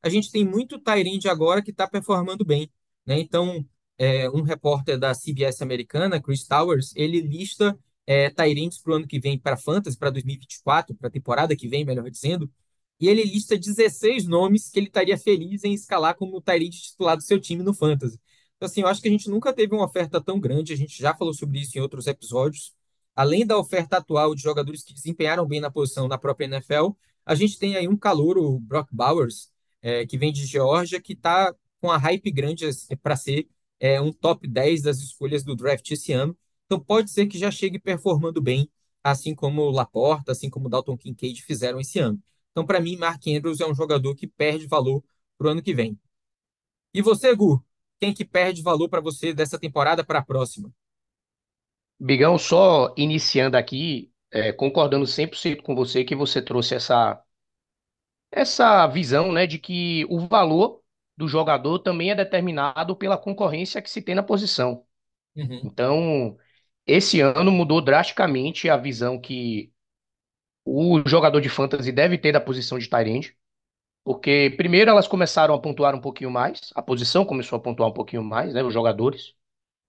a 0.02 0.10
gente 0.10 0.32
tem 0.32 0.46
muito 0.46 0.80
Tyrande 0.80 1.28
agora 1.28 1.62
que 1.62 1.72
está 1.72 1.88
performando 1.88 2.46
bem. 2.46 2.72
Né? 3.06 3.20
Então, 3.20 3.66
é, 3.98 4.30
um 4.30 4.42
repórter 4.42 4.98
da 4.98 5.14
CBS 5.14 5.62
americana, 5.62 6.22
Chris 6.22 6.46
Towers, 6.46 6.94
ele 6.96 7.20
lista 7.22 7.78
é, 8.08 8.30
para 8.30 8.48
o 8.88 8.94
ano 8.94 9.08
que 9.08 9.20
vem 9.20 9.38
para 9.38 9.58
Fantasy, 9.58 9.98
para 9.98 10.10
2024, 10.10 10.96
para 10.96 11.08
a 11.10 11.12
temporada 11.12 11.56
que 11.56 11.68
vem, 11.68 11.86
melhor 11.86 12.10
dizendo, 12.10 12.50
e 13.00 13.08
ele 13.08 13.24
lista 13.24 13.58
16 13.58 14.26
nomes 14.26 14.70
que 14.70 14.80
ele 14.80 14.88
estaria 14.88 15.18
feliz 15.18 15.64
em 15.64 15.74
escalar 15.74 16.16
como 16.16 16.42
Tyrande 16.42 16.82
titular 16.82 17.16
do 17.16 17.24
seu 17.24 17.40
time 17.40 17.64
no 17.64 17.74
Fantasy. 17.74 18.20
Então, 18.58 18.68
assim, 18.68 18.82
eu 18.82 18.88
acho 18.88 19.02
que 19.02 19.08
a 19.08 19.12
gente 19.12 19.30
nunca 19.30 19.54
teve 19.54 19.74
uma 19.74 19.86
oferta 19.86 20.20
tão 20.22 20.40
grande, 20.40 20.74
a 20.74 20.76
gente 20.76 20.98
já 21.02 21.16
falou 21.16 21.34
sobre 21.34 21.60
isso 21.60 21.78
em 21.78 21.82
outros 21.82 22.08
episódios. 22.08 22.74
Além 23.16 23.46
da 23.46 23.58
oferta 23.58 23.98
atual 23.98 24.36
de 24.36 24.42
jogadores 24.42 24.84
que 24.84 24.94
desempenharam 24.94 25.46
bem 25.46 25.62
na 25.62 25.72
posição 25.72 26.08
na 26.08 26.18
própria 26.18 26.46
NFL, 26.46 26.90
a 27.26 27.36
gente 27.36 27.58
tem 27.58 27.76
aí 27.78 27.88
um 27.88 27.98
calor, 27.98 28.38
o 28.38 28.60
Brock 28.60 28.90
Bowers, 28.92 29.50
é, 29.82 30.06
que 30.06 30.18
vem 30.18 30.32
de 30.32 30.46
Geórgia, 30.46 31.02
que 31.02 31.13
está 31.13 31.54
com 31.82 31.92
a 31.92 31.98
hype 31.98 32.32
grande 32.32 32.65
para 33.02 33.15
ser 33.15 33.48
é, 33.80 34.00
um 34.02 34.12
top 34.12 34.48
10 34.48 34.82
das 34.82 34.98
escolhas 35.00 35.44
do 35.44 35.56
draft 35.56 35.89
esse 35.92 36.12
ano. 36.12 36.38
Então 36.65 36.80
pode 36.80 37.10
ser 37.12 37.28
que 37.28 37.38
já 37.38 37.50
chegue 37.50 37.80
performando 37.80 38.42
bem, 38.42 38.70
assim 39.04 39.34
como 39.34 39.70
Laporta, 39.72 40.32
assim 40.32 40.50
como 40.50 40.70
Dalton 40.70 40.98
Kincaid 40.98 41.42
fizeram 41.44 41.80
esse 41.80 42.00
ano. 42.00 42.22
Então, 42.52 42.65
para 42.65 42.80
mim, 42.80 42.98
Mark 42.98 43.22
Andrews 43.28 43.62
é 43.62 43.65
um 43.65 43.74
jogador 43.76 44.15
que 44.15 44.28
perde 44.28 44.68
valor 44.68 45.04
para 45.38 45.48
o 45.48 45.50
ano 45.52 45.62
que 45.62 45.74
vem. 45.74 45.98
E 46.94 47.02
você, 47.02 47.34
Gu? 47.36 47.63
Quem 48.00 48.13
que 48.13 48.26
perde 48.26 48.62
valor 48.62 48.89
para 48.89 49.02
você 49.02 49.34
dessa 49.34 49.60
temporada 49.60 50.04
para 50.04 50.20
a 50.20 50.26
próxima? 50.26 50.72
Bigão, 52.00 52.38
só 52.38 52.94
iniciando 52.98 53.58
aqui, 53.58 54.12
é, 54.32 54.52
concordando 54.54 55.06
100% 55.06 55.63
com 55.63 55.76
você 55.76 56.04
que 56.04 56.15
você 56.15 56.42
trouxe 56.42 56.76
essa, 56.76 57.22
essa 58.32 58.86
visão, 58.88 59.32
né, 59.32 59.48
de 59.48 59.58
que 59.60 60.06
o 60.10 60.20
valor 60.28 60.82
do 61.18 61.28
jogador 61.28 61.80
também 61.80 62.12
é 62.12 62.15
determinado 62.15 62.96
pela 62.96 63.18
concorrência 63.18 63.82
que 63.82 63.89
se 63.89 64.02
tem 64.02 64.15
na 64.15 64.24
posição. 64.24 64.86
Uhum. 65.36 65.62
Então, 65.65 66.38
esse 66.86 67.22
ano 67.22 67.52
mudou 67.52 67.82
drasticamente 67.82 68.70
a 68.70 68.78
visão 68.78 69.20
que 69.20 69.72
o 70.65 71.02
jogador 71.08 71.42
de 71.42 71.50
fantasy 71.50 71.92
deve 71.92 72.18
ter 72.18 72.32
da 72.32 72.42
posição 72.42 72.78
de 72.78 72.89
end, 73.08 73.36
porque 74.04 74.54
primeiro 74.58 74.92
elas 74.92 75.08
começaram 75.08 75.54
a 75.54 75.62
pontuar 75.62 75.96
um 75.96 76.02
pouquinho 76.02 76.32
mais, 76.32 76.72
a 76.76 76.82
posição 76.82 77.26
começou 77.26 77.58
a 77.58 77.62
pontuar 77.62 77.89
um 77.89 77.94
pouquinho 77.94 78.24
mais, 78.24 78.54
né, 78.54 78.63
os 78.63 78.74
jogadores. 78.74 79.34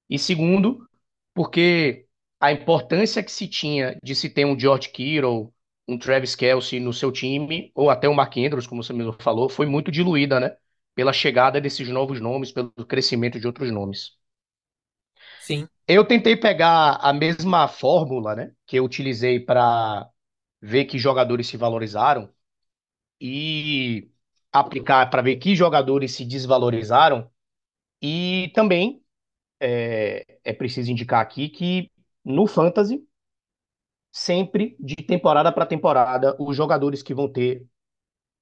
E 0.09 0.19
segundo, 0.19 0.89
porque 1.35 2.07
a 2.41 2.53
importância 2.53 3.23
que 3.23 3.33
se 3.33 3.49
tinha 3.49 3.99
de 4.03 4.15
se 4.15 4.31
ter 4.31 4.45
um 4.45 4.59
George 4.59 4.91
Kittle, 4.91 5.55
um 5.91 5.99
Travis 5.99 6.35
Kelce 6.37 6.81
no 6.81 6.93
seu 6.93 7.13
time, 7.13 7.73
ou 7.75 7.91
até 7.91 8.09
o 8.09 8.15
Mark 8.15 8.37
Andrews, 8.39 8.67
como 8.67 8.83
você 8.83 8.93
mesmo 8.93 9.13
falou, 9.21 9.49
foi 9.49 9.67
muito 9.67 9.91
diluída, 9.91 10.41
né? 10.41 10.57
Pela 10.95 11.13
chegada 11.13 11.61
desses 11.61 11.89
novos 11.89 12.21
nomes, 12.21 12.53
pelo 12.53 12.73
crescimento 12.87 13.41
de 13.41 13.47
outros 13.47 13.71
nomes. 13.73 14.13
Sim. 15.39 15.69
Eu 15.87 16.05
tentei 16.07 16.37
pegar 16.37 16.95
a 17.01 17.13
mesma 17.13 17.67
fórmula, 17.67 18.35
né, 18.37 18.53
que 18.67 18.77
eu 18.77 18.85
utilizei 18.85 19.41
para 19.41 20.09
ver 20.61 20.85
que 20.85 20.99
jogadores 20.99 21.49
se 21.49 21.57
valorizaram 21.57 22.33
e 23.21 24.11
aplicar 24.53 25.11
para 25.11 25.23
ver 25.23 25.37
que 25.37 25.57
jogadores 25.57 26.13
se 26.15 26.25
desvalorizaram. 26.25 27.31
E 28.03 28.53
também 28.55 29.03
é, 29.61 30.27
é 30.45 30.53
preciso 30.55 30.91
indicar 30.93 31.21
aqui 31.23 31.49
que 31.49 31.91
no 32.25 32.47
Fantasy 32.47 33.07
sempre, 34.13 34.77
de 34.81 34.97
temporada 34.97 35.53
para 35.53 35.67
temporada, 35.67 36.37
os 36.39 36.57
jogadores 36.57 37.03
que 37.03 37.15
vão 37.15 37.29
ter 37.31 37.67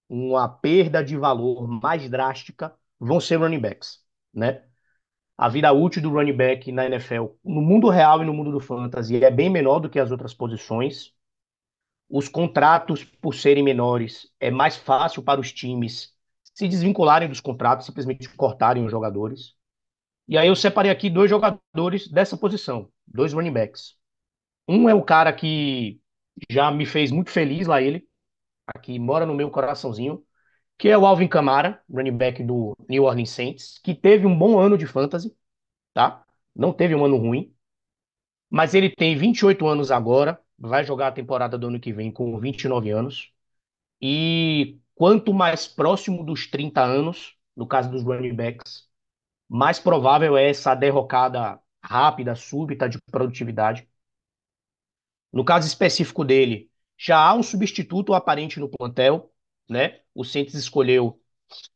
uma 0.08 0.48
perda 0.48 1.04
de 1.04 1.16
valor 1.16 1.68
mais 1.68 2.08
drástica 2.10 2.74
vão 2.98 3.20
ser 3.20 3.36
running 3.36 3.60
backs, 3.60 4.02
né? 4.32 4.64
A 5.36 5.48
vida 5.48 5.72
útil 5.72 6.02
do 6.02 6.10
running 6.10 6.36
back 6.36 6.72
na 6.72 6.86
NFL, 6.86 7.26
no 7.44 7.62
mundo 7.62 7.88
real 7.88 8.22
e 8.22 8.26
no 8.26 8.34
mundo 8.34 8.52
do 8.52 8.60
fantasy, 8.60 9.24
é 9.24 9.30
bem 9.30 9.50
menor 9.50 9.80
do 9.80 9.90
que 9.90 9.98
as 10.00 10.10
outras 10.10 10.34
posições. 10.34 11.14
Os 12.08 12.28
contratos, 12.28 13.04
por 13.04 13.34
serem 13.34 13.62
menores, 13.62 14.30
é 14.40 14.50
mais 14.50 14.76
fácil 14.76 15.22
para 15.22 15.40
os 15.40 15.52
times 15.52 16.14
se 16.54 16.68
desvincularem 16.68 17.28
dos 17.28 17.40
contratos, 17.40 17.86
simplesmente 17.86 18.28
cortarem 18.30 18.84
os 18.84 18.90
jogadores. 18.90 19.54
E 20.28 20.38
aí 20.38 20.48
eu 20.48 20.56
separei 20.56 20.90
aqui 20.92 21.10
dois 21.10 21.30
jogadores 21.30 22.08
dessa 22.08 22.36
posição, 22.36 22.90
dois 23.06 23.34
running 23.34 23.52
backs. 23.52 23.97
Um 24.68 24.88
é 24.88 24.94
o 24.94 25.02
cara 25.02 25.32
que 25.32 26.00
já 26.50 26.70
me 26.70 26.86
fez 26.86 27.10
muito 27.10 27.30
feliz 27.30 27.66
lá 27.66 27.82
ele, 27.82 28.06
aqui 28.66 28.98
mora 28.98 29.26
no 29.26 29.34
meu 29.34 29.50
coraçãozinho, 29.50 30.24
que 30.78 30.88
é 30.88 30.98
o 30.98 31.06
Alvin 31.06 31.28
Kamara, 31.28 31.82
running 31.90 32.16
back 32.16 32.42
do 32.44 32.76
New 32.88 33.04
Orleans 33.04 33.30
Saints, 33.30 33.78
que 33.84 33.94
teve 33.94 34.26
um 34.26 34.38
bom 34.38 34.58
ano 34.58 34.78
de 34.78 34.86
fantasy, 34.86 35.36
tá? 35.94 36.24
Não 36.56 36.72
teve 36.72 36.94
um 36.94 37.04
ano 37.04 37.16
ruim, 37.18 37.54
mas 38.50 38.74
ele 38.74 38.90
tem 38.90 39.16
28 39.16 39.66
anos 39.66 39.90
agora, 39.90 40.40
vai 40.58 40.84
jogar 40.84 41.08
a 41.08 41.12
temporada 41.12 41.58
do 41.58 41.68
ano 41.68 41.80
que 41.80 41.92
vem 41.92 42.10
com 42.12 42.38
29 42.38 42.90
anos. 42.90 43.32
E 44.02 44.78
quanto 44.94 45.34
mais 45.34 45.66
próximo 45.68 46.24
dos 46.24 46.46
30 46.48 46.82
anos, 46.84 47.36
no 47.56 47.66
caso 47.66 47.90
dos 47.90 48.02
running 48.04 48.34
backs, 48.34 48.88
mais 49.48 49.78
provável 49.80 50.36
é 50.36 50.50
essa 50.50 50.74
derrocada 50.74 51.60
rápida, 51.82 52.34
súbita 52.36 52.88
de 52.88 52.98
produtividade. 53.10 53.88
No 55.33 55.45
caso 55.45 55.66
específico 55.66 56.24
dele, 56.24 56.70
já 56.97 57.18
há 57.18 57.35
um 57.35 57.43
substituto 57.43 58.14
aparente 58.14 58.59
no 58.61 58.68
plantel, 58.68 59.33
né? 59.68 60.01
O 60.14 60.24
Saints 60.24 60.55
escolheu 60.55 61.20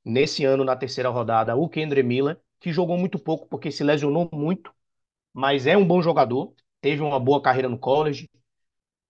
nesse 0.04 0.44
ano, 0.44 0.64
na 0.64 0.76
terceira 0.76 1.08
rodada, 1.08 1.56
o 1.56 1.68
Kendre 1.68 2.02
Miller, 2.02 2.40
que 2.60 2.72
jogou 2.72 2.98
muito 2.98 3.18
pouco 3.18 3.48
porque 3.48 3.70
se 3.70 3.84
lesionou 3.84 4.28
muito, 4.32 4.72
mas 5.32 5.66
é 5.66 5.76
um 5.76 5.86
bom 5.86 6.02
jogador, 6.02 6.54
teve 6.80 7.02
uma 7.02 7.20
boa 7.20 7.42
carreira 7.42 7.68
no 7.68 7.78
college. 7.78 8.28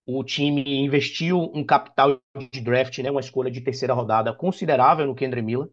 O 0.07 0.24
time 0.24 0.64
investiu 0.78 1.51
um 1.55 1.64
capital 1.64 2.20
de 2.53 2.61
draft, 2.61 2.99
né, 2.99 3.11
uma 3.11 3.20
escolha 3.20 3.51
de 3.51 3.61
terceira 3.61 3.95
rodada 3.95 4.32
considerável 4.34 5.07
no 5.07 5.14
Kendre 5.14 5.43
Miller. 5.43 5.70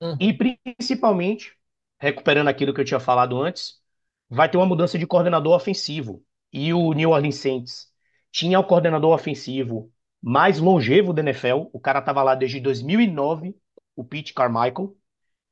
Hum. 0.00 0.16
E 0.20 0.32
principalmente, 0.32 1.56
recuperando 1.98 2.48
aquilo 2.48 2.72
que 2.72 2.80
eu 2.80 2.84
tinha 2.84 3.00
falado 3.00 3.40
antes, 3.40 3.80
vai 4.28 4.48
ter 4.48 4.56
uma 4.56 4.66
mudança 4.66 4.98
de 4.98 5.06
coordenador 5.06 5.54
ofensivo. 5.56 6.24
E 6.52 6.72
o 6.74 6.92
New 6.92 7.10
Orleans 7.10 7.36
Saints 7.36 7.92
tinha 8.32 8.58
o 8.60 8.64
coordenador 8.64 9.14
ofensivo 9.14 9.92
mais 10.22 10.58
longevo 10.58 11.12
da 11.12 11.22
NFL. 11.22 11.70
O 11.72 11.80
cara 11.80 12.00
estava 12.00 12.22
lá 12.22 12.34
desde 12.34 12.60
2009, 12.60 13.56
o 13.96 14.04
Pete 14.04 14.34
Carmichael. 14.34 14.96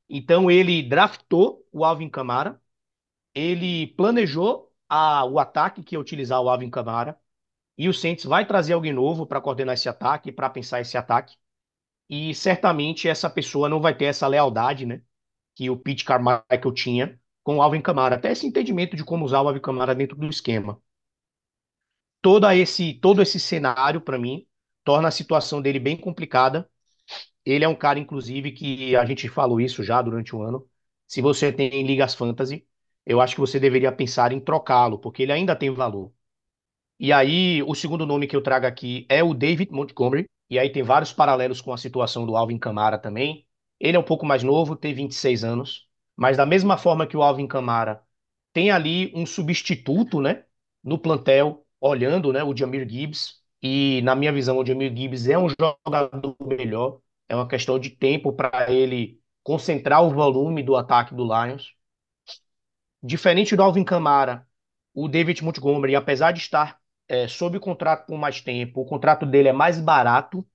Então 0.09 0.51
ele 0.51 0.83
draftou 0.83 1.65
o 1.71 1.85
Alvin 1.85 2.09
Kamara, 2.09 2.61
ele 3.33 3.87
planejou 3.89 4.71
a- 4.89 5.25
o 5.25 5.39
ataque 5.39 5.83
que 5.83 5.95
ia 5.95 5.99
utilizar 5.99 6.41
o 6.41 6.49
Alvin 6.49 6.69
Kamara, 6.69 7.17
e 7.77 7.89
o 7.89 7.93
Saints 7.93 8.25
vai 8.25 8.45
trazer 8.47 8.73
alguém 8.73 8.93
novo 8.93 9.25
para 9.27 9.41
coordenar 9.41 9.75
esse 9.75 9.89
ataque, 9.89 10.31
para 10.31 10.49
pensar 10.49 10.81
esse 10.81 10.97
ataque. 10.97 11.37
E 12.09 12.33
certamente 12.35 13.07
essa 13.09 13.29
pessoa 13.29 13.69
não 13.69 13.81
vai 13.81 13.95
ter 13.95 14.05
essa 14.05 14.27
lealdade, 14.27 14.85
né, 14.85 15.01
que 15.55 15.69
o 15.69 15.77
Pete 15.77 16.05
Carmichael 16.05 16.73
tinha 16.73 17.19
com 17.43 17.57
o 17.57 17.61
Alvin 17.61 17.81
Kamara, 17.81 18.15
até 18.17 18.31
esse 18.31 18.47
entendimento 18.47 18.95
de 18.97 19.03
como 19.05 19.25
usar 19.25 19.41
o 19.41 19.47
Alvin 19.49 19.61
Kamara 19.61 19.95
dentro 19.95 20.17
do 20.17 20.27
esquema. 20.29 20.81
Todo 22.27 22.49
esse, 22.51 22.93
todo 22.95 23.21
esse 23.21 23.39
cenário, 23.39 24.01
para 24.01 24.17
mim, 24.19 24.45
torna 24.83 25.07
a 25.07 25.11
situação 25.11 25.61
dele 25.61 25.79
bem 25.79 25.95
complicada. 25.95 26.69
Ele 27.45 27.65
é 27.65 27.69
um 27.69 27.75
cara, 27.75 27.99
inclusive, 27.99 28.51
que 28.53 28.95
a 28.95 29.05
gente 29.05 29.29
falou 29.29 29.61
isso 29.61 29.83
já 29.83 30.01
durante 30.01 30.35
o 30.35 30.41
ano. 30.43 30.67
Se 31.07 31.21
você 31.21 31.53
tem 31.53 31.85
ligas 31.87 32.15
fantasy, 32.15 32.67
eu 33.05 33.21
acho 33.21 33.35
que 33.35 33.41
você 33.41 33.59
deveria 33.59 33.91
pensar 33.91 34.31
em 34.33 34.39
trocá-lo, 34.41 34.99
porque 34.99 35.23
ele 35.23 35.33
ainda 35.33 35.55
tem 35.55 35.71
valor. 35.73 36.13
E 36.99 37.13
aí, 37.13 37.63
o 37.63 37.75
segundo 37.75 38.05
nome 38.05 38.27
que 38.27 38.35
eu 38.35 38.43
trago 38.43 38.67
aqui 38.67 39.05
é 39.09 39.23
o 39.23 39.33
David 39.33 39.71
Montgomery, 39.73 40.29
e 40.49 40.59
aí 40.59 40.71
tem 40.71 40.83
vários 40.83 41.13
paralelos 41.13 41.61
com 41.61 41.73
a 41.73 41.77
situação 41.77 42.25
do 42.25 42.37
Alvin 42.37 42.59
Kamara 42.59 42.97
também. 42.99 43.47
Ele 43.79 43.97
é 43.97 44.01
um 44.01 44.03
pouco 44.03 44.25
mais 44.25 44.43
novo, 44.43 44.75
tem 44.77 44.93
26 44.95 45.43
anos, 45.43 45.87
mas 46.15 46.37
da 46.37 46.45
mesma 46.47 46.77
forma 46.77 47.07
que 47.07 47.17
o 47.17 47.23
Alvin 47.23 47.47
Kamara 47.47 48.01
tem 48.53 48.71
ali 48.71 49.13
um 49.15 49.25
substituto, 49.27 50.21
né, 50.21 50.45
no 50.83 50.99
plantel, 50.99 51.66
olhando, 51.87 52.31
né, 52.33 52.43
o 52.43 52.55
Jahmyr 52.55 52.87
Gibbs, 52.87 53.41
e 53.61 54.01
na 54.03 54.15
minha 54.15 54.31
visão 54.31 54.57
o 54.57 54.65
Jahmyr 54.65 54.95
Gibbs 54.95 55.27
é 55.27 55.37
um 55.37 55.47
jogador 55.49 56.35
melhor, 56.45 56.99
é 57.27 57.35
uma 57.35 57.47
questão 57.47 57.79
de 57.79 57.89
tempo 57.89 58.31
para 58.33 58.71
ele 58.71 59.19
concentrar 59.43 60.03
o 60.03 60.11
volume 60.11 60.61
do 60.61 60.75
ataque 60.75 61.15
do 61.15 61.23
Lions. 61.23 61.73
Diferente 63.01 63.55
do 63.55 63.63
Alvin 63.63 63.83
Kamara, 63.83 64.47
o 64.93 65.07
David 65.07 65.43
Montgomery, 65.43 65.95
apesar 65.95 66.31
de 66.31 66.39
estar 66.39 66.79
é, 67.07 67.27
sob 67.27 67.59
contrato 67.59 68.07
por 68.07 68.17
mais 68.17 68.41
tempo, 68.41 68.81
o 68.81 68.85
contrato 68.85 69.25
dele 69.25 69.47
é 69.47 69.53
mais 69.53 69.79
barato, 69.79 70.45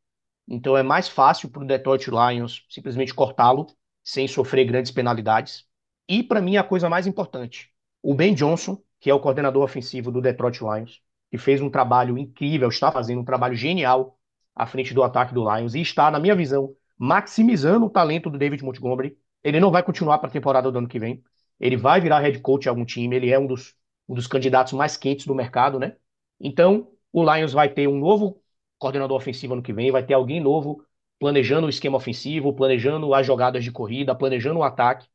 então 0.46 0.76
é 0.76 0.82
mais 0.82 1.08
fácil 1.08 1.48
para 1.50 1.62
o 1.62 1.66
Detroit 1.66 2.08
Lions 2.10 2.66
simplesmente 2.68 3.14
cortá-lo 3.14 3.66
sem 4.04 4.26
sofrer 4.28 4.64
grandes 4.64 4.90
penalidades. 4.90 5.64
E 6.08 6.22
para 6.22 6.40
mim 6.40 6.56
a 6.56 6.64
coisa 6.64 6.88
mais 6.88 7.06
importante, 7.06 7.70
o 8.02 8.14
Ben 8.14 8.34
Johnson, 8.34 8.82
que 9.00 9.08
é 9.08 9.14
o 9.14 9.20
coordenador 9.20 9.62
ofensivo 9.62 10.10
do 10.10 10.20
Detroit 10.20 10.60
Lions, 10.60 11.00
que 11.32 11.38
fez 11.38 11.62
um 11.62 11.70
trabalho 11.70 12.18
incrível, 12.18 12.68
está 12.68 12.92
fazendo 12.92 13.22
um 13.22 13.24
trabalho 13.24 13.54
genial 13.54 14.18
à 14.54 14.66
frente 14.66 14.92
do 14.92 15.02
ataque 15.02 15.32
do 15.32 15.40
Lions 15.42 15.74
e 15.74 15.80
está, 15.80 16.10
na 16.10 16.20
minha 16.20 16.36
visão, 16.36 16.76
maximizando 16.98 17.86
o 17.86 17.90
talento 17.90 18.28
do 18.28 18.36
David 18.36 18.62
Montgomery. 18.62 19.16
Ele 19.42 19.58
não 19.58 19.70
vai 19.70 19.82
continuar 19.82 20.18
para 20.18 20.28
a 20.28 20.30
temporada 20.30 20.70
do 20.70 20.76
ano 20.76 20.86
que 20.86 20.98
vem. 20.98 21.24
Ele 21.58 21.74
vai 21.74 22.02
virar 22.02 22.20
head 22.20 22.38
coach 22.40 22.66
em 22.66 22.68
algum 22.68 22.84
time. 22.84 23.16
Ele 23.16 23.30
é 23.30 23.38
um 23.38 23.46
dos, 23.46 23.74
um 24.06 24.14
dos 24.14 24.26
candidatos 24.26 24.74
mais 24.74 24.98
quentes 24.98 25.24
do 25.24 25.34
mercado, 25.34 25.78
né? 25.78 25.96
Então, 26.38 26.90
o 27.10 27.24
Lions 27.24 27.54
vai 27.54 27.70
ter 27.70 27.88
um 27.88 27.98
novo 27.98 28.42
coordenador 28.78 29.16
ofensivo 29.16 29.54
ano 29.54 29.62
que 29.62 29.72
vem, 29.72 29.90
vai 29.90 30.04
ter 30.04 30.12
alguém 30.12 30.38
novo 30.38 30.84
planejando 31.18 31.66
o 31.66 31.70
esquema 31.70 31.96
ofensivo, 31.96 32.52
planejando 32.52 33.14
as 33.14 33.26
jogadas 33.26 33.64
de 33.64 33.72
corrida, 33.72 34.14
planejando 34.14 34.60
o 34.60 34.64
ataque. 34.64 35.08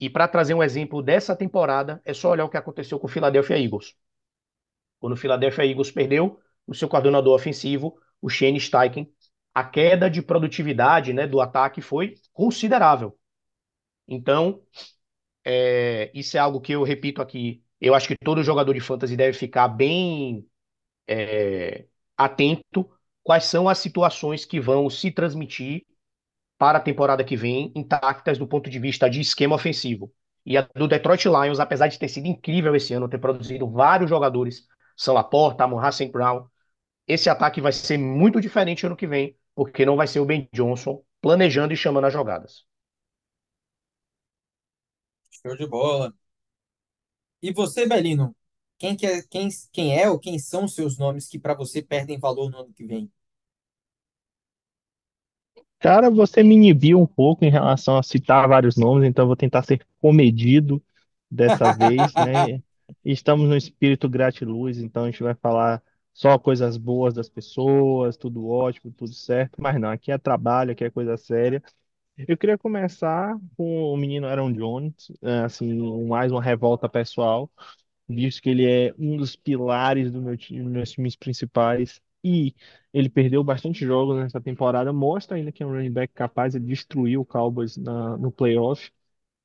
E 0.00 0.08
para 0.08 0.26
trazer 0.26 0.54
um 0.54 0.62
exemplo 0.62 1.02
dessa 1.02 1.36
temporada, 1.36 2.00
é 2.02 2.14
só 2.14 2.30
olhar 2.30 2.46
o 2.46 2.48
que 2.48 2.56
aconteceu 2.56 2.98
com 2.98 3.06
o 3.06 3.10
Philadelphia 3.10 3.58
Eagles. 3.62 3.94
Quando 5.04 5.12
o 5.12 5.18
Philadelphia 5.18 5.66
Eagles 5.66 5.90
perdeu 5.90 6.40
o 6.66 6.74
seu 6.74 6.88
coordenador 6.88 7.34
ofensivo, 7.34 8.00
o 8.22 8.30
Shane 8.30 8.58
Steichen, 8.58 9.06
a 9.54 9.62
queda 9.62 10.08
de 10.08 10.22
produtividade 10.22 11.12
né, 11.12 11.26
do 11.26 11.42
ataque 11.42 11.82
foi 11.82 12.14
considerável. 12.32 13.14
Então, 14.08 14.62
é, 15.44 16.10
isso 16.14 16.38
é 16.38 16.40
algo 16.40 16.58
que 16.58 16.72
eu 16.72 16.82
repito 16.82 17.20
aqui. 17.20 17.62
Eu 17.78 17.94
acho 17.94 18.08
que 18.08 18.16
todo 18.16 18.42
jogador 18.42 18.72
de 18.72 18.80
fantasy 18.80 19.14
deve 19.14 19.36
ficar 19.36 19.68
bem 19.68 20.46
é, 21.06 21.84
atento 22.16 22.90
quais 23.22 23.44
são 23.44 23.68
as 23.68 23.76
situações 23.76 24.46
que 24.46 24.58
vão 24.58 24.88
se 24.88 25.10
transmitir 25.10 25.84
para 26.56 26.78
a 26.78 26.80
temporada 26.80 27.22
que 27.22 27.36
vem, 27.36 27.70
intactas 27.76 28.38
do 28.38 28.48
ponto 28.48 28.70
de 28.70 28.78
vista 28.78 29.10
de 29.10 29.20
esquema 29.20 29.54
ofensivo. 29.54 30.10
E 30.46 30.56
a 30.56 30.62
do 30.74 30.88
Detroit 30.88 31.26
Lions, 31.26 31.60
apesar 31.60 31.88
de 31.88 31.98
ter 31.98 32.08
sido 32.08 32.26
incrível 32.26 32.74
esse 32.74 32.94
ano, 32.94 33.06
ter 33.06 33.18
produzido 33.18 33.70
vários 33.70 34.08
jogadores, 34.08 34.66
São 34.96 35.14
Laporta, 35.14 35.64
Amon 35.64 35.80
St. 35.92 36.10
Brown, 36.12 36.46
esse 37.08 37.30
ataque 37.30 37.60
vai 37.60 37.72
ser 37.72 37.98
muito 37.98 38.40
diferente 38.40 38.86
ano 38.86 38.96
que 38.96 39.06
vem, 39.08 39.36
porque 39.54 39.86
não 39.86 39.96
vai 39.96 40.06
ser 40.08 40.20
o 40.20 40.26
Ben 40.26 40.48
Johnson 40.52 41.02
planejando 41.22 41.72
e 41.74 41.78
chamando 41.78 42.06
as 42.06 42.12
jogadas. 42.14 42.66
Show 45.30 45.54
de 45.58 45.66
bola. 45.66 46.14
E 47.42 47.52
você, 47.52 47.86
Belino? 47.86 48.34
Quem, 48.78 48.96
que 48.96 49.06
é, 49.06 49.22
quem, 49.22 49.48
quem 49.72 49.96
é 49.98 50.10
ou 50.10 50.18
quem 50.18 50.36
são 50.38 50.64
os 50.64 50.74
seus 50.74 50.98
nomes 50.98 51.28
que 51.28 51.38
para 51.38 51.54
você 51.54 51.80
perdem 51.82 52.18
valor 52.18 52.50
no 52.50 52.58
ano 52.58 52.72
que 52.72 52.84
vem? 52.84 53.10
Cara, 55.78 56.10
você 56.10 56.42
me 56.42 56.54
inibiu 56.54 57.00
um 57.00 57.06
pouco 57.06 57.44
em 57.44 57.50
relação 57.50 57.98
a 57.98 58.02
citar 58.02 58.48
vários 58.48 58.76
nomes, 58.76 59.06
então 59.08 59.24
eu 59.24 59.26
vou 59.28 59.36
tentar 59.36 59.62
ser 59.62 59.86
comedido 60.00 60.82
dessa 61.30 61.70
vez, 61.72 62.16
né? 62.16 62.62
Estamos 63.04 63.48
no 63.48 63.56
espírito 63.56 64.08
gratiluz, 64.08 64.78
então 64.78 65.04
a 65.04 65.10
gente 65.10 65.22
vai 65.22 65.34
falar 65.34 65.82
só 66.12 66.38
coisas 66.38 66.76
boas 66.76 67.12
das 67.14 67.28
pessoas, 67.28 68.16
tudo 68.16 68.46
ótimo, 68.48 68.92
tudo 68.92 69.12
certo, 69.12 69.60
mas 69.60 69.78
não, 69.80 69.90
aqui 69.90 70.10
é 70.12 70.18
trabalho, 70.18 70.72
aqui 70.72 70.84
é 70.84 70.90
coisa 70.90 71.16
séria. 71.16 71.62
Eu 72.16 72.36
queria 72.38 72.58
começar 72.58 73.36
com 73.56 73.92
o 73.92 73.96
menino 73.96 74.26
Aaron 74.26 74.52
Jones, 74.52 75.12
é, 75.22 75.40
assim, 75.40 76.06
mais 76.06 76.32
uma 76.32 76.42
revolta 76.42 76.88
pessoal, 76.88 77.50
visto 78.08 78.42
que 78.42 78.50
ele 78.50 78.66
é 78.70 78.94
um 78.98 79.16
dos 79.16 79.36
pilares 79.36 80.10
do 80.12 80.20
meu 80.22 80.36
time, 80.36 80.62
meus 80.64 80.90
times 80.92 81.16
principais 81.16 82.00
e 82.22 82.54
ele 82.92 83.08
perdeu 83.10 83.42
bastante 83.44 83.84
jogos 83.84 84.16
nessa 84.16 84.40
temporada, 84.40 84.92
mostra 84.92 85.36
ainda 85.36 85.52
que 85.52 85.62
é 85.62 85.66
um 85.66 85.70
running 85.72 85.90
back 85.92 86.12
capaz 86.14 86.52
de 86.54 86.60
destruir 86.60 87.18
o 87.18 87.24
Cowboys 87.24 87.76
na, 87.76 88.16
no 88.16 88.32
playoff. 88.32 88.90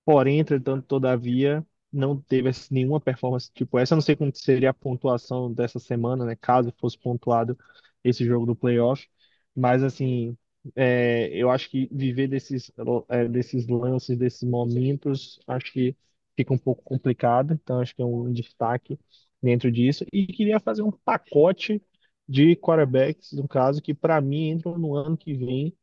Porém, 0.05 0.39
entretanto, 0.39 0.86
todavia, 0.88 1.66
não 1.91 2.19
teve 2.21 2.49
assim, 2.49 2.73
nenhuma 2.75 2.99
performance 3.01 3.51
tipo 3.53 3.77
essa. 3.79 3.93
Eu 3.93 3.97
não 3.97 4.01
sei 4.03 4.15
como 4.15 4.31
seria 4.35 4.69
a 4.71 4.73
pontuação 4.73 5.51
dessa 5.53 5.79
semana, 5.79 6.25
né? 6.25 6.35
Caso 6.35 6.73
fosse 6.79 6.97
pontuado 6.97 7.57
esse 8.03 8.25
jogo 8.25 8.45
do 8.45 8.55
playoff. 8.55 9.07
Mas 9.55 9.83
assim, 9.83 10.37
é, 10.75 11.29
eu 11.33 11.49
acho 11.49 11.69
que 11.69 11.87
viver 11.91 12.27
desses, 12.27 12.71
é, 13.09 13.27
desses 13.27 13.67
lances, 13.67 14.17
desses 14.17 14.43
momentos, 14.43 15.39
acho 15.47 15.71
que 15.73 15.95
fica 16.35 16.53
um 16.53 16.57
pouco 16.57 16.83
complicado. 16.83 17.53
Então, 17.53 17.79
acho 17.81 17.95
que 17.95 18.01
é 18.01 18.05
um 18.05 18.31
destaque 18.31 18.99
dentro 19.41 19.71
disso. 19.71 20.05
E 20.13 20.27
queria 20.27 20.59
fazer 20.59 20.81
um 20.83 20.91
pacote 20.91 21.81
de 22.27 22.55
quarterbacks, 22.55 23.31
no 23.33 23.47
caso, 23.47 23.81
que 23.81 23.93
para 23.93 24.21
mim 24.21 24.49
entram 24.49 24.77
no 24.77 24.95
ano 24.95 25.17
que 25.17 25.33
vem 25.33 25.75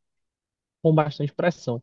com 0.81 0.93
bastante 0.93 1.33
pressão 1.33 1.81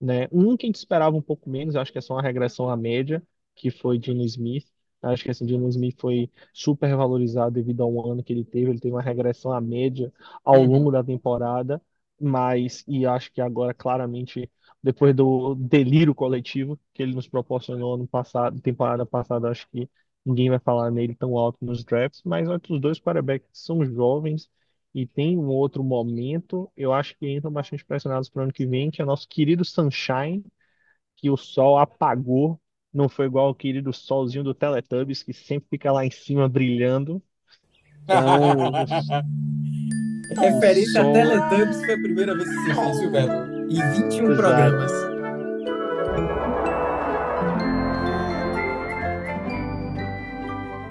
né? 0.00 0.28
Um 0.32 0.56
que 0.58 0.66
a 0.66 0.68
gente 0.68 0.76
esperava 0.76 1.16
um 1.16 1.22
pouco 1.22 1.50
menos, 1.50 1.76
acho 1.76 1.92
que 1.92 1.98
é 1.98 2.02
só 2.02 2.14
uma 2.14 2.22
regressão 2.22 2.70
à 2.70 2.76
média, 2.76 3.22
que 3.54 3.70
foi 3.70 4.00
Geno 4.02 4.22
Smith. 4.24 4.66
Acho 5.02 5.24
que 5.24 5.30
esse 5.30 5.46
Geno 5.46 5.68
Smith 5.68 5.96
foi 6.00 6.30
super 6.52 6.96
valorizado 6.96 7.52
devido 7.54 7.82
ao 7.82 8.10
ano 8.10 8.22
que 8.22 8.32
ele 8.32 8.44
teve. 8.44 8.70
Ele 8.70 8.80
teve 8.80 8.94
uma 8.94 9.02
regressão 9.02 9.52
à 9.52 9.60
média 9.60 10.12
ao 10.44 10.62
Uhum. 10.62 10.62
longo 10.62 10.90
da 10.90 11.02
temporada, 11.04 11.80
mas 12.20 12.84
e 12.88 13.04
acho 13.06 13.30
que 13.32 13.40
agora 13.40 13.74
claramente 13.74 14.50
depois 14.82 15.14
do 15.14 15.54
delírio 15.54 16.14
coletivo 16.14 16.78
que 16.92 17.02
ele 17.02 17.14
nos 17.14 17.28
proporcionou 17.28 17.94
ano 17.94 18.06
passado, 18.06 18.60
temporada 18.60 19.04
passada, 19.06 19.50
acho 19.50 19.68
que 19.70 19.88
ninguém 20.24 20.48
vai 20.50 20.58
falar 20.58 20.90
nele 20.90 21.14
tão 21.14 21.36
alto 21.38 21.58
nos 21.64 21.84
drafts, 21.84 22.22
mas 22.24 22.48
outros 22.48 22.80
dois 22.80 22.98
quarterbacks 23.00 23.48
são 23.52 23.84
jovens 23.84 24.48
e 24.94 25.06
tem 25.06 25.36
um 25.38 25.48
outro 25.48 25.82
momento, 25.82 26.70
eu 26.76 26.92
acho 26.92 27.16
que 27.18 27.28
entram 27.28 27.50
bastante 27.52 27.84
pressionados 27.84 28.28
para 28.28 28.40
o 28.40 28.42
ano 28.44 28.52
que 28.52 28.66
vem, 28.66 28.90
que 28.90 29.02
é 29.02 29.04
nosso 29.04 29.28
querido 29.28 29.64
Sunshine, 29.64 30.44
que 31.16 31.30
o 31.30 31.36
sol 31.36 31.78
apagou, 31.78 32.60
não 32.94 33.08
foi 33.08 33.26
igual 33.26 33.48
ao 33.48 33.54
querido 33.54 33.92
solzinho 33.92 34.44
do 34.44 34.54
Teletubbies, 34.54 35.22
que 35.22 35.32
sempre 35.32 35.68
fica 35.68 35.90
lá 35.90 36.06
em 36.06 36.10
cima 36.10 36.48
brilhando. 36.48 37.20
Então, 38.06 38.58
o, 38.58 38.68
o 40.36 40.40
Referência 40.40 41.00
a. 41.00 41.12
Teletubbies 41.12 41.84
foi 41.86 41.94
a 41.94 41.98
primeira 41.98 42.34
vez 42.34 42.48
que 42.48 42.54
você 42.54 42.74
fez, 42.74 43.00
viu, 43.00 43.10
velho? 43.10 43.32
Em 43.70 44.02
21 44.02 44.32
Exato. 44.32 44.36
programas. 44.36 44.92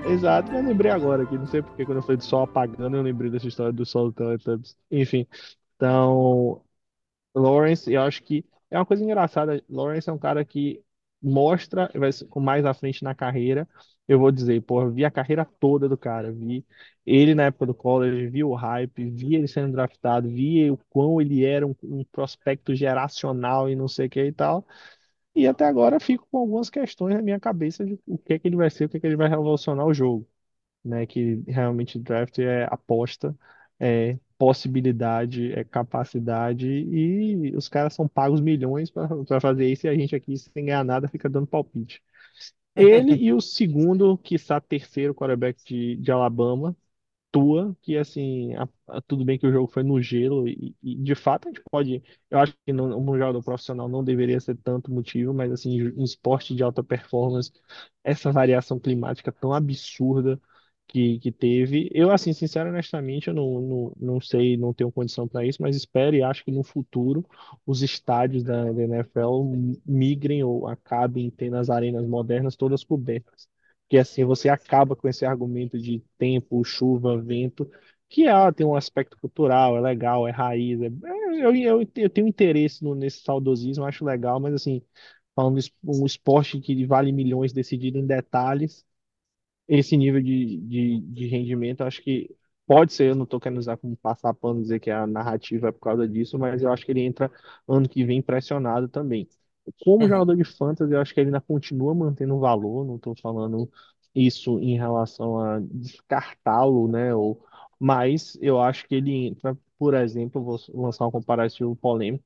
Exato, 0.06 0.52
eu 0.52 0.62
lembrei 0.64 0.92
agora 0.92 1.24
aqui, 1.24 1.38
não 1.38 1.48
sei 1.48 1.62
porque 1.62 1.86
quando 1.86 1.98
eu 1.98 2.02
falei 2.02 2.18
do 2.18 2.24
sol 2.24 2.44
apagando, 2.44 2.98
eu 2.98 3.04
lembrei 3.04 3.30
dessa 3.32 3.48
história 3.48 3.72
do 3.72 3.86
sol 3.86 4.08
do 4.08 4.14
Teletubbies. 4.14 4.76
Enfim, 4.92 5.28
então, 5.76 6.62
Lawrence, 7.36 7.92
eu 7.92 8.02
acho 8.02 8.24
que 8.24 8.46
é 8.70 8.78
uma 8.78 8.86
coisa 8.86 9.04
engraçada. 9.04 9.64
Lawrence 9.70 10.10
é 10.10 10.14
um 10.14 10.18
cara 10.18 10.44
que 10.44 10.84
mostra, 11.24 11.90
vai 11.96 12.10
com 12.30 12.40
mais 12.40 12.66
à 12.66 12.74
frente 12.74 13.04
na 13.04 13.16
carreira. 13.16 13.68
Eu 14.08 14.20
vou 14.20 14.32
dizer, 14.32 14.64
eu 14.70 14.92
vi 14.92 15.06
a 15.06 15.12
carreira 15.12 15.46
toda 15.60 15.88
do 15.90 15.98
cara, 15.98 16.32
vi 16.32 16.66
ele 17.06 17.34
na 17.36 17.44
época 17.46 17.66
do 17.68 17.74
college, 17.74 18.28
vi 18.28 18.44
o 18.44 18.54
hype, 18.54 19.10
vi 19.10 19.36
ele 19.36 19.48
sendo 19.48 19.72
draftado, 19.72 20.30
vi 20.30 20.70
o 20.72 20.78
quão 20.90 21.22
ele 21.22 21.46
era 21.46 21.66
um, 21.66 21.76
um 21.84 22.04
prospecto 22.06 22.76
geracional 22.76 23.70
e 23.70 23.76
não 23.76 23.88
sei 23.88 24.08
o 24.08 24.10
que 24.10 24.22
e 24.26 24.32
tal. 24.34 24.66
E 25.36 25.48
até 25.48 25.66
agora 25.66 26.00
fico 26.00 26.28
com 26.32 26.38
algumas 26.40 26.70
questões 26.70 27.16
na 27.16 27.22
minha 27.22 27.40
cabeça 27.40 27.86
de 27.86 28.00
o 28.08 28.18
que 28.18 28.34
é 28.34 28.40
que 28.40 28.48
ele 28.48 28.56
vai 28.56 28.70
ser, 28.70 28.86
o 28.86 28.90
que 28.90 28.98
é 28.98 29.00
que 29.00 29.08
ele 29.08 29.16
vai 29.16 29.28
revolucionar 29.30 29.86
o 29.86 29.94
jogo 29.94 30.28
né? 30.84 31.06
Que 31.06 31.44
realmente 31.48 32.00
draft 32.00 32.40
é 32.40 32.66
aposta, 32.72 33.36
é 33.80 34.18
possibilidade, 34.46 35.54
é 35.54 35.64
capacidade 35.64 36.68
e 36.68 37.56
os 37.56 37.70
caras 37.70 37.94
são 37.94 38.08
pagos 38.08 38.42
milhões 38.42 38.92
para 38.92 39.40
fazer 39.42 39.72
isso 39.72 39.88
e 39.88 39.90
a 39.90 39.96
gente 39.96 40.16
aqui 40.16 40.38
sem 40.38 40.66
ganhar 40.66 40.84
nada 40.84 41.08
fica 41.08 41.30
dando 41.30 41.48
palpite. 41.48 42.04
Ele 42.76 43.14
e 43.16 43.34
o 43.34 43.42
segundo, 43.42 44.18
quiçá 44.18 44.60
terceiro 44.62 45.14
quarterback 45.16 45.64
de, 45.66 45.96
de 45.98 46.12
Alabama, 46.12 46.76
Tua, 47.32 47.76
que 47.82 47.98
assim, 47.98 48.56
a- 48.56 48.70
a- 48.90 49.02
tudo 49.02 49.26
bem 49.26 49.40
que 49.40 49.48
o 49.48 49.52
jogo 49.52 49.68
foi 49.72 49.84
no 49.84 50.02
gelo 50.02 50.48
e, 50.48 50.76
e, 50.84 50.96
de 50.98 51.16
fato 51.16 51.48
a 51.48 51.52
gente 51.52 51.64
pode, 51.72 52.04
eu 52.32 52.40
acho 52.40 52.56
que 52.66 52.74
no, 52.74 52.98
um 52.98 53.06
jogador 53.18 53.44
profissional 53.44 53.90
não 53.90 54.04
deveria 54.04 54.40
ser 54.40 54.56
tanto 54.58 54.92
motivo, 54.92 55.34
mas 55.34 55.52
assim, 55.52 55.72
em 55.82 56.04
esporte 56.04 56.56
de 56.56 56.64
alta 56.64 56.84
performance, 56.84 57.52
essa 58.04 58.32
variação 58.32 58.80
climática 58.80 59.32
tão 59.32 59.54
absurda 59.54 60.40
que, 60.94 61.20
que 61.20 61.32
teve, 61.32 61.90
eu 61.94 62.12
assim, 62.12 62.34
sincero, 62.34 62.70
honestamente, 62.70 63.28
eu 63.30 63.34
não, 63.34 63.62
não, 63.62 63.94
não 64.00 64.22
sei, 64.22 64.58
não 64.58 64.74
tenho 64.74 64.92
condição 64.92 65.28
para 65.28 65.46
isso, 65.46 65.62
mas 65.62 65.76
espero 65.76 66.16
e 66.16 66.24
acho 66.24 66.46
que 66.46 66.52
no 66.52 66.64
futuro 66.64 67.26
os 67.66 67.82
estádios 67.82 68.44
da, 68.44 68.72
da 68.72 68.84
NFL 68.84 69.44
migrem 69.86 70.44
ou 70.44 70.68
acabem 70.68 71.30
tendo 71.32 71.58
as 71.58 71.70
arenas 71.70 72.06
modernas 72.08 72.56
todas 72.56 72.84
cobertas. 72.84 73.48
Que 73.90 73.98
assim 73.98 74.24
você 74.26 74.50
acaba 74.50 74.96
com 74.96 75.08
esse 75.08 75.26
argumento 75.26 75.80
de 75.80 76.00
tempo, 76.18 76.64
chuva, 76.64 77.18
vento, 77.22 77.70
que 78.10 78.28
ah, 78.28 78.52
tem 78.52 78.66
um 78.66 78.76
aspecto 78.76 79.18
cultural, 79.20 79.76
é 79.78 79.82
legal, 79.82 80.28
é 80.28 80.32
raiz, 80.32 80.80
é- 80.82 80.88
é- 80.88 81.46
eu, 81.46 81.56
eu, 81.56 81.82
eu 81.96 82.10
tenho 82.10 82.28
interesse 82.28 82.84
no, 82.84 82.94
nesse 82.96 83.22
saudosismo, 83.24 83.84
acho 83.86 84.06
legal, 84.06 84.40
mas 84.40 84.54
assim, 84.54 84.82
falando 85.36 85.60
um 85.84 86.06
esporte 86.06 86.60
que 86.62 86.86
vale 86.86 87.12
milhões 87.12 87.54
decidido 87.54 87.98
em 87.98 88.06
detalhes, 88.06 88.86
esse 89.68 89.96
nível 89.98 90.22
de, 90.22 90.58
de, 90.58 91.00
de 91.02 91.28
rendimento, 91.28 91.82
acho 91.84 92.02
que 92.02 92.36
pode 92.66 92.94
ser, 92.94 93.10
eu 93.12 93.16
não 93.16 93.24
estou 93.24 93.40
querendo 93.40 93.58
usar 93.60 93.78
como 93.78 93.96
passar 93.98 94.34
pano 94.34 94.62
dizer 94.62 94.80
que 94.80 94.90
a 94.92 95.06
narrativa 95.08 95.70
é 95.70 95.72
por 95.72 95.80
causa 95.82 96.08
disso, 96.08 96.38
mas 96.40 96.62
eu 96.64 96.72
acho 96.72 96.86
que 96.86 96.92
ele 96.92 97.02
entra 97.02 97.32
ano 97.68 97.88
que 97.90 98.06
vem 98.06 98.22
pressionado 98.22 98.88
também. 98.90 99.28
Como 99.84 100.08
Uhum. 100.08 100.10
jogador 100.10 100.36
de 100.36 100.44
fantasy, 100.44 100.94
eu 100.94 101.00
acho 101.02 101.14
que 101.14 101.20
ele 101.20 101.28
ainda 101.30 101.42
continua 101.42 101.94
mantendo 101.96 102.38
valor, 102.40 102.86
não 102.86 102.96
estou 102.98 103.16
falando 103.16 103.70
isso 104.14 104.60
em 104.60 104.78
relação 104.78 105.40
a 105.40 105.60
descartá-lo, 105.60 106.88
né? 106.88 107.14
Ou, 107.16 107.42
mas 107.80 108.38
eu 108.42 108.60
acho 108.62 108.88
que 108.88 108.96
ele 108.96 109.28
entra, 109.28 109.58
por 109.78 109.94
exemplo, 109.94 110.44
vou 110.44 110.58
lançar 110.74 111.08
um 111.08 111.12
comparativo 111.12 111.76
polêmico. 111.76 112.24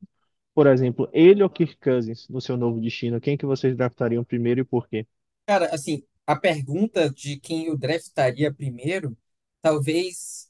Por 0.54 0.68
exemplo, 0.68 1.10
ele 1.14 1.44
ou 1.44 1.50
Kirk 1.50 1.78
Cousins 1.78 2.28
no 2.30 2.42
seu 2.42 2.58
novo 2.58 2.80
destino, 2.82 3.22
quem 3.22 3.38
que 3.38 3.46
vocês 3.46 3.76
draftariam 3.78 4.24
primeiro 4.24 4.62
e 4.62 4.64
por 4.66 4.88
quê? 4.90 5.08
Cara, 5.46 5.68
assim, 5.74 6.04
a 6.28 6.36
pergunta 6.38 7.10
de 7.12 7.40
quem 7.40 7.68
eu 7.68 7.78
draftaria 7.78 8.54
primeiro, 8.54 9.18
talvez 9.62 10.50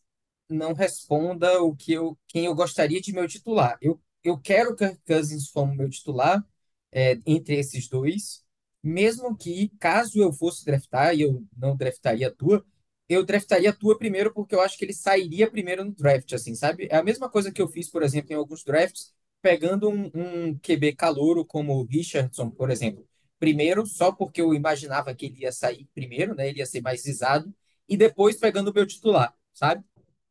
não 0.49 0.73
responda 0.73 1.61
o 1.63 1.75
que 1.75 1.93
eu, 1.93 2.17
quem 2.27 2.45
eu 2.45 2.55
gostaria 2.55 3.01
de 3.01 3.13
meu 3.13 3.27
titular. 3.27 3.77
Eu, 3.81 4.01
eu 4.23 4.39
quero 4.39 4.73
o 4.73 4.77
Cousins 5.07 5.49
como 5.51 5.75
meu 5.75 5.89
titular, 5.89 6.45
é, 6.91 7.19
entre 7.25 7.55
esses 7.57 7.87
dois, 7.89 8.43
mesmo 8.83 9.35
que, 9.37 9.69
caso 9.79 10.19
eu 10.21 10.31
fosse 10.33 10.65
draftar, 10.65 11.15
e 11.15 11.21
eu 11.21 11.45
não 11.55 11.75
draftaria 11.75 12.27
a 12.29 12.31
tua, 12.31 12.65
eu 13.09 13.23
draftaria 13.25 13.69
a 13.69 13.73
tua 13.73 13.97
primeiro 13.97 14.33
porque 14.33 14.55
eu 14.55 14.61
acho 14.61 14.77
que 14.77 14.85
ele 14.85 14.93
sairia 14.93 15.49
primeiro 15.49 15.85
no 15.85 15.93
draft, 15.93 16.33
assim, 16.33 16.55
sabe? 16.55 16.87
É 16.91 16.97
a 16.97 17.03
mesma 17.03 17.29
coisa 17.29 17.51
que 17.51 17.61
eu 17.61 17.67
fiz, 17.69 17.89
por 17.89 18.03
exemplo, 18.03 18.31
em 18.33 18.35
alguns 18.35 18.63
drafts, 18.63 19.13
pegando 19.41 19.89
um, 19.89 20.11
um 20.13 20.57
QB 20.59 20.93
calouro 20.95 21.45
como 21.45 21.73
o 21.75 21.85
Richardson, 21.85 22.49
por 22.49 22.69
exemplo 22.69 23.06
primeiro, 23.39 23.85
só 23.85 24.11
porque 24.11 24.41
eu 24.41 24.53
imaginava 24.53 25.13
que 25.13 25.27
ele 25.27 25.41
ia 25.41 25.51
sair 25.51 25.87
primeiro, 25.93 26.35
né? 26.35 26.49
Ele 26.49 26.59
ia 26.59 26.65
ser 26.65 26.81
mais 26.81 27.03
visado, 27.03 27.53
e 27.87 27.95
depois 27.95 28.37
pegando 28.37 28.69
o 28.69 28.73
meu 28.73 28.85
titular, 28.85 29.33
sabe? 29.53 29.83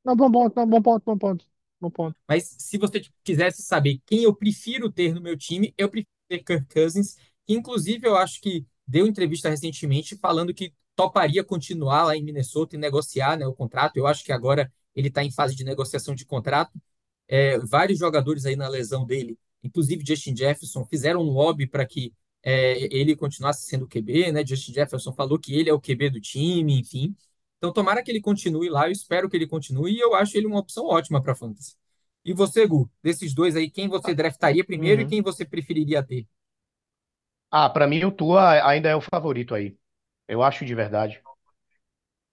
Não, 0.04 0.14
bom 0.14 0.30
ponto, 0.30 0.54
não, 0.56 0.66
bom 0.66 0.82
ponto, 0.82 1.02
bom 1.04 1.18
ponto, 1.18 1.44
bom 1.80 1.90
ponto. 1.90 2.16
Mas 2.28 2.54
se 2.58 2.78
você 2.78 3.02
quisesse 3.24 3.62
saber 3.62 4.00
quem 4.06 4.22
eu 4.22 4.34
prefiro 4.34 4.90
ter 4.90 5.14
no 5.14 5.20
meu 5.20 5.36
time, 5.36 5.74
eu 5.76 5.88
prefiro 5.88 6.10
ter 6.28 6.44
Kirk 6.44 6.66
Cousins, 6.72 7.16
que 7.44 7.54
inclusive 7.54 8.06
eu 8.06 8.16
acho 8.16 8.40
que 8.40 8.66
deu 8.86 9.06
entrevista 9.06 9.48
recentemente 9.48 10.16
falando 10.16 10.54
que 10.54 10.72
toparia 10.94 11.44
continuar 11.44 12.04
lá 12.04 12.16
em 12.16 12.22
Minnesota 12.22 12.76
e 12.76 12.78
negociar, 12.78 13.36
né, 13.36 13.46
o 13.46 13.54
contrato. 13.54 13.96
Eu 13.96 14.06
acho 14.06 14.24
que 14.24 14.32
agora 14.32 14.72
ele 14.94 15.08
está 15.08 15.22
em 15.22 15.30
fase 15.30 15.54
de 15.54 15.64
negociação 15.64 16.14
de 16.14 16.24
contrato. 16.24 16.72
É, 17.28 17.58
vários 17.58 17.98
jogadores 17.98 18.46
aí 18.46 18.56
na 18.56 18.68
lesão 18.68 19.04
dele, 19.04 19.38
inclusive 19.62 20.04
Justin 20.06 20.36
Jefferson, 20.36 20.84
fizeram 20.86 21.20
um 21.20 21.30
lobby 21.30 21.66
para 21.66 21.84
que 21.84 22.14
é, 22.46 22.78
ele 22.96 23.16
continuasse 23.16 23.66
sendo 23.66 23.86
o 23.86 23.88
QB, 23.88 24.32
né? 24.32 24.46
Justin 24.46 24.74
Jefferson 24.74 25.12
falou 25.14 25.38
que 25.40 25.54
ele 25.54 25.70
é 25.70 25.74
o 25.74 25.80
QB 25.80 26.10
do 26.10 26.20
time, 26.20 26.80
enfim. 26.80 27.16
Então, 27.58 27.72
tomara 27.74 28.02
que 28.04 28.10
ele 28.12 28.22
continue 28.22 28.70
lá, 28.70 28.88
eu 28.88 28.92
espero 28.92 29.28
que 29.30 29.36
ele 29.36 29.48
continue 29.48 29.94
e 29.94 30.00
eu 30.00 30.14
acho 30.14 30.38
ele 30.38 30.46
uma 30.46 30.60
opção 30.60 30.86
ótima 30.86 31.22
para 31.22 31.34
fantasy. 31.36 31.74
E 32.24 32.34
você, 32.34 32.66
Gu, 32.66 32.90
desses 33.02 33.34
dois 33.34 33.56
aí, 33.56 33.70
quem 33.70 33.88
você 33.88 34.14
draftaria 34.14 34.64
primeiro 34.64 35.02
e 35.02 35.06
Uhum. 35.06 35.08
quem 35.08 35.22
você 35.22 35.44
preferiria 35.46 36.02
ter? 36.04 36.26
Ah, 37.50 37.68
pra 37.70 37.86
mim 37.88 38.04
o 38.04 38.12
Tua 38.12 38.64
ainda 38.68 38.88
é 38.88 38.94
o 38.96 39.00
favorito 39.00 39.54
aí. 39.54 39.76
Eu 40.28 40.42
acho 40.44 40.64
de 40.66 40.74
verdade. 40.76 41.24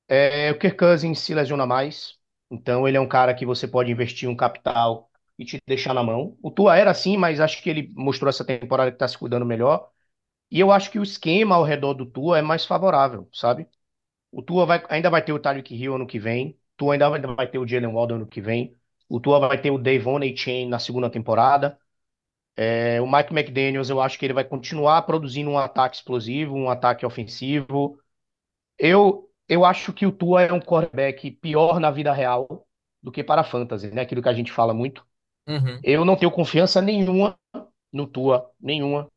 É, 0.08 0.52
o 0.52 0.60
Kirk 0.60 0.78
Cousins 0.78 1.20
se 1.20 1.34
lesiona 1.34 1.66
mais, 1.66 2.18
então 2.52 2.88
ele 2.88 2.98
é 2.98 3.00
um 3.02 3.08
cara 3.08 3.34
que 3.34 3.46
você 3.46 3.68
pode 3.68 3.92
investir 3.92 4.30
um 4.30 4.36
capital 4.36 5.10
e 5.40 5.46
te 5.46 5.60
deixar 5.68 5.94
na 5.94 6.04
mão. 6.04 6.38
O 6.42 6.52
Tua 6.52 6.78
era 6.78 6.92
assim, 6.92 7.18
mas 7.18 7.40
acho 7.40 7.62
que 7.64 7.70
ele 7.70 7.92
mostrou 7.96 8.30
essa 8.30 8.46
temporada 8.46 8.92
que 8.92 8.98
tá 8.98 9.08
se 9.08 9.18
cuidando 9.18 9.46
melhor. 9.46 9.90
E 10.54 10.62
eu 10.62 10.72
acho 10.72 10.92
que 10.92 11.00
o 11.00 11.04
esquema 11.04 11.56
ao 11.58 11.66
redor 11.66 11.96
do 11.96 12.08
Tua 12.08 12.40
é 12.40 12.44
mais 12.44 12.66
favorável, 12.66 13.30
sabe? 13.34 13.68
O 14.32 14.42
Tua 14.44 14.66
vai, 14.66 14.84
ainda 14.90 15.10
vai 15.12 15.24
ter 15.26 15.34
o 15.34 15.40
Tyreek 15.40 15.76
Hill 15.76 15.96
ano 15.96 16.08
que 16.08 16.20
vem. 16.20 16.52
O 16.52 16.78
Tua 16.78 16.96
ainda 16.96 17.10
vai, 17.10 17.22
vai 17.22 17.48
ter 17.50 17.60
o 17.60 17.68
Jalen 17.68 17.94
Waddle 17.94 18.18
ano 18.18 18.28
que 18.28 18.42
vem. 18.42 18.78
O 19.10 19.20
Tua 19.22 19.40
vai 19.40 19.62
ter 19.62 19.72
o 19.72 19.78
Devon 19.80 20.20
Chain 20.38 20.70
na 20.70 20.80
segunda 20.80 21.10
temporada. 21.12 21.80
É, 22.66 23.02
o 23.02 23.06
Mike 23.12 23.34
McDaniels, 23.34 23.90
eu 23.90 24.00
acho 24.02 24.18
que 24.18 24.26
ele 24.26 24.34
vai 24.34 24.44
continuar 24.46 25.02
produzindo 25.04 25.50
um 25.50 25.58
ataque 25.60 25.98
explosivo, 25.98 26.56
um 26.56 26.70
ataque 26.70 27.06
ofensivo. 27.06 28.00
Eu, 28.78 29.30
eu 29.50 29.66
acho 29.66 29.94
que 29.94 30.06
o 30.06 30.12
Tua 30.12 30.44
é 30.44 30.54
um 30.54 30.60
quarterback 30.62 31.32
pior 31.32 31.80
na 31.80 31.92
vida 31.92 32.14
real 32.14 32.68
do 33.02 33.12
que 33.12 33.24
para 33.24 33.42
a 33.42 33.44
fantasy, 33.44 33.92
né? 33.92 34.02
Aquilo 34.04 34.22
que 34.24 34.30
a 34.30 34.34
gente 34.34 34.52
fala 34.52 34.74
muito. 34.74 35.06
Uhum, 35.48 35.84
Eu 35.84 36.06
não 36.06 36.16
tenho 36.18 36.32
confiança 36.32 36.82
nenhuma 36.82 37.38
no 37.94 38.08
Tua, 38.08 38.52
nenhuma, 38.62 39.12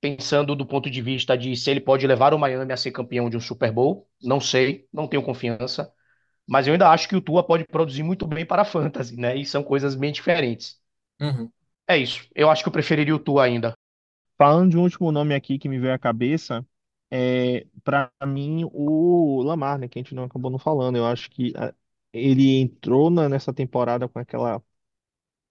pensando 0.00 0.54
do 0.56 0.66
ponto 0.66 0.90
de 0.90 1.02
vista 1.02 1.36
de 1.36 1.56
se 1.56 1.70
ele 1.70 1.80
pode 1.80 2.06
levar 2.06 2.34
o 2.34 2.38
Miami 2.38 2.72
a 2.72 2.76
ser 2.76 2.92
campeão 2.92 3.30
de 3.30 3.36
um 3.36 3.40
Super 3.40 3.72
Bowl. 3.72 4.08
Não 4.22 4.40
sei, 4.40 4.88
não 4.92 5.08
tenho 5.08 5.22
confiança. 5.22 5.92
Mas 6.48 6.66
eu 6.68 6.74
ainda 6.74 6.90
acho 6.90 7.08
que 7.08 7.16
o 7.16 7.20
Tua 7.22 7.44
pode 7.46 7.64
produzir 7.66 8.02
muito 8.04 8.26
bem 8.26 8.46
para 8.46 8.62
a 8.62 8.64
fantasy, 8.66 9.16
né? 9.16 9.36
E 9.36 9.46
são 9.46 9.62
coisas 9.64 9.94
bem 9.96 10.12
diferentes. 10.12 10.80
uhum. 11.20 11.52
É 11.88 11.96
isso. 11.98 12.28
Eu 12.34 12.48
acho 12.50 12.62
que 12.62 12.68
eu 12.68 12.72
preferiria 12.72 13.14
o 13.14 13.18
Tua 13.18 13.44
ainda. 13.44 13.74
Falando 14.38 14.70
de 14.70 14.76
um 14.78 14.82
último 14.82 15.10
nome 15.12 15.34
aqui 15.34 15.58
que 15.58 15.68
me 15.68 15.78
veio 15.78 15.94
à 15.94 15.98
cabeça, 15.98 16.66
é 17.10 17.66
para 17.84 18.10
mim 18.26 18.68
o 18.72 19.42
Lamar, 19.42 19.78
né, 19.78 19.88
que 19.88 19.98
a 19.98 20.02
gente 20.02 20.14
não 20.14 20.24
acabou 20.24 20.50
não 20.50 20.58
falando. 20.58 20.96
Eu 20.96 21.06
acho 21.06 21.30
que 21.30 21.52
ah, 21.56 21.74
ele 22.12 22.58
entrou 22.60 23.08
na- 23.10 23.28
nessa 23.28 23.52
temporada 23.54 24.08
com 24.08 24.18
aquela 24.18 24.62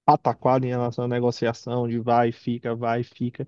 pataquada 0.05 0.65
em 0.65 0.69
relação 0.69 1.05
à 1.05 1.07
negociação 1.09 1.87
de 1.87 1.99
vai, 1.99 2.31
fica, 2.31 2.75
vai, 2.75 3.03
fica. 3.03 3.47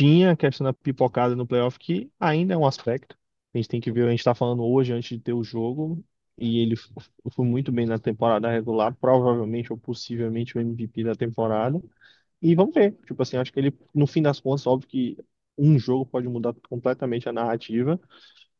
Tinha 0.00 0.32
a 0.32 0.36
questão 0.36 0.64
da 0.64 0.72
pipocada 0.72 1.36
no 1.36 1.46
playoff, 1.46 1.78
que 1.78 2.10
ainda 2.18 2.54
é 2.54 2.56
um 2.56 2.66
aspecto. 2.66 3.16
A 3.54 3.58
gente 3.58 3.68
tem 3.68 3.80
que 3.80 3.92
ver, 3.92 4.06
a 4.06 4.10
gente 4.10 4.20
está 4.20 4.34
falando 4.34 4.64
hoje 4.64 4.92
antes 4.92 5.10
de 5.16 5.22
ter 5.22 5.32
o 5.34 5.42
jogo, 5.44 6.02
e 6.38 6.58
ele 6.60 6.74
foi 7.32 7.44
muito 7.46 7.70
bem 7.72 7.84
na 7.86 7.98
temporada 7.98 8.50
regular, 8.50 8.94
provavelmente 8.96 9.72
ou 9.72 9.78
possivelmente 9.78 10.56
o 10.56 10.60
MVP 10.60 11.04
da 11.04 11.14
temporada. 11.14 11.80
E 12.42 12.54
vamos 12.54 12.74
ver. 12.74 12.92
Tipo 13.06 13.22
assim, 13.22 13.36
acho 13.38 13.52
que 13.52 13.60
ele, 13.60 13.76
no 13.94 14.06
fim 14.06 14.22
das 14.22 14.40
contas, 14.40 14.66
óbvio 14.66 14.88
que 14.88 15.18
um 15.58 15.78
jogo 15.78 16.06
pode 16.06 16.28
mudar 16.28 16.54
completamente 16.68 17.28
a 17.28 17.32
narrativa, 17.32 18.00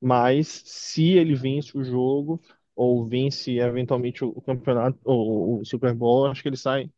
mas 0.01 0.49
se 0.67 1.11
ele 1.13 1.35
vence 1.35 1.77
o 1.79 1.85
jogo, 1.85 2.41
ou 2.77 3.07
vence 3.09 3.53
eventualmente 3.59 4.25
o 4.25 4.41
campeonato, 4.43 4.99
ou 5.05 5.61
o 5.61 5.65
Super 5.67 5.95
Bowl, 5.95 6.27
acho 6.27 6.43
que 6.43 6.49
ele 6.49 6.57
sai 6.59 6.91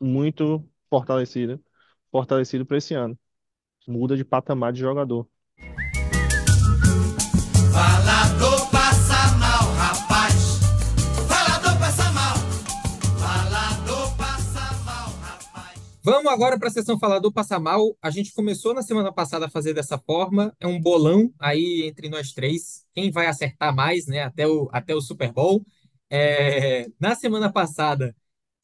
muito 0.00 0.68
fortalecido, 0.90 1.62
fortalecido 2.10 2.66
para 2.66 2.78
esse 2.78 2.94
ano. 2.94 3.18
Muda 3.88 4.14
de 4.18 4.22
patamar 4.22 4.70
de 4.70 4.80
jogador. 4.80 5.26
Falador 7.72 8.70
passa 8.70 9.36
mal, 9.38 9.72
rapaz. 9.76 10.58
Falador 11.26 11.78
passa 11.78 12.12
mal. 12.12 12.36
Falador 13.18 14.14
passa 14.18 14.84
mal, 14.84 15.10
rapaz. 15.22 15.80
Vamos 16.04 16.30
agora 16.30 16.58
para 16.58 16.68
a 16.68 16.70
sessão 16.70 16.98
Falador 16.98 17.32
Passa 17.32 17.58
Mal. 17.58 17.96
A 18.02 18.10
gente 18.10 18.34
começou 18.34 18.74
na 18.74 18.82
semana 18.82 19.10
passada 19.10 19.46
a 19.46 19.50
fazer 19.50 19.72
dessa 19.72 19.96
forma. 19.96 20.54
É 20.60 20.66
um 20.66 20.78
bolão 20.78 21.32
aí 21.38 21.84
entre 21.86 22.10
nós 22.10 22.34
três. 22.34 22.84
Quem 22.92 23.10
vai 23.10 23.26
acertar 23.26 23.74
mais, 23.74 24.06
né? 24.06 24.22
Até 24.22 24.46
o, 24.46 24.68
até 24.70 24.94
o 24.94 25.00
Super 25.00 25.32
Bowl. 25.32 25.64
É, 26.10 26.86
na 27.00 27.14
semana 27.14 27.50
passada, 27.50 28.14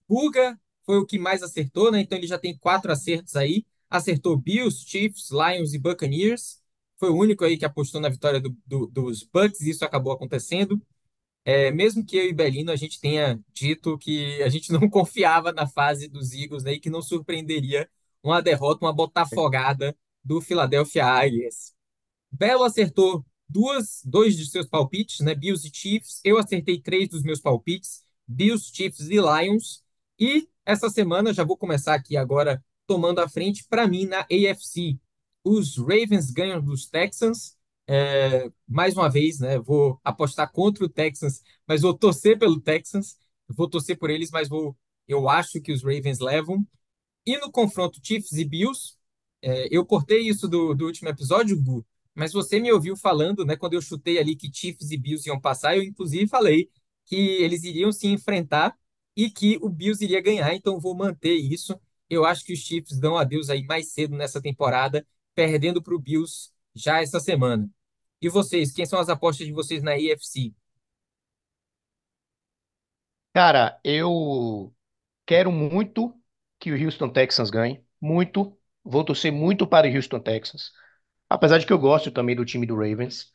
Guga 0.06 0.60
foi 0.84 0.98
o 0.98 1.06
que 1.06 1.18
mais 1.18 1.42
acertou, 1.42 1.90
né? 1.90 2.02
Então 2.02 2.18
ele 2.18 2.26
já 2.26 2.38
tem 2.38 2.54
quatro 2.58 2.92
acertos 2.92 3.36
aí. 3.36 3.64
Acertou 3.90 4.36
Bills, 4.36 4.84
Chiefs, 4.86 5.30
Lions 5.30 5.74
e 5.74 5.78
Buccaneers. 5.78 6.60
Foi 6.98 7.10
o 7.10 7.16
único 7.16 7.44
aí 7.44 7.56
que 7.58 7.64
apostou 7.64 8.00
na 8.00 8.08
vitória 8.08 8.40
do- 8.40 8.56
do- 8.66 8.86
dos 8.86 9.22
Bucks. 9.24 9.60
e 9.60 9.70
Isso 9.70 9.84
acabou 9.84 10.12
acontecendo. 10.12 10.80
É, 11.44 11.70
mesmo 11.70 12.04
que 12.04 12.16
eu 12.16 12.24
e 12.28 12.32
Belino 12.32 12.70
a 12.72 12.76
gente 12.76 13.00
tenha 13.00 13.38
dito 13.52 13.98
que 13.98 14.42
a 14.42 14.48
gente 14.48 14.72
não 14.72 14.80
confiava 14.90 15.52
na 15.52 15.66
fase 15.66 16.08
dos 16.08 16.32
Eagles, 16.32 16.64
né, 16.64 16.72
e 16.74 16.80
que 16.80 16.88
não 16.90 17.02
surpreenderia 17.02 17.88
uma 18.22 18.40
derrota, 18.42 18.84
uma 18.84 18.92
botafogada 18.92 19.96
do 20.24 20.40
Philadelphia 20.40 21.04
Eagles. 21.24 21.74
Belo 22.32 22.64
acertou 22.64 23.24
duas, 23.48 24.02
dois 24.04 24.36
de 24.36 24.46
seus 24.46 24.66
palpites, 24.66 25.20
né, 25.20 25.34
Bills 25.34 25.66
e 25.68 25.70
Chiefs. 25.74 26.20
Eu 26.24 26.38
acertei 26.38 26.80
três 26.80 27.08
dos 27.08 27.22
meus 27.22 27.40
palpites, 27.40 28.04
Bills, 28.26 28.70
Chiefs 28.74 29.08
e 29.08 29.16
Lions. 29.16 29.82
E 30.18 30.48
essa 30.64 30.90
semana 30.90 31.32
já 31.32 31.44
vou 31.44 31.56
começar 31.56 31.94
aqui 31.94 32.16
agora 32.16 32.62
tomando 32.86 33.20
a 33.20 33.28
frente 33.28 33.64
para 33.68 33.86
mim 33.86 34.06
na 34.06 34.20
AFC. 34.20 34.98
Os 35.42 35.76
Ravens 35.78 36.30
ganham 36.30 36.60
dos 36.60 36.86
Texans. 36.86 37.56
É, 37.86 38.50
mais 38.66 38.96
uma 38.96 39.10
vez, 39.10 39.38
né? 39.40 39.58
Vou 39.58 40.00
apostar 40.04 40.50
contra 40.50 40.84
o 40.84 40.88
Texans, 40.88 41.42
mas 41.66 41.82
vou 41.82 41.94
torcer 41.96 42.38
pelo 42.38 42.60
Texans. 42.60 43.16
Vou 43.48 43.68
torcer 43.68 43.98
por 43.98 44.10
eles, 44.10 44.30
mas 44.30 44.48
vou. 44.48 44.76
Eu 45.06 45.28
acho 45.28 45.60
que 45.60 45.72
os 45.72 45.82
Ravens 45.82 46.18
levam. 46.18 46.66
E 47.26 47.38
no 47.38 47.50
confronto 47.50 48.00
Chiefs 48.02 48.32
e 48.32 48.44
Bills, 48.44 48.96
é, 49.42 49.68
eu 49.70 49.84
cortei 49.84 50.20
isso 50.28 50.48
do, 50.48 50.74
do 50.74 50.86
último 50.86 51.08
episódio, 51.08 51.60
Gu, 51.62 51.84
mas 52.14 52.32
você 52.32 52.60
me 52.60 52.72
ouviu 52.72 52.96
falando, 52.96 53.44
né? 53.44 53.56
Quando 53.56 53.74
eu 53.74 53.82
chutei 53.82 54.18
ali 54.18 54.36
que 54.36 54.50
Chiefs 54.52 54.90
e 54.90 54.96
Bills 54.96 55.28
iam 55.28 55.40
passar, 55.40 55.76
eu 55.76 55.82
inclusive 55.82 56.26
falei 56.28 56.70
que 57.06 57.16
eles 57.16 57.64
iriam 57.64 57.92
se 57.92 58.06
enfrentar 58.08 58.76
e 59.16 59.30
que 59.30 59.58
o 59.62 59.68
Bills 59.68 60.02
iria 60.04 60.20
ganhar, 60.20 60.54
então 60.54 60.80
vou 60.80 60.94
manter 60.94 61.34
isso. 61.34 61.78
Eu 62.14 62.24
acho 62.24 62.44
que 62.44 62.52
os 62.52 62.60
Chiefs 62.60 62.98
dão 62.98 63.16
adeus 63.16 63.50
aí 63.50 63.64
mais 63.64 63.92
cedo 63.92 64.16
nessa 64.16 64.40
temporada, 64.40 65.06
perdendo 65.34 65.82
para 65.82 65.94
o 65.94 65.98
Bills 65.98 66.50
já 66.74 67.00
essa 67.02 67.20
semana. 67.20 67.68
E 68.20 68.28
vocês, 68.28 68.72
quem 68.72 68.86
são 68.86 68.98
as 68.98 69.08
apostas 69.08 69.46
de 69.46 69.52
vocês 69.52 69.82
na 69.82 69.92
AFC? 69.92 70.52
Cara, 73.32 73.78
eu 73.84 74.72
quero 75.26 75.50
muito 75.50 76.14
que 76.58 76.72
o 76.72 76.84
Houston 76.84 77.08
Texans 77.10 77.50
ganhe. 77.50 77.84
Muito. 78.00 78.56
Vou 78.84 79.04
torcer 79.04 79.32
muito 79.32 79.66
para 79.66 79.88
o 79.88 79.94
Houston 79.94 80.20
Texans. 80.20 80.70
Apesar 81.28 81.58
de 81.58 81.66
que 81.66 81.72
eu 81.72 81.78
gosto 81.78 82.10
também 82.10 82.36
do 82.36 82.44
time 82.44 82.66
do 82.66 82.76
Ravens. 82.76 83.32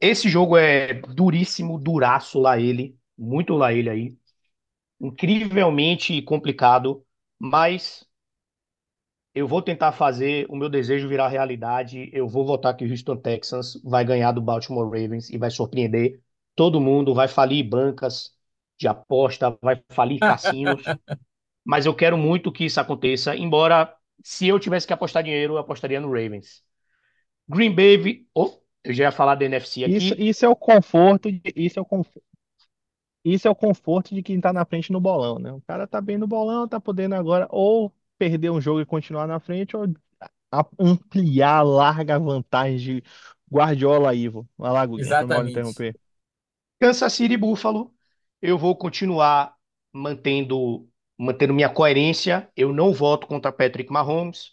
Esse 0.00 0.28
jogo 0.28 0.56
é 0.56 0.94
duríssimo, 0.94 1.78
duraço 1.78 2.40
lá 2.40 2.58
ele. 2.60 2.98
Muito 3.16 3.54
lá 3.54 3.72
ele 3.72 3.90
aí. 3.90 4.16
Incrivelmente 5.00 6.22
complicado. 6.22 7.04
Mas 7.40 8.06
eu 9.34 9.46
vou 9.46 9.62
tentar 9.62 9.92
fazer 9.92 10.46
o 10.48 10.56
meu 10.56 10.68
desejo 10.68 11.08
virar 11.08 11.28
realidade. 11.28 12.10
Eu 12.12 12.28
vou 12.28 12.44
votar 12.44 12.76
que 12.76 12.84
o 12.84 12.90
Houston 12.90 13.16
Texans 13.16 13.80
vai 13.84 14.04
ganhar 14.04 14.32
do 14.32 14.40
Baltimore 14.40 14.84
Ravens 14.88 15.30
e 15.30 15.38
vai 15.38 15.50
surpreender 15.50 16.20
todo 16.56 16.80
mundo. 16.80 17.14
Vai 17.14 17.28
falir 17.28 17.62
bancas 17.68 18.34
de 18.78 18.88
aposta, 18.88 19.56
vai 19.62 19.82
falir 19.90 20.22
cassinos. 20.22 20.96
Mas 21.64 21.86
eu 21.86 21.94
quero 21.94 22.18
muito 22.18 22.52
que 22.52 22.64
isso 22.66 22.80
aconteça, 22.80 23.36
embora 23.36 23.94
se 24.24 24.48
eu 24.48 24.58
tivesse 24.60 24.86
que 24.86 24.92
apostar 24.92 25.22
dinheiro, 25.24 25.54
eu 25.54 25.58
apostaria 25.58 26.00
no 26.00 26.08
Ravens. 26.08 26.64
Green 27.48 27.74
Bay, 27.74 28.26
oh, 28.34 28.60
eu 28.84 28.92
já 28.94 29.04
ia 29.04 29.12
falar 29.12 29.36
da 29.36 29.44
NFC 29.46 29.84
Isso, 29.84 30.14
aqui. 30.14 30.18
isso 30.18 30.44
é 30.44 30.48
o 30.48 30.54
conforto, 30.56 31.30
de- 31.32 31.42
isso 31.56 31.78
é 31.78 31.82
o 31.82 31.84
conforto, 31.84 32.22
isso 33.24 33.48
é 33.48 33.50
o 33.50 33.54
conforto 33.54 34.14
de 34.14 34.22
quem 34.22 34.40
tá 34.40 34.52
na 34.52 34.64
frente 34.64 34.92
no 34.92 35.00
bolão, 35.00 35.38
né? 35.38 35.52
O 35.52 35.60
cara 35.62 35.86
tá 35.86 36.00
bem 36.00 36.18
no 36.18 36.26
bolão, 36.26 36.68
tá 36.68 36.80
podendo 36.80 37.14
agora 37.14 37.46
ou 37.50 37.92
perder 38.18 38.50
um 38.50 38.60
jogo 38.60 38.80
e 38.80 38.86
continuar 38.86 39.26
na 39.26 39.40
frente, 39.40 39.76
ou 39.76 39.84
a- 40.52 40.66
ampliar 40.78 41.58
a 41.58 41.62
larga 41.62 42.18
vantagem 42.18 42.78
de 43.02 43.04
Guardiola 43.52 44.14
Ivo. 44.14 44.48
Vai 44.58 44.72
lá, 44.72 44.86
Guguinha, 44.86 45.14
foi 45.14 45.26
mal 45.26 45.44
Exatamente. 45.44 45.46
interromper. 45.46 45.96
Kansas 46.80 47.12
City 47.12 47.34
e 47.34 47.36
Buffalo, 47.36 47.94
eu 48.40 48.56
vou 48.58 48.76
continuar 48.76 49.54
mantendo, 49.92 50.88
mantendo 51.18 51.54
minha 51.54 51.68
coerência. 51.68 52.50
Eu 52.56 52.72
não 52.72 52.92
voto 52.92 53.26
contra 53.26 53.52
Patrick 53.52 53.90
Mahomes. 53.92 54.52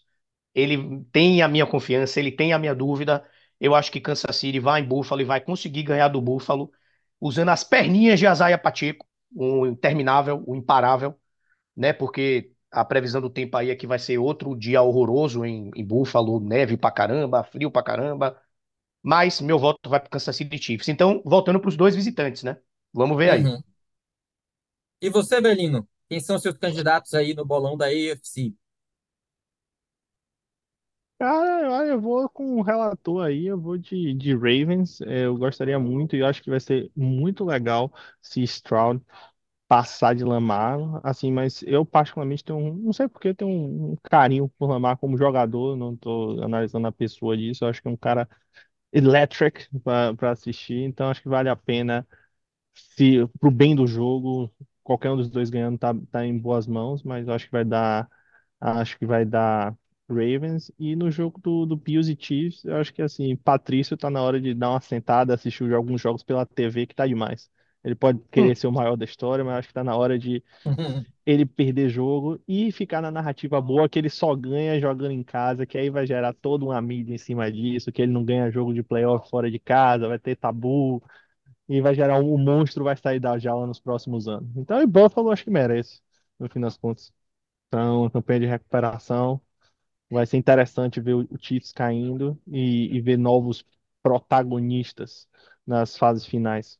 Ele 0.53 1.03
tem 1.11 1.41
a 1.41 1.47
minha 1.47 1.65
confiança, 1.67 2.19
ele 2.19 2.31
tem 2.31 2.53
a 2.53 2.59
minha 2.59 2.73
dúvida. 2.75 3.27
Eu 3.59 3.75
acho 3.75 3.91
que 3.91 3.99
Kansas 4.01 4.35
City 4.35 4.59
vai 4.59 4.81
em 4.81 4.85
Buffalo 4.87 5.21
e 5.21 5.23
vai 5.25 5.39
conseguir 5.41 5.83
ganhar 5.83 6.07
do 6.07 6.21
Buffalo 6.21 6.71
usando 7.19 7.49
as 7.49 7.63
perninhas 7.63 8.19
de 8.19 8.25
Isaiah 8.27 8.57
Pacheco, 8.57 9.05
o 9.35 9.65
interminável, 9.67 10.43
o 10.47 10.55
imparável, 10.55 11.15
né? 11.75 11.93
Porque 11.93 12.51
a 12.71 12.85
previsão 12.85 13.21
do 13.21 13.29
tempo 13.29 13.57
aí 13.57 13.69
é 13.71 13.75
que 13.75 13.87
vai 13.87 13.99
ser 13.99 14.17
outro 14.19 14.55
dia 14.57 14.81
horroroso 14.81 15.45
em, 15.45 15.71
em 15.75 15.85
Buffalo, 15.85 16.39
neve 16.39 16.77
pra 16.77 16.91
caramba, 16.91 17.43
frio 17.43 17.71
pra 17.71 17.83
caramba. 17.83 18.41
Mas 19.03 19.41
meu 19.41 19.59
voto 19.59 19.89
vai 19.89 19.99
para 19.99 20.09
Kansas 20.09 20.35
City 20.35 20.57
Chiefs. 20.59 20.89
Então, 20.89 21.21
voltando 21.25 21.59
para 21.59 21.69
os 21.69 21.77
dois 21.77 21.95
visitantes, 21.95 22.43
né? 22.43 22.57
Vamos 22.93 23.17
ver 23.17 23.31
aí. 23.31 23.45
Uhum. 23.45 23.63
E 25.01 25.09
você, 25.09 25.39
Belino? 25.41 25.87
Quem 26.09 26.19
são 26.19 26.37
seus 26.37 26.57
candidatos 26.57 27.13
aí 27.13 27.33
no 27.33 27.45
bolão 27.45 27.77
da 27.77 27.85
AFC? 27.87 28.53
Cara, 31.17 31.85
eu 31.87 31.99
vou 32.01 32.27
com 32.29 32.57
o 32.57 32.61
relator 32.61 33.25
aí, 33.25 33.45
eu 33.47 33.59
vou 33.59 33.77
de, 33.77 34.13
de 34.13 34.33
Ravens. 34.33 34.99
É, 35.01 35.25
Eu 35.25 35.37
gostaria 35.37 35.79
muito 35.79 36.15
e 36.15 36.19
eu 36.19 36.25
acho 36.27 36.43
que 36.43 36.49
vai 36.49 36.59
ser 36.59 36.91
muito 36.95 37.45
legal 37.45 37.91
se 38.21 38.41
Stroud 38.43 39.01
passar 39.67 40.15
de 40.15 40.23
Lamar, 40.25 40.77
assim, 41.03 41.31
mas 41.31 41.63
eu 41.63 41.85
particularmente 41.85 42.43
tenho 42.43 42.59
um, 42.59 42.75
não 42.75 42.93
sei 42.93 43.07
por 43.07 43.21
que, 43.21 43.33
tenho 43.33 43.51
um, 43.51 43.95
carinho 44.03 44.49
por 44.59 44.69
Lamar 44.69 44.97
como 44.97 45.17
jogador, 45.17 45.75
não 45.77 45.95
tô 45.97 46.41
analisando 46.43 46.87
a 46.87 46.91
pessoa 46.93 47.37
disso, 47.37 47.65
eu 47.65 47.69
acho 47.69 47.81
que 47.81 47.87
é 47.87 47.91
um 47.91 47.97
cara 47.97 48.29
electric 48.93 49.67
para 49.83 50.31
assistir, 50.31 50.75
então 50.83 51.09
acho 51.09 51.21
que 51.23 51.29
vale 51.29 51.49
a 51.49 51.55
pena 51.55 52.07
se 52.73 53.25
pro 53.39 53.51
bem 53.51 53.75
do 53.75 53.87
jogo, 53.87 54.51
qualquer 54.83 55.11
um 55.11 55.17
dos 55.17 55.29
dois 55.29 55.49
ganhando 55.49 55.77
tá, 55.77 55.93
tá 56.11 56.25
em 56.25 56.37
boas 56.37 56.67
mãos, 56.67 57.03
mas 57.03 57.27
acho 57.29 57.45
que 57.45 57.51
vai 57.51 57.65
dar 57.65 58.09
Acho 58.59 58.99
que 58.99 59.05
vai 59.05 59.25
dar 59.25 59.75
Ravens. 60.09 60.71
E 60.79 60.95
no 60.95 61.09
jogo 61.11 61.39
do, 61.41 61.65
do 61.65 61.75
Bills 61.77 62.11
e 62.11 62.17
Chiefs, 62.19 62.63
eu 62.65 62.75
acho 62.77 62.93
que 62.93 63.01
assim, 63.01 63.35
Patrício 63.35 63.97
tá 63.97 64.09
na 64.09 64.21
hora 64.21 64.39
de 64.41 64.53
dar 64.53 64.71
uma 64.71 64.81
sentada, 64.81 65.33
assistir 65.33 65.73
alguns 65.73 66.01
jogos 66.01 66.23
pela 66.23 66.45
TV 66.45 66.85
que 66.87 66.95
tá 66.95 67.07
demais. 67.07 67.49
Ele 67.83 67.95
pode 67.95 68.19
querer 68.31 68.55
Hum. 68.55 68.57
ser 68.57 68.67
o 68.67 68.71
maior 68.71 68.95
da 68.97 69.05
história, 69.05 69.43
mas 69.45 69.59
acho 69.59 69.67
que 69.69 69.73
tá 69.73 69.83
na 69.83 69.95
hora 69.95 70.17
de 70.17 70.43
ele 71.25 71.45
perder 71.45 71.89
jogo 71.89 72.39
e 72.47 72.71
ficar 72.71 73.01
na 73.01 73.11
narrativa 73.11 73.59
boa 73.61 73.89
que 73.89 73.97
ele 73.99 74.09
só 74.09 74.35
ganha 74.35 74.79
jogando 74.79 75.11
em 75.11 75.23
casa, 75.23 75.65
que 75.65 75.77
aí 75.77 75.89
vai 75.89 76.05
gerar 76.05 76.33
toda 76.33 76.65
uma 76.65 76.81
mídia 76.81 77.15
em 77.15 77.17
cima 77.17 77.51
disso, 77.51 77.91
que 77.91 78.01
ele 78.01 78.11
não 78.11 78.23
ganha 78.23 78.51
jogo 78.51 78.73
de 78.73 78.83
playoff 78.83 79.29
fora 79.29 79.49
de 79.49 79.59
casa, 79.59 80.07
vai 80.07 80.19
ter 80.19 80.35
tabu 80.35 81.01
e 81.69 81.81
vai 81.81 81.95
gerar 81.95 82.19
um, 82.19 82.33
o 82.33 82.37
monstro 82.37 82.83
vai 82.83 82.95
sair 82.97 83.19
da 83.19 83.37
jaula 83.39 83.67
nos 83.67 83.79
próximos 83.79 84.27
anos. 84.27 84.49
Então, 84.57 84.81
e 84.81 84.87
Buffalo 84.87 85.31
acho 85.31 85.43
que 85.45 85.49
merece, 85.51 86.01
no 86.39 86.49
fim 86.49 86.59
das 86.61 86.77
contas. 86.77 87.13
Então, 87.69 88.09
campanha 88.11 88.41
de 88.41 88.45
recuperação. 88.47 89.41
Vai 90.09 90.25
ser 90.25 90.37
interessante 90.37 91.01
ver 91.01 91.15
o 91.15 91.27
Chiefs 91.39 91.71
caindo 91.73 92.39
e, 92.47 92.95
e 92.95 93.01
ver 93.01 93.17
novos 93.17 93.65
protagonistas 94.03 95.27
nas 95.65 95.97
fases 95.97 96.25
finais. 96.25 96.79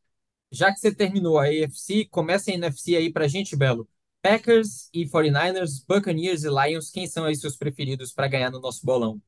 Já 0.52 0.72
que 0.74 0.80
você 0.80 0.94
terminou 0.94 1.38
a 1.38 1.44
AFC, 1.46 2.06
começa 2.06 2.52
a 2.52 2.54
NFC 2.54 2.96
aí 2.96 3.12
pra 3.12 3.28
gente, 3.28 3.56
Belo. 3.56 3.88
Packers 4.22 4.90
e 4.94 5.06
49ers, 5.08 5.84
Buccaneers 5.88 6.44
e 6.44 6.50
Lions, 6.50 6.90
quem 6.92 7.06
são 7.08 7.26
aí 7.26 7.36
seus 7.36 7.56
preferidos 7.58 8.12
para 8.14 8.28
ganhar 8.28 8.50
no 8.52 8.60
nosso 8.60 8.84
bolão? 8.86 9.22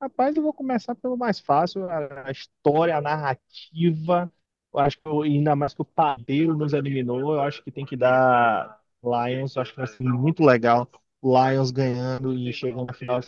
Rapaz, 0.00 0.36
eu 0.36 0.42
vou 0.42 0.52
começar 0.52 0.94
pelo 0.94 1.16
mais 1.16 1.40
fácil, 1.40 1.88
a 1.88 2.28
a 2.28 2.30
história, 2.30 2.96
a 2.96 3.00
narrativa. 3.00 4.32
Eu 4.72 4.80
acho 4.80 4.98
que 5.00 5.08
eu- 5.08 5.22
ainda 5.22 5.56
mais 5.56 5.72
que 5.74 5.82
o 5.82 5.84
Padeiro 5.84 6.56
nos 6.56 6.72
eliminou, 6.72 7.34
eu 7.34 7.40
acho 7.40 7.62
que 7.62 7.70
tem 7.70 7.86
que 7.86 7.96
dar 7.96 8.80
Lions, 9.02 9.54
eu 9.56 9.62
acho 9.62 9.70
que 9.72 9.78
vai 9.78 9.86
ser 9.86 10.02
muito 10.02 10.42
legal. 10.44 10.88
Lions 11.24 11.70
ganhando 11.72 12.34
e 12.34 12.52
chegando 12.52 12.86
na 12.86 12.92
final. 12.94 13.20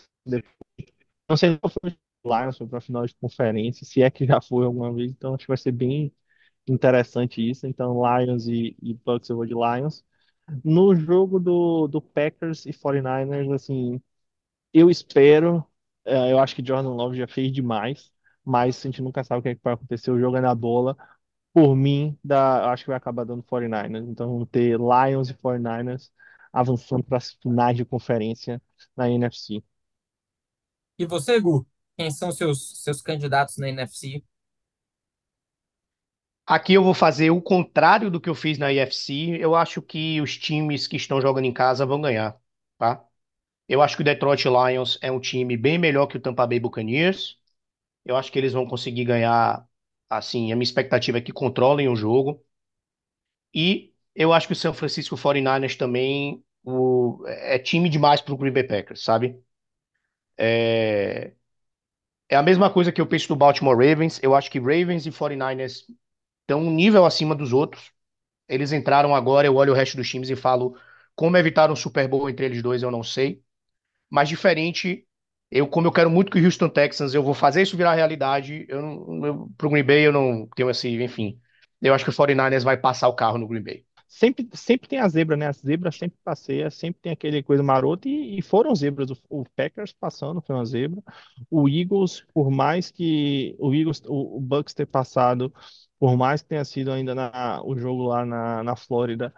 Não 1.29 1.37
sei 1.37 1.55
se 1.55 1.59
foi 1.83 1.91
o 2.25 2.29
Lions, 2.41 2.59
para 2.59 2.79
a 2.79 2.81
final 2.81 3.07
de 3.07 3.15
conferência, 3.17 3.85
se 3.87 4.03
é 4.03 4.11
que 4.11 4.27
já 4.27 4.41
foi 4.41 4.65
alguma 4.65 4.93
vez, 4.93 5.11
então 5.13 5.35
acho 5.35 5.45
que 5.45 5.49
vai 5.49 5.57
ser 5.57 5.73
bem 5.73 6.13
interessante 6.69 7.49
isso. 7.49 7.67
Então, 7.67 8.03
Lions 8.21 8.47
e, 8.49 8.77
e 8.83 8.95
Bucks 8.95 9.29
eu 9.31 9.37
vou 9.37 9.47
de 9.47 9.55
Lions. 9.55 10.05
No 10.65 10.95
jogo 10.95 11.41
do, 11.41 11.89
do 11.89 12.01
Packers 12.01 12.67
e 12.67 12.73
49ers, 12.73 13.53
assim, 13.53 14.01
eu 14.73 14.91
espero, 14.91 15.65
eh, 16.05 16.33
eu 16.33 16.39
acho 16.41 16.55
que 16.57 16.65
Jordan 16.67 16.91
Love 16.91 17.19
já 17.19 17.29
fez 17.29 17.53
demais, 17.53 18.13
mas 18.45 18.79
a 18.81 18.83
gente 18.89 19.03
nunca 19.03 19.25
sabe 19.25 19.41
o 19.41 19.43
que 19.43 19.51
é 19.51 19.55
que 19.57 19.63
vai 19.65 19.75
acontecer. 19.75 20.11
O 20.11 20.21
jogo 20.21 20.37
é 20.37 20.41
na 20.41 20.55
bola. 20.55 20.97
Por 21.53 21.75
mim, 21.77 22.19
dá, 22.25 22.73
acho 22.73 22.85
que 22.85 22.89
vai 22.91 22.97
acabar 22.99 23.25
dando 23.25 23.43
49ers. 23.43 24.07
Então, 24.09 24.45
ter 24.47 24.79
Lions 24.79 25.31
e 25.31 25.35
49ers 25.35 26.13
avançando 26.57 27.05
para 27.05 27.19
as 27.19 27.33
finais 27.35 27.77
de 27.77 27.85
conferência 27.85 28.61
na 28.97 29.11
NFC. 29.11 29.63
E 30.99 31.07
você, 31.07 31.41
Gu? 31.41 31.67
Quem 31.97 32.11
são 32.11 32.31
seus, 32.33 32.83
seus 32.83 33.01
candidatos 33.01 33.57
na 33.57 33.69
NFC? 33.71 34.23
Aqui 36.47 36.75
eu 36.75 36.85
vou 36.85 36.95
fazer 36.95 37.31
o 37.31 37.43
contrário 37.43 38.11
do 38.11 38.21
que 38.21 38.29
eu 38.29 38.35
fiz 38.35 38.57
na 38.59 38.73
IFC. 38.73 39.37
Eu 39.41 39.55
acho 39.55 39.83
que 39.83 40.21
os 40.21 40.37
times 40.37 40.87
que 40.87 40.97
estão 40.97 41.21
jogando 41.21 41.45
em 41.45 41.53
casa 41.53 41.85
vão 41.85 42.01
ganhar, 42.01 42.37
tá? 42.79 43.05
Eu 43.69 43.83
acho 43.83 43.97
que 43.97 44.03
o 44.03 44.05
Detroit 44.05 44.45
Lions 44.49 44.99
é 45.03 45.13
um 45.13 45.21
time 45.21 45.57
bem 45.57 45.79
melhor 45.79 46.07
que 46.09 46.17
o 46.19 46.21
Tampa 46.21 46.47
Bay 46.47 46.61
Buccaneers. 46.61 47.39
Eu 48.05 48.17
acho 48.17 48.33
que 48.33 48.39
eles 48.39 48.53
vão 48.55 48.67
conseguir 48.69 49.05
ganhar. 49.05 49.67
Assim, 50.11 50.53
a 50.53 50.57
minha 50.57 50.65
expectativa 50.65 51.19
é 51.19 51.21
que 51.23 51.33
controlem 51.33 51.89
o 51.89 51.97
jogo. 51.97 52.45
E 53.55 53.93
eu 54.15 54.33
acho 54.33 54.47
que 54.47 54.53
o 54.53 54.57
San 54.57 54.73
Francisco 54.73 55.17
49ers 55.17 55.77
também 55.77 56.45
o, 56.67 57.25
é 57.29 57.59
time 57.61 57.89
demais 57.91 58.23
para 58.23 58.35
o 58.35 58.39
Green 58.39 58.53
Bay 58.53 58.65
Packers, 58.65 59.03
sabe? 59.05 59.41
É, 60.39 61.33
é 62.29 62.37
a 62.37 62.43
mesma 62.43 62.71
coisa 62.73 62.93
que 62.93 63.01
eu 63.01 63.07
penso 63.07 63.29
do 63.29 63.37
Baltimore 63.37 63.77
Ravens. 63.77 64.21
Eu 64.23 64.35
acho 64.35 64.51
que 64.51 64.59
Ravens 64.59 65.07
e 65.07 65.13
49ers 65.13 65.87
estão 66.43 66.61
um 66.63 66.71
nível 66.73 67.05
acima 67.07 67.35
dos 67.35 67.53
outros. 67.53 67.93
Eles 68.49 68.73
entraram 68.73 69.15
agora, 69.17 69.49
eu 69.49 69.57
olho 69.57 69.73
o 69.75 69.77
resto 69.77 69.97
dos 69.99 70.09
times 70.11 70.31
e 70.31 70.37
falo 70.37 70.77
como 71.17 71.39
evitar 71.39 71.71
um 71.73 71.77
Super 71.77 72.09
Bowl 72.09 72.31
entre 72.31 72.47
eles 72.47 72.63
dois, 72.63 72.83
eu 72.85 72.93
não 72.93 73.05
sei. 73.05 73.43
Mas 74.11 74.29
diferente, 74.31 75.07
eu 75.51 75.69
como 75.69 75.89
eu 75.89 75.93
quero 75.93 76.11
muito 76.11 76.33
que 76.33 76.41
o 76.41 76.45
Houston 76.47 76.71
Texans, 76.71 77.15
eu 77.15 77.25
vou 77.25 77.35
fazer 77.35 77.63
isso 77.63 77.79
virar 77.79 77.95
realidade. 77.97 78.67
Eu 78.71 78.83
eu, 79.27 79.51
pro 79.59 79.71
Green 79.71 79.85
Bay 79.85 80.07
eu 80.09 80.13
não 80.13 80.49
tenho 80.57 80.71
esse, 80.71 80.89
enfim. 81.03 81.41
Eu 81.83 81.95
acho 81.95 82.05
que 82.05 82.11
o 82.11 82.15
49ers 82.15 82.65
vai 82.65 82.79
passar 82.79 83.09
o 83.09 83.17
carro 83.17 83.39
no 83.39 83.49
Green 83.49 83.63
Bay. 83.65 83.86
Sempre, 84.09 84.49
sempre 84.55 84.89
tem 84.89 84.99
a 85.01 85.09
zebra, 85.09 85.37
né? 85.37 85.49
A 85.49 85.53
zebra 85.53 85.91
sempre 85.91 86.19
passeia, 86.25 86.71
sempre 86.71 87.01
tem 87.03 87.13
aquele 87.13 87.43
coisa 87.43 87.63
marota 87.63 88.09
e, 88.09 88.39
e 88.39 88.43
foram 88.43 88.75
zebras. 88.75 89.11
O, 89.11 89.17
o 89.29 89.45
Packers 89.57 89.93
passando 89.93 90.41
foi 90.41 90.55
uma 90.55 90.65
zebra. 90.65 91.03
O 91.51 91.69
Eagles, 91.69 92.25
por 92.33 92.51
mais 92.51 92.91
que 92.91 93.57
o 93.59 93.75
Eagles, 93.75 94.01
o, 94.07 94.37
o 94.39 94.41
Bucks 94.41 94.75
ter 94.75 94.87
passado, 94.87 95.53
por 95.99 96.17
mais 96.17 96.43
que 96.43 96.49
tenha 96.49 96.65
sido 96.65 96.93
ainda 96.93 97.15
na, 97.15 97.61
o 97.65 97.77
jogo 97.77 98.05
lá 98.07 98.25
na, 98.25 98.63
na 98.63 98.77
Flórida, 98.77 99.35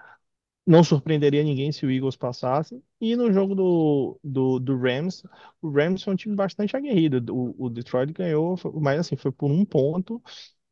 não 0.66 0.84
surpreenderia 0.84 1.42
ninguém 1.42 1.72
se 1.72 1.86
o 1.86 1.90
Eagles 1.90 2.16
passasse. 2.16 2.82
E 3.00 3.16
no 3.16 3.32
jogo 3.32 3.54
do, 3.54 4.20
do, 4.22 4.58
do 4.60 4.76
Rams, 4.78 5.22
o 5.62 5.70
Rams 5.70 6.02
foi 6.02 6.12
um 6.14 6.16
time 6.16 6.36
bastante 6.36 6.76
aguerrido. 6.76 7.34
O, 7.34 7.66
o 7.66 7.70
Detroit 7.70 8.12
ganhou, 8.12 8.56
mas 8.80 9.00
assim, 9.00 9.16
foi 9.16 9.32
por 9.32 9.50
um 9.50 9.64
ponto 9.64 10.22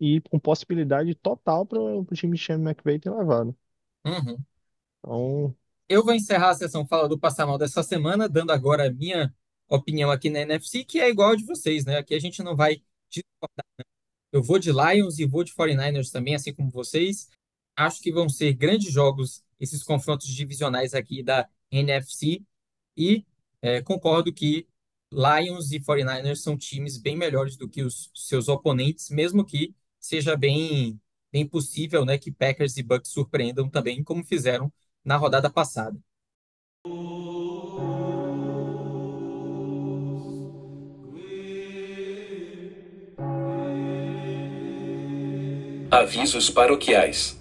e 0.01 0.21
com 0.23 0.39
possibilidade 0.39 1.15
total 1.15 1.65
para 1.67 1.81
o 1.81 2.05
time 2.15 2.37
de 2.37 2.43
Sean 2.45 2.57
McVay 2.61 2.99
ter 2.99 3.11
levado. 3.11 3.57
Uhum. 4.07 4.39
Então, 4.99 5.57
Eu 5.89 6.05
vou 6.05 6.15
encerrar 6.15 6.51
a 6.51 6.55
sessão 6.55 6.87
Fala 6.87 7.09
do 7.09 7.19
Passar 7.19 7.47
Mal 7.47 7.59
dessa 7.59 7.83
semana, 7.83 8.29
dando 8.29 8.51
agora 8.53 8.89
a 8.89 8.93
minha 8.93 9.35
opinião 9.69 10.11
aqui 10.11 10.31
na 10.31 10.41
NFC, 10.41 10.85
que 10.85 11.01
é 11.01 11.09
igual 11.09 11.31
a 11.31 11.37
de 11.37 11.45
vocês, 11.45 11.85
né? 11.85 11.99
Aqui 11.99 12.15
a 12.15 12.19
gente 12.21 12.43
não 12.43 12.57
vai 12.57 12.83
discordar. 13.11 13.65
não. 13.79 13.87
Eu 14.33 14.43
vou 14.43 14.59
de 14.59 14.71
Lions 14.73 15.19
e 15.19 15.27
vou 15.27 15.45
de 15.45 15.55
49ers 15.55 16.11
também, 16.11 16.35
assim 16.35 16.55
como 16.55 16.71
vocês. 16.71 17.29
Acho 17.77 18.01
que 18.03 18.13
vão 18.13 18.29
ser 18.29 18.55
grandes 18.55 18.93
jogos 18.93 19.45
esses 19.61 19.83
confrontos 19.83 20.29
divisionais 20.29 20.95
aqui 20.95 21.23
da 21.23 21.49
NFC. 21.71 22.43
E 22.97 23.25
é, 23.63 23.83
concordo 23.83 24.33
que 24.33 24.67
Lions 25.13 25.73
e 25.73 25.81
49ers 25.81 26.37
são 26.43 26.57
times 26.57 26.99
bem 26.99 27.17
melhores 27.17 27.57
do 27.57 27.69
que 27.69 27.83
os 27.83 28.11
seus 28.15 28.49
oponentes, 28.49 29.11
mesmo 29.11 29.45
que 29.45 29.75
seja 30.01 30.37
bem, 30.37 31.01
bem 31.33 31.47
possível, 31.47 32.05
né, 32.05 32.19
que 32.19 32.33
Packers 32.33 32.77
e 32.77 32.83
Bucks 32.83 33.11
surpreendam 33.11 33.69
também, 33.69 34.03
como 34.03 34.25
fizeram 34.25 34.73
na 35.05 35.17
rodada 35.17 35.51
passada. 35.51 35.99
Avisos 45.91 46.51
paroquiais. 46.51 47.37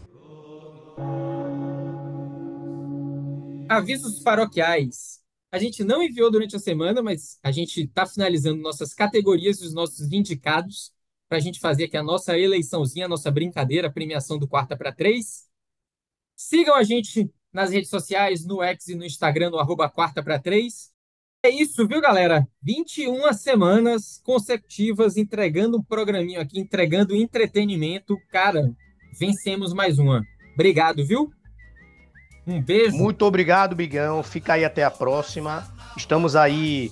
Avisos 3.68 4.20
paroquiais. 4.22 5.20
A 5.52 5.58
gente 5.58 5.84
não 5.84 6.02
enviou 6.02 6.32
durante 6.32 6.56
a 6.56 6.60
semana, 6.60 7.02
mas 7.02 7.40
a 7.44 7.52
gente 7.52 7.82
está 7.82 8.06
finalizando 8.06 8.62
nossas 8.62 8.94
categorias 8.94 9.60
e 9.62 9.66
os 9.66 9.74
nossos 9.74 10.12
indicados 10.12 10.95
para 11.28 11.38
a 11.38 11.42
gente 11.42 11.60
fazer 11.60 11.86
aqui 11.86 11.98
a 11.98 12.04
nossa 12.04 12.38
eleiçãozinha, 12.38 13.06
a 13.06 13.10
nossa 13.10 13.32
brincadeira, 13.32 13.88
a 13.88 13.92
premiação 13.92 14.38
do 14.38 14.48
Quarta 14.48 14.78
para 14.78 14.92
Três. 14.92 15.46
Sigam 16.36 16.76
a 16.76 16.84
gente 16.84 17.30
nas 17.52 17.72
redes 17.72 17.90
sociais, 17.90 18.46
no 18.46 18.62
X 18.62 18.90
e 18.90 18.96
no 18.96 19.06
Instagram, 19.06 19.50
no 19.50 19.60
arroba 19.60 19.90
Quarta 19.90 20.22
para 20.22 20.40
Três. 20.40 20.92
É 21.44 21.50
isso, 21.50 21.88
viu, 21.88 22.02
galera? 22.02 22.48
21 22.62 23.32
semanas 23.34 24.20
consecutivas 24.24 25.16
entregando 25.16 25.78
um 25.78 25.84
programinho 25.84 26.42
aqui, 26.42 26.60
entregando 26.60 27.16
entretenimento. 27.16 28.18
Cara, 28.32 28.74
vencemos 29.20 29.72
mais 29.72 30.00
uma. 30.00 30.24
Obrigado, 30.56 31.06
viu? 31.06 31.32
Um 32.48 32.62
beijo. 32.62 32.98
Muito 32.98 33.24
obrigado, 33.26 33.76
Bigão. 33.76 34.24
Fica 34.24 34.54
aí 34.54 34.66
até 34.66 34.84
a 34.84 34.92
próxima. 34.92 35.72
Estamos 35.96 36.36
aí 36.36 36.92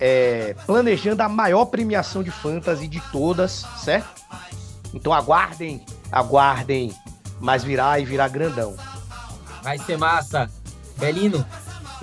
é, 0.00 0.54
planejando 0.66 1.22
a 1.22 1.28
maior 1.28 1.66
premiação 1.66 2.22
de 2.22 2.30
fantasy 2.30 2.88
de 2.88 3.00
todas, 3.12 3.64
certo? 3.76 4.22
Então 4.92 5.12
aguardem, 5.12 5.84
aguardem. 6.10 6.94
Mas 7.40 7.64
virá 7.64 7.98
e 7.98 8.04
virá 8.04 8.28
grandão. 8.28 8.76
Vai 9.62 9.76
ser 9.78 9.98
massa. 9.98 10.48
Belino, 10.96 11.44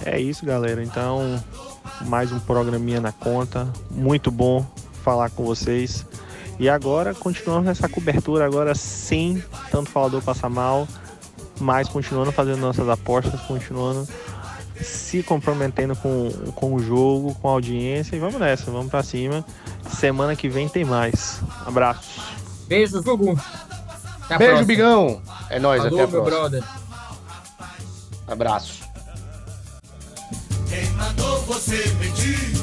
é 0.06 0.20
isso, 0.20 0.46
galera. 0.46 0.84
Então, 0.84 1.42
mais 2.02 2.32
um 2.32 2.40
programinha 2.40 3.00
na 3.00 3.12
conta. 3.12 3.72
Muito 3.90 4.30
bom 4.30 4.66
falar 5.04 5.30
com 5.30 5.44
vocês. 5.44 6.06
E 6.60 6.70
agora, 6.70 7.14
continuamos 7.14 7.66
nessa 7.66 7.90
cobertura 7.90 8.46
agora 8.46 8.76
sem 8.76 9.44
tanto 9.72 9.90
falador 9.90 10.22
passar 10.22 10.50
mal, 10.50 10.88
mas 11.60 11.88
continuando 11.88 12.32
fazendo 12.32 12.60
nossas 12.60 12.88
apostas, 12.88 13.40
continuando 13.42 14.08
se 14.84 15.24
comprometendo 15.24 15.96
com, 15.96 16.30
com 16.56 16.74
o 16.74 16.80
jogo, 16.80 17.36
com 17.36 17.48
a 17.48 17.52
audiência 17.52 18.16
e 18.16 18.20
vamos 18.20 18.40
nessa, 18.40 18.70
vamos 18.72 18.90
pra 18.90 19.04
cima. 19.04 19.46
Semana 19.90 20.36
que 20.36 20.48
vem 20.50 20.68
tem 20.70 20.84
mais. 20.86 21.40
Abraço. 21.66 22.22
beijo, 22.68 23.02
Gugu. 23.04 23.40
Até 24.24 24.36
a 24.36 24.38
Beijo, 24.38 24.52
próxima. 24.54 24.68
Bigão. 24.68 25.22
É 25.50 25.60
nóis, 25.60 25.84
Falou, 25.84 26.00
até 26.00 26.08
a 26.10 26.12
meu 26.14 26.24
próxima. 26.24 26.50
brother. 26.50 26.64
Abraço. 28.28 28.82
Quem 30.70 30.90
mandou 30.92 31.42
você 31.42 31.86
mentir? 32.00 32.61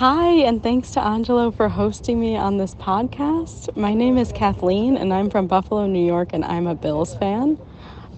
Hi, 0.00 0.32
and 0.32 0.62
thanks 0.62 0.92
to 0.92 1.04
Angelo 1.04 1.50
for 1.50 1.68
hosting 1.68 2.18
me 2.18 2.34
on 2.34 2.56
this 2.56 2.74
podcast. 2.74 3.76
My 3.76 3.92
name 3.92 4.16
is 4.16 4.32
Kathleen, 4.32 4.96
and 4.96 5.12
I'm 5.12 5.28
from 5.28 5.46
Buffalo, 5.46 5.86
New 5.86 6.02
York, 6.02 6.30
and 6.32 6.42
I'm 6.42 6.66
a 6.66 6.74
Bills 6.74 7.14
fan. 7.16 7.58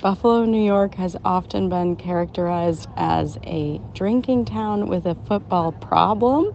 Buffalo, 0.00 0.44
New 0.44 0.62
York 0.62 0.94
has 0.94 1.16
often 1.24 1.68
been 1.68 1.96
characterized 1.96 2.88
as 2.96 3.36
a 3.42 3.80
drinking 3.94 4.44
town 4.44 4.86
with 4.86 5.06
a 5.06 5.16
football 5.26 5.72
problem. 5.72 6.52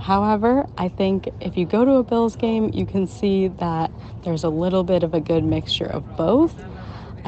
However, 0.00 0.68
I 0.78 0.90
think 0.90 1.28
if 1.40 1.56
you 1.56 1.66
go 1.66 1.84
to 1.84 1.94
a 1.94 2.04
Bills 2.04 2.36
game, 2.36 2.70
you 2.72 2.86
can 2.86 3.08
see 3.08 3.48
that 3.48 3.90
there's 4.22 4.44
a 4.44 4.48
little 4.48 4.84
bit 4.84 5.02
of 5.02 5.12
a 5.12 5.18
good 5.18 5.42
mixture 5.42 5.86
of 5.86 6.16
both. 6.16 6.54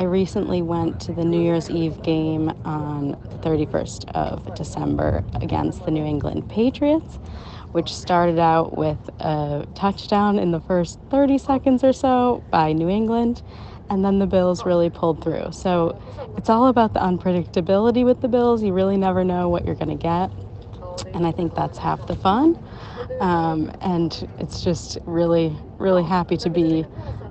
I 0.01 0.05
recently 0.05 0.62
went 0.62 0.98
to 1.01 1.12
the 1.12 1.26
New 1.26 1.42
Year's 1.42 1.68
Eve 1.68 2.03
game 2.03 2.48
on 2.64 3.11
the 3.11 3.36
31st 3.46 4.11
of 4.12 4.55
December 4.55 5.22
against 5.42 5.84
the 5.84 5.90
New 5.90 6.07
England 6.07 6.48
Patriots, 6.48 7.16
which 7.72 7.94
started 7.94 8.38
out 8.38 8.78
with 8.78 8.96
a 9.18 9.66
touchdown 9.74 10.38
in 10.38 10.53
the 10.53 10.61
first 10.61 10.98
30 11.11 11.36
seconds 11.36 11.84
or 11.84 11.92
so 11.92 12.42
by 12.51 12.72
New 12.72 12.88
England, 12.88 13.42
and 13.90 14.03
then 14.03 14.18
the 14.18 14.26
Bills 14.26 14.64
really 14.64 14.88
pulled 14.88 15.22
through. 15.22 15.53
So 15.53 16.01
it's 16.38 16.48
all 16.48 16.68
about 16.68 16.94
the 16.94 17.01
unpredictability 17.01 18.03
with 18.03 18.22
the 18.22 18.28
Bills. 18.28 18.62
You 18.62 18.72
really 18.72 18.96
never 18.96 19.22
know 19.22 19.51
what 19.51 19.66
you're 19.66 19.74
going 19.74 19.98
to 19.98 20.03
get, 20.03 20.30
and 21.12 21.26
I 21.26 21.30
think 21.30 21.55
that's 21.55 21.76
half 21.76 22.07
the 22.07 22.16
fun. 22.16 22.59
Um, 23.20 23.70
and 23.82 24.26
it's 24.38 24.64
just 24.64 24.96
really, 25.05 25.55
really 25.76 26.05
happy 26.05 26.38
to 26.38 26.48
be 26.48 26.86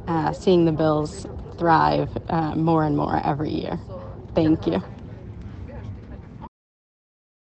uh, 0.07 0.33
seeing 0.33 0.65
the 0.65 0.71
Bills 0.71 1.25
thrive 1.59 2.17
uh, 2.29 2.55
more 2.55 2.85
and 2.85 2.97
more 2.97 3.21
every 3.25 3.51
year. 3.51 3.81
Thank 4.35 4.67
you. 4.67 4.83